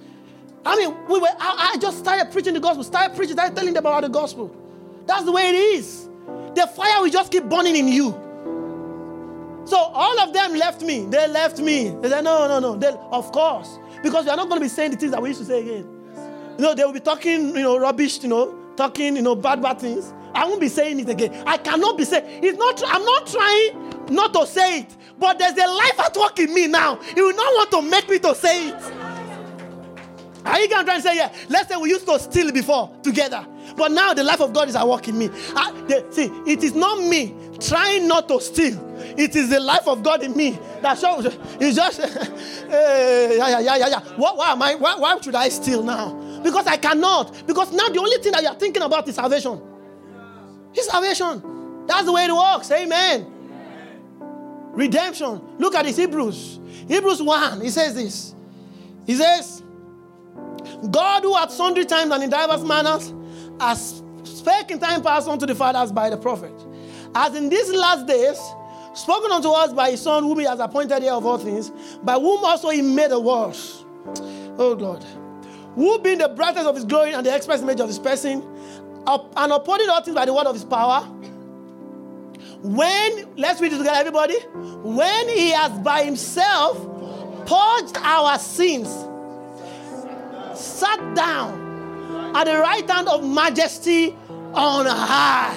I 0.66 0.76
mean, 0.78 0.96
we 1.08 1.20
were. 1.20 1.28
I, 1.28 1.72
I 1.74 1.78
just 1.80 2.00
started 2.00 2.32
preaching 2.32 2.54
the 2.54 2.60
gospel. 2.60 2.84
Started 2.84 3.16
preaching. 3.16 3.34
Started 3.36 3.56
telling 3.56 3.74
them 3.74 3.86
about 3.86 4.04
the 4.04 4.10
gospel. 4.10 4.56
That's 5.06 5.26
the 5.26 5.32
way 5.32 5.50
it 5.50 5.56
is. 5.56 6.09
The 6.60 6.68
fire 6.68 7.02
will 7.02 7.10
just 7.10 7.32
keep 7.32 7.46
burning 7.46 7.78
in 7.78 7.88
you. 7.88 8.12
So 9.64 9.78
all 9.78 10.20
of 10.20 10.34
them 10.34 10.56
left 10.56 10.82
me. 10.82 11.06
They 11.06 11.26
left 11.26 11.60
me. 11.60 11.88
They 12.02 12.10
said, 12.10 12.26
no, 12.26 12.50
no, 12.50 12.60
no. 12.60 12.76
They, 12.76 12.90
of 12.90 13.32
course. 13.32 13.80
Because 14.04 14.26
we 14.26 14.32
are 14.32 14.36
not 14.36 14.50
going 14.50 14.60
to 14.60 14.66
be 14.66 14.68
saying 14.68 14.92
the 14.92 14.98
things 14.98 15.12
that 15.12 15.22
we 15.22 15.30
used 15.30 15.40
to 15.40 15.46
say 15.46 15.62
again. 15.62 15.88
You 16.58 16.66
know, 16.66 16.76
they 16.76 16.84
will 16.84 16.92
be 16.92 17.00
talking, 17.00 17.56
you 17.56 17.62
know, 17.62 17.78
rubbish, 17.80 18.22
you 18.24 18.28
know, 18.28 18.54
talking, 18.76 19.16
you 19.16 19.22
know, 19.22 19.36
bad, 19.36 19.62
bad 19.62 19.80
things. 19.80 20.14
I 20.34 20.46
won't 20.46 20.60
be 20.60 20.68
saying 20.68 21.00
it 21.00 21.08
again. 21.08 21.44
I 21.48 21.56
cannot 21.56 21.98
be 21.98 22.04
saying 22.04 22.44
it's 22.44 22.58
not. 22.58 22.84
I'm 22.86 23.06
not 23.06 23.26
trying 23.28 24.14
not 24.14 24.34
to 24.34 24.46
say 24.46 24.82
it, 24.82 24.98
but 25.18 25.40
there's 25.40 25.58
a 25.58 25.66
life 25.66 25.98
at 25.98 26.18
work 26.18 26.40
in 26.40 26.54
me 26.54 26.68
now. 26.68 26.98
He 26.98 27.22
will 27.22 27.36
not 27.36 27.54
want 27.54 27.72
to 27.72 27.82
make 27.82 28.10
me 28.10 28.20
to 28.20 28.36
say 28.36 28.68
it. 28.68 29.09
Are 30.50 30.60
you 30.60 30.68
going 30.68 30.82
to 30.82 30.86
try 30.86 30.96
and 30.96 31.04
say, 31.04 31.16
yeah? 31.16 31.34
Let's 31.48 31.70
say 31.70 31.78
we 31.78 31.90
used 31.90 32.08
to 32.08 32.20
steal 32.20 32.52
before 32.52 32.92
together, 33.04 33.46
but 33.78 33.92
now 33.92 34.14
the 34.14 34.24
life 34.24 34.42
of 34.42 34.52
God 34.54 34.68
is 34.68 34.76
at 34.76 34.88
work 34.88 35.08
in 35.08 35.18
me. 35.18 35.30
I, 35.56 35.72
the, 35.88 36.06
see, 36.10 36.26
it 36.46 36.64
is 36.64 36.74
not 36.74 37.00
me 37.00 37.36
trying 37.60 38.08
not 38.08 38.28
to 38.30 38.42
steal. 38.42 38.86
It 39.18 39.36
is 39.36 39.50
the 39.50 39.60
life 39.60 39.88
of 39.88 40.02
God 40.02 40.24
in 40.24 40.36
me 40.36 40.58
that 40.82 40.98
shows. 40.98 41.26
It's 41.60 41.76
just, 41.76 42.02
hey, 42.02 42.08
eh, 42.70 43.36
yeah, 43.36 43.50
yeah, 43.50 43.60
yeah, 43.60 43.76
yeah, 43.78 43.88
yeah. 43.88 44.00
What, 44.16 44.38
why 44.38 44.52
am 44.52 44.62
I? 44.62 44.76
Why, 44.76 44.96
why 44.96 45.20
should 45.22 45.36
I 45.36 45.50
steal 45.50 45.84
now? 45.84 46.14
Because 46.42 46.68
I 46.68 46.78
cannot. 46.78 47.46
Because 47.46 47.72
now 47.74 47.90
the 47.90 48.00
only 48.00 48.18
thing 48.18 48.32
that 48.32 48.42
you 48.42 48.48
are 48.48 48.56
thinking 48.56 48.82
about 48.82 49.08
is 49.08 49.16
salvation. 49.16 49.62
It's 50.74 50.88
salvation. 50.88 51.86
That's 51.86 52.06
the 52.06 52.12
way 52.12 52.26
it 52.26 52.34
works. 52.34 52.72
Amen. 52.72 53.22
Amen. 53.22 54.72
Redemption. 54.74 55.42
Look 55.58 55.76
at 55.76 55.86
this 55.86 55.98
Hebrews. 55.98 56.60
Hebrews 56.88 57.22
1. 57.22 57.62
He 57.62 57.70
says 57.70 57.96
this. 57.96 58.36
He 59.06 59.16
says, 59.16 59.64
God 60.92 61.24
who 61.24 61.36
at 61.38 61.52
sundry 61.52 61.86
times 61.86 62.12
and 62.12 62.24
in 62.24 62.30
diverse 62.30 62.64
manners 62.64 63.14
has 63.60 64.02
spoken 64.24 64.74
in 64.74 64.80
time 64.80 65.02
past 65.02 65.28
unto 65.28 65.46
the 65.46 65.56
fathers 65.56 65.92
by 65.92 66.10
the 66.10 66.18
prophet. 66.18 66.54
As 67.16 67.36
in 67.36 67.50
these 67.50 67.70
last 67.72 68.08
days, 68.08 68.40
spoken 68.94 69.32
unto 69.32 69.50
us 69.50 69.74
by 69.74 69.92
his 69.92 70.02
son, 70.02 70.24
whom 70.24 70.40
he 70.40 70.46
has 70.46 70.60
appointed 70.60 71.04
heir 71.04 71.14
of 71.14 71.26
all 71.26 71.38
things, 71.38 71.72
by 72.04 72.14
whom 72.14 72.44
also 72.44 72.70
he 72.70 72.82
made 72.82 73.12
the 73.12 73.20
worlds. 73.20 73.84
Oh 74.58 74.76
God 74.76 75.06
who 75.76 76.00
being 76.00 76.18
the 76.18 76.28
brightness 76.28 76.66
of 76.66 76.76
his 76.76 76.84
glory 76.84 77.14
and 77.14 77.26
the 77.26 77.34
express 77.34 77.62
image 77.62 77.80
of 77.80 77.88
his 77.88 78.00
person, 78.00 78.44
and 79.08 79.52
upholding 79.52 79.90
all 79.90 80.02
things 80.02 80.16
by 80.16 80.26
the 80.26 80.34
word 80.34 80.46
of 80.46 80.54
his 80.54 80.66
power, 80.66 81.02
when, 82.62 83.36
let's 83.38 83.62
read 83.62 83.72
it 83.72 83.78
together, 83.78 83.98
everybody, 83.98 84.36
when 84.84 85.30
he 85.30 85.52
has 85.52 85.72
by 85.80 86.04
himself 86.04 86.78
purged 87.48 87.98
our 87.98 88.38
sins, 88.38 88.90
sat 90.60 91.16
down 91.16 92.36
at 92.36 92.46
the 92.46 92.58
right 92.58 92.90
hand 92.90 93.08
of 93.08 93.26
majesty 93.26 94.16
on 94.54 94.86
high, 94.86 95.54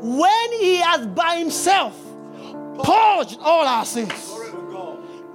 when 0.00 0.52
he 0.52 0.76
has 0.76 1.06
by 1.06 1.36
himself 1.36 1.94
purged 2.82 3.38
all 3.40 3.66
our 3.66 3.84
sins. 3.84 4.32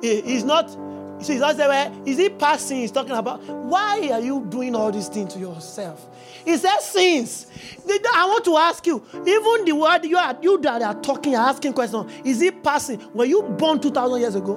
He's 0.02 0.44
not 0.44 0.76
See, 1.22 1.38
that's 1.38 1.60
where 1.60 1.92
is 2.04 2.18
it 2.18 2.40
passing? 2.40 2.78
He's 2.80 2.92
talking 2.92 3.12
about 3.12 3.44
why 3.44 4.10
are 4.12 4.20
you 4.20 4.44
doing 4.50 4.76
all 4.76 4.92
these 4.92 5.08
things 5.08 5.34
to 5.36 5.40
yourself? 5.40 6.08
He 6.44 6.58
says 6.58 6.84
sins. 6.84 7.46
I 7.88 8.26
want 8.26 8.44
to 8.46 8.58
ask 8.58 8.88
you, 8.88 9.04
even 9.14 9.66
the 9.66 9.74
word 9.74 10.04
you 10.04 10.18
are 10.18 10.36
you 10.42 10.58
that 10.62 10.82
are 10.82 11.00
talking, 11.00 11.36
asking 11.36 11.74
questions, 11.74 12.12
is 12.26 12.42
it 12.42 12.64
passing? 12.64 13.00
Were 13.14 13.26
you 13.26 13.44
born 13.44 13.80
2,000 13.80 14.20
years 14.20 14.34
ago? 14.34 14.56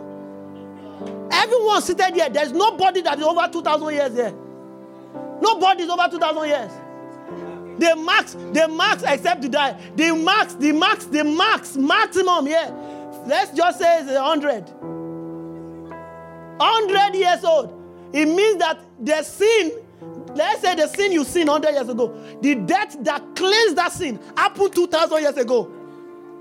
Everyone 1.31 1.83
seated 1.83 2.15
here, 2.15 2.31
there's 2.31 2.53
nobody 2.53 3.03
that 3.03 3.19
is 3.19 3.25
over 3.25 3.47
2,000 3.47 3.93
years 3.95 4.15
here. 4.15 4.35
Nobody 5.45 5.83
is 5.83 5.91
over 5.91 6.09
2,000 6.11 6.49
years. 6.49 6.73
The 7.79 7.97
max, 7.97 8.33
the 8.33 8.67
max, 8.69 9.03
except 9.07 9.43
to 9.43 9.49
die. 9.51 9.79
The 9.95 10.13
max, 10.13 10.55
the 10.55 10.73
max, 10.73 11.05
the 11.05 11.23
max, 11.23 11.77
maximum, 11.77 12.47
yeah. 12.47 12.71
Let's 13.27 13.55
just 13.55 13.79
say 13.79 14.01
it's 14.01 14.11
100. 14.11 14.71
100 16.57 17.15
years 17.15 17.45
old. 17.45 17.73
It 18.13 18.27
means 18.27 18.59
that 18.59 18.79
the 19.01 19.23
sin, 19.23 19.73
let's 20.35 20.63
say 20.63 20.75
the 20.77 20.87
sin 20.87 21.13
you 21.13 21.25
sinned 21.25 21.49
100 21.49 21.75
years 21.75 21.89
ago, 21.91 22.15
the 22.41 22.55
death 22.55 22.97
that 23.01 23.23
cleansed 23.37 23.77
that 23.77 23.93
sin 23.93 24.19
happened 24.37 24.75
2,000 24.75 25.21
years 25.21 25.37
ago. 25.37 25.71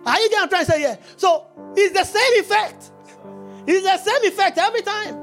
Are 0.05 0.19
you 0.19 0.29
getting 0.29 0.39
what 0.39 0.43
I'm 0.43 0.49
trying 0.49 0.65
to 0.65 0.71
say 0.71 0.79
here? 0.79 0.97
So 1.17 1.45
it's 1.75 1.93
the 1.93 2.05
same 2.05 2.39
effect. 2.39 2.91
It's 3.67 3.83
the 3.83 3.97
same 3.97 4.31
effect 4.31 4.57
every 4.59 4.81
time. 4.81 5.22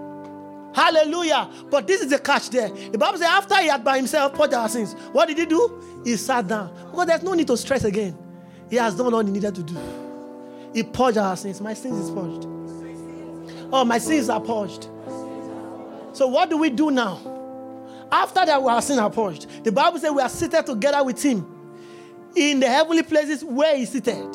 Hallelujah. 0.74 1.50
But 1.70 1.86
this 1.86 2.00
is 2.00 2.10
the 2.10 2.18
catch 2.18 2.50
there. 2.50 2.68
The 2.68 2.98
Bible 2.98 3.18
says 3.18 3.26
after 3.26 3.56
he 3.56 3.68
had 3.68 3.82
by 3.82 3.96
himself 3.96 4.34
purged 4.34 4.54
our 4.54 4.68
sins, 4.68 4.94
what 5.12 5.26
did 5.28 5.38
he 5.38 5.46
do? 5.46 5.82
He 6.04 6.16
sat 6.16 6.46
down. 6.46 6.72
Because 6.90 7.06
there's 7.06 7.22
no 7.22 7.34
need 7.34 7.46
to 7.48 7.56
stress 7.56 7.84
again. 7.84 8.16
He 8.68 8.76
has 8.76 8.94
done 8.94 9.12
all 9.12 9.24
he 9.24 9.32
needed 9.32 9.54
to 9.54 9.62
do. 9.62 9.76
He 10.72 10.82
purged 10.82 11.18
our 11.18 11.36
sins. 11.36 11.60
My 11.60 11.74
sins 11.74 11.98
is 11.98 12.10
purged. 12.10 12.46
Oh, 13.72 13.84
my 13.84 13.98
sins 13.98 14.28
are 14.28 14.40
purged. 14.40 14.88
So 16.12 16.26
what 16.28 16.50
do 16.50 16.56
we 16.56 16.70
do 16.70 16.90
now? 16.90 17.20
After 18.12 18.44
that, 18.44 18.60
our 18.60 18.82
sins 18.82 18.98
are 18.98 19.10
purged. 19.10 19.64
The 19.64 19.72
Bible 19.72 19.98
says 19.98 20.10
we 20.10 20.22
are 20.22 20.28
seated 20.28 20.66
together 20.66 21.02
with 21.04 21.22
him 21.22 21.46
in 22.34 22.60
the 22.60 22.68
heavenly 22.68 23.02
places 23.02 23.44
where 23.44 23.76
he's 23.76 23.90
seated. 23.90 24.28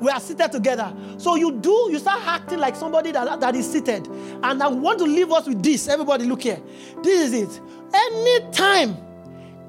We 0.00 0.10
are 0.10 0.20
seated 0.20 0.50
together. 0.50 0.92
So 1.18 1.34
you 1.34 1.52
do, 1.52 1.88
you 1.90 1.98
start 1.98 2.22
acting 2.26 2.58
like 2.58 2.74
somebody 2.74 3.12
that, 3.12 3.40
that 3.40 3.54
is 3.54 3.70
seated. 3.70 4.06
And 4.42 4.62
I 4.62 4.68
want 4.68 4.98
to 5.00 5.04
leave 5.04 5.30
us 5.30 5.46
with 5.46 5.62
this. 5.62 5.88
Everybody, 5.88 6.24
look 6.24 6.42
here. 6.42 6.60
This 7.02 7.32
is 7.32 7.42
it. 7.42 7.60
Anytime, 7.92 8.96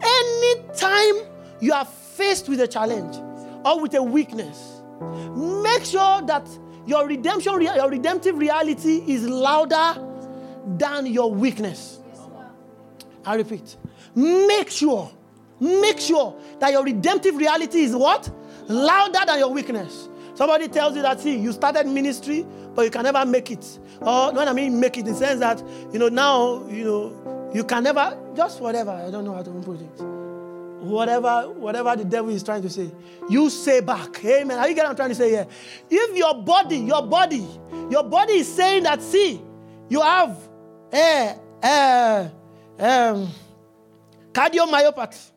anytime 0.01 1.15
you 1.59 1.73
are 1.73 1.85
faced 1.85 2.47
with 2.47 2.61
a 2.61 2.67
challenge 2.67 3.17
or 3.65 3.81
with 3.81 3.93
a 3.95 4.01
weakness, 4.01 4.81
make 5.35 5.83
sure 5.83 6.21
that 6.21 6.47
your 6.85 7.05
redemption, 7.07 7.61
your 7.61 7.89
redemptive 7.89 8.37
reality 8.37 9.03
is 9.07 9.27
louder 9.27 10.01
than 10.77 11.07
your 11.07 11.31
weakness. 11.31 11.99
I 13.25 13.35
repeat, 13.35 13.75
make 14.15 14.69
sure, 14.69 15.11
make 15.59 15.99
sure 15.99 16.35
that 16.59 16.71
your 16.71 16.83
redemptive 16.83 17.35
reality 17.35 17.81
is 17.81 17.95
what? 17.95 18.29
Louder 18.67 19.19
than 19.25 19.39
your 19.39 19.49
weakness. 19.49 20.09
Somebody 20.41 20.69
tells 20.69 20.95
you 20.95 21.03
that, 21.03 21.19
see, 21.19 21.37
you 21.37 21.51
started 21.53 21.85
ministry, 21.85 22.47
but 22.73 22.81
you 22.81 22.89
can 22.89 23.03
never 23.03 23.23
make 23.27 23.51
it. 23.51 23.77
Or 23.99 24.33
when 24.33 24.47
I 24.47 24.53
mean 24.53 24.79
make 24.79 24.97
it, 24.97 25.05
in 25.05 25.13
the 25.13 25.13
sense 25.13 25.39
that, 25.39 25.63
you 25.93 25.99
know, 25.99 26.09
now, 26.09 26.67
you 26.67 26.83
know, 26.83 27.51
you 27.53 27.63
can 27.63 27.83
never, 27.83 28.17
just 28.35 28.59
whatever, 28.59 28.89
I 28.89 29.11
don't 29.11 29.23
know 29.23 29.35
how 29.35 29.43
to 29.43 29.51
put 29.51 29.79
it. 29.79 30.01
Whatever, 30.81 31.47
whatever 31.51 31.95
the 31.95 32.05
devil 32.05 32.31
is 32.31 32.41
trying 32.41 32.63
to 32.63 32.71
say, 32.71 32.89
you 33.29 33.51
say 33.51 33.81
back. 33.81 34.25
Amen. 34.25 34.57
Are 34.57 34.67
you 34.67 34.73
getting 34.73 34.85
what 34.85 34.89
I'm 34.89 34.95
trying 34.95 35.09
to 35.09 35.15
say 35.15 35.29
here? 35.29 35.45
If 35.91 36.17
your 36.17 36.33
body, 36.33 36.77
your 36.77 37.05
body, 37.05 37.47
your 37.91 38.03
body 38.03 38.33
is 38.33 38.51
saying 38.51 38.81
that, 38.81 38.99
see, 39.03 39.39
you 39.89 40.01
have 40.01 40.35
eh, 40.91 41.35
eh, 41.61 42.29
um, 42.79 43.29
cardiomyopathy, 44.31 45.29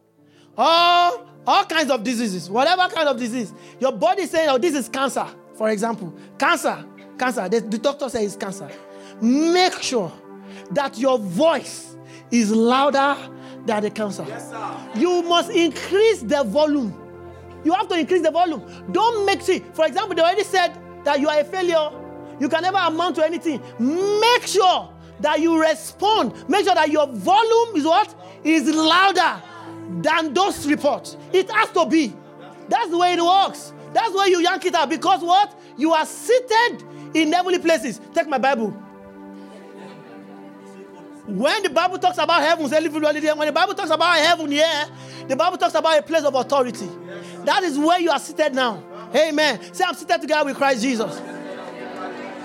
or 0.57 1.27
all 1.47 1.65
kinds 1.65 1.91
of 1.91 2.03
diseases, 2.03 2.49
whatever 2.49 2.89
kind 2.89 3.09
of 3.09 3.19
disease. 3.19 3.53
Your 3.81 3.93
body 3.93 4.23
is 4.23 4.31
saying, 4.31 4.49
oh, 4.49 4.59
this 4.59 4.75
is 4.75 4.89
cancer, 4.89 5.27
for 5.55 5.71
example. 5.71 6.15
Cancer, 6.39 6.85
cancer. 7.19 7.49
The, 7.49 7.61
the 7.61 7.79
doctor 7.79 8.09
says 8.09 8.23
it's 8.23 8.37
cancer. 8.37 8.71
Make 9.21 9.75
sure 9.81 10.13
that 10.71 10.99
your 10.99 11.19
voice 11.19 11.97
is 12.31 12.51
louder 12.51 13.17
than 13.67 13.83
the 13.83 13.91
cancer. 13.91 14.25
Yes, 14.27 14.53
you 14.95 15.23
must 15.23 15.51
increase 15.51 16.23
the 16.23 16.45
volume. 16.45 17.01
You 17.65 17.73
have 17.73 17.89
to 17.89 17.99
increase 17.99 18.23
the 18.23 18.31
volume. 18.31 18.63
Don't 18.93 19.25
make 19.25 19.41
see. 19.41 19.61
For 19.73 19.87
example, 19.87 20.15
they 20.15 20.23
already 20.23 20.45
said 20.45 20.77
that 21.05 21.21
you 21.21 21.29
are 21.29 21.41
a 21.41 21.45
failure. 21.45 21.91
You 22.41 22.49
can 22.49 22.63
never 22.63 22.79
amount 22.79 23.17
to 23.17 23.25
anything. 23.25 23.61
Make 23.79 24.43
sure 24.43 24.93
that 25.21 25.41
you 25.41 25.61
respond. 25.61 26.49
Make 26.49 26.65
sure 26.67 26.75
that 26.75 26.91
your 26.91 27.07
volume 27.07 27.77
is 27.77 27.85
what? 27.85 28.15
Is 28.43 28.69
louder 28.69 29.43
than 30.05 30.35
those 30.35 30.67
reports. 30.67 31.17
It 31.33 31.51
has 31.51 31.71
to 31.71 31.87
be. 31.87 32.13
That's 32.69 32.91
the 32.91 32.99
way 32.99 33.15
it 33.15 33.23
works. 33.23 33.73
That's 33.93 34.13
why 34.13 34.27
you 34.27 34.41
yank 34.41 34.65
it 34.67 34.75
out. 34.75 34.91
Because 34.91 35.23
what? 35.23 35.59
You 35.77 35.93
are 35.93 36.05
seated 36.05 36.85
in 37.15 37.33
heavenly 37.33 37.59
places. 37.59 38.01
Take 38.13 38.29
my 38.29 38.39
Bible. 38.39 38.71
When 41.27 41.63
the 41.63 41.71
Bible 41.71 41.99
talks 41.99 42.19
about 42.19 42.43
heaven, 42.43 42.69
when 42.69 43.47
the 43.47 43.53
Bible 43.53 43.75
talks 43.75 43.91
about 43.91 44.19
heaven 44.19 44.51
here, 44.51 44.85
the 45.27 45.35
Bible 45.35 45.57
talks 45.57 45.75
about 45.75 45.99
a 45.99 46.03
place 46.03 46.23
of 46.23 46.35
authority. 46.35 46.89
That 47.45 47.63
is 47.63 47.79
where 47.79 47.99
you 47.99 48.11
are 48.11 48.19
seated 48.19 48.55
now. 48.55 48.83
Amen. 49.15 49.73
Say, 49.73 49.85
I'm 49.87 49.95
seated 49.95 50.21
together 50.21 50.45
with 50.45 50.57
Christ 50.57 50.83
Jesus. 50.83 51.19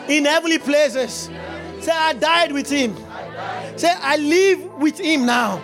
In 0.07 0.23
heavenly 0.23 0.60
places. 0.60 1.30
Say, 1.81 1.91
I 1.91 2.14
died 2.14 2.53
with 2.53 2.69
him. 2.69 2.95
Say, 3.76 3.91
I 3.91 4.15
live 4.15 4.73
with 4.76 4.98
him 4.98 5.26
now. 5.26 5.61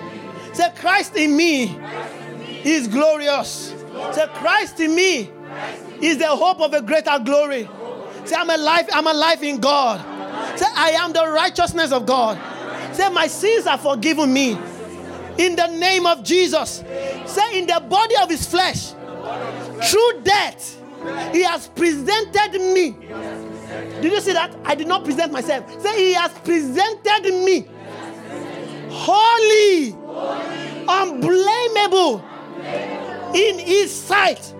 Say, 0.56 0.72
Christ 0.78 1.16
in 1.16 1.36
me 1.36 1.78
is 2.64 2.88
glorious. 2.88 3.74
Say, 4.14 4.26
Christ 4.36 4.80
in 4.80 4.96
me 4.96 5.30
is 6.02 6.18
the 6.18 6.28
hope 6.28 6.62
of 6.62 6.74
a 6.74 6.82
greater 6.82 7.20
glory. 7.20 7.70
Say, 8.24 8.36
I'm 8.36 8.50
alive, 8.50 8.88
I'm 8.94 9.08
alive 9.08 9.44
in 9.44 9.60
God. 9.60 10.00
Say, 10.58 10.66
I 10.74 10.92
am 10.92 11.12
the 11.12 11.28
righteousness 11.28 11.92
of 11.92 12.06
God. 12.06 12.40
Say, 12.96 13.10
my 13.10 13.28
sins 13.28 13.68
are 13.68 13.78
forgiven 13.78 14.32
me. 14.32 14.58
In 15.38 15.58
the 15.58 15.68
name 15.68 16.06
of 16.06 16.24
Jesus. 16.24 16.84
Say, 17.26 17.60
in 17.60 17.68
the 17.68 17.84
body 17.90 18.16
of 18.22 18.30
his 18.30 18.48
flesh, 18.48 18.92
through 19.84 20.22
death, 20.24 20.82
he 21.34 21.44
has 21.44 21.68
presented 21.68 22.54
me. 22.74 22.96
Did 24.02 24.12
you 24.12 24.22
see 24.22 24.32
that? 24.32 24.56
I 24.64 24.76
did 24.76 24.88
not 24.88 25.04
present 25.04 25.34
myself. 25.34 25.82
Say, 25.82 26.08
he 26.08 26.14
has 26.14 26.32
presented 26.40 27.24
me 27.44 27.68
holy, 28.90 29.92
unblameable 30.88 32.24
in 33.34 33.60
his 33.60 33.94
sight. 33.94 34.54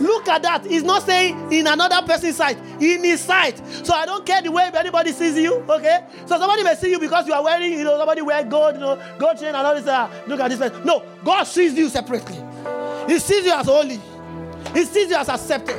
Look 0.00 0.26
at 0.28 0.42
that. 0.42 0.64
He's 0.66 0.82
not 0.82 1.04
saying 1.04 1.52
in 1.52 1.66
another 1.66 2.04
person's 2.06 2.36
sight, 2.36 2.58
in 2.80 3.04
his 3.04 3.20
sight. 3.20 3.60
So 3.86 3.94
I 3.94 4.04
don't 4.04 4.26
care 4.26 4.42
the 4.42 4.50
way 4.50 4.68
anybody 4.74 5.12
sees 5.12 5.36
you, 5.36 5.64
okay? 5.68 6.04
So 6.26 6.38
somebody 6.38 6.64
may 6.64 6.74
see 6.74 6.90
you 6.90 6.98
because 6.98 7.26
you 7.28 7.34
are 7.34 7.42
wearing, 7.42 7.72
you 7.72 7.84
know, 7.84 7.96
somebody 7.98 8.22
wear 8.22 8.42
gold, 8.44 8.74
you 8.74 8.80
know, 8.80 9.00
gold 9.18 9.38
chain 9.38 9.48
and 9.48 9.56
all 9.56 9.74
this. 9.74 9.86
Uh, 9.86 10.10
look 10.26 10.40
at 10.40 10.48
this 10.48 10.58
person. 10.58 10.84
No, 10.84 11.04
God 11.24 11.44
sees 11.44 11.74
you 11.74 11.88
separately. 11.88 12.36
He 13.06 13.18
sees 13.20 13.44
you 13.44 13.52
as 13.52 13.66
holy. 13.66 14.00
He 14.74 14.84
sees 14.84 15.08
you 15.08 15.16
as 15.16 15.28
accepted. 15.28 15.76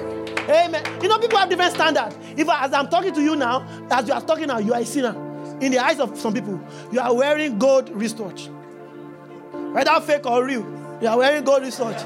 Amen. 0.49 1.01
You 1.01 1.09
know, 1.09 1.19
people 1.19 1.39
have 1.39 1.49
different 1.49 1.73
standards. 1.73 2.15
If 2.37 2.47
I, 2.47 2.65
as 2.65 2.73
I'm 2.73 2.87
talking 2.87 3.13
to 3.13 3.21
you 3.21 3.35
now, 3.35 3.67
as 3.89 4.07
you 4.07 4.13
are 4.13 4.21
talking 4.21 4.47
now, 4.47 4.59
you 4.59 4.73
are 4.73 4.81
a 4.81 4.85
sinner 4.85 5.15
in 5.61 5.71
the 5.71 5.79
eyes 5.79 5.99
of 5.99 6.17
some 6.17 6.33
people, 6.33 6.59
you 6.91 6.99
are 6.99 7.13
wearing 7.13 7.57
gold 7.57 7.89
wristwatch. 7.89 8.49
Whether 9.73 9.99
fake 10.01 10.25
or 10.25 10.45
real, 10.45 10.61
you 11.01 11.07
are 11.07 11.17
wearing 11.17 11.43
gold 11.43 11.63
wristwatch. 11.63 12.01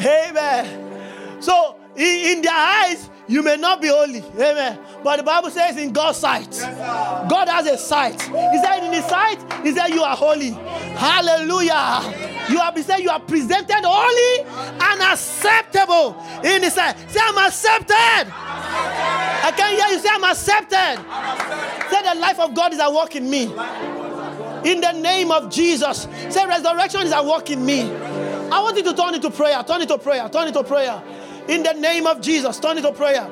Amen. 0.00 1.42
So, 1.42 1.76
in, 1.96 2.36
in 2.36 2.42
their 2.42 2.54
eyes, 2.54 3.10
you 3.26 3.42
may 3.42 3.56
not 3.56 3.80
be 3.80 3.88
holy. 3.88 4.22
Amen. 4.34 4.78
But 5.02 5.16
the 5.16 5.22
Bible 5.22 5.50
says 5.50 5.76
in 5.76 5.92
God's 5.92 6.18
sight, 6.18 6.48
yes, 6.50 7.30
God 7.30 7.48
has 7.48 7.66
a 7.66 7.76
sight. 7.76 8.20
He 8.22 8.28
said 8.62 8.84
in 8.84 8.92
his 8.92 9.04
sight, 9.04 9.38
he 9.62 9.72
said 9.72 9.88
you 9.88 10.02
are 10.02 10.16
holy. 10.16 10.50
Hallelujah. 10.50 12.28
You 12.48 12.58
have 12.58 12.74
been 12.74 12.84
said 12.84 12.98
you 12.98 13.10
are 13.10 13.20
presented 13.20 13.82
holy 13.84 14.48
and 14.48 15.02
acceptable 15.02 16.16
in 16.44 16.62
his 16.62 16.74
sight. 16.74 16.96
Say, 17.08 17.20
I'm 17.22 17.38
accepted. 17.46 18.32
I 18.32 19.52
can 19.56 19.76
hear 19.76 19.86
you 19.94 19.98
say, 20.00 20.08
I'm 20.12 20.24
accepted. 20.24 20.98
Say, 21.90 22.02
the 22.14 22.20
life 22.20 22.40
of 22.40 22.54
God 22.54 22.72
is 22.72 22.80
at 22.80 22.92
work 22.92 23.14
in 23.16 23.28
me. 23.30 23.46
In 24.64 24.80
the 24.80 24.92
name 24.92 25.30
of 25.30 25.50
Jesus. 25.50 26.06
Say, 26.28 26.46
resurrection 26.46 27.02
is 27.02 27.12
at 27.12 27.24
work 27.24 27.50
in 27.50 27.64
me. 27.64 27.82
I 27.82 28.60
want 28.60 28.76
you 28.76 28.82
to 28.84 28.94
turn 28.94 29.14
it 29.14 29.22
to 29.22 29.30
prayer. 29.30 29.62
Turn 29.62 29.80
it 29.80 29.88
to 29.88 29.98
prayer. 29.98 30.28
Turn 30.28 30.48
it 30.48 30.54
to 30.54 30.64
prayer. 30.64 31.02
In 31.48 31.62
the 31.62 31.72
name 31.72 32.06
of 32.06 32.20
Jesus, 32.20 32.60
turn 32.60 32.78
it 32.78 32.82
to 32.82 32.92
prayer. 32.92 33.28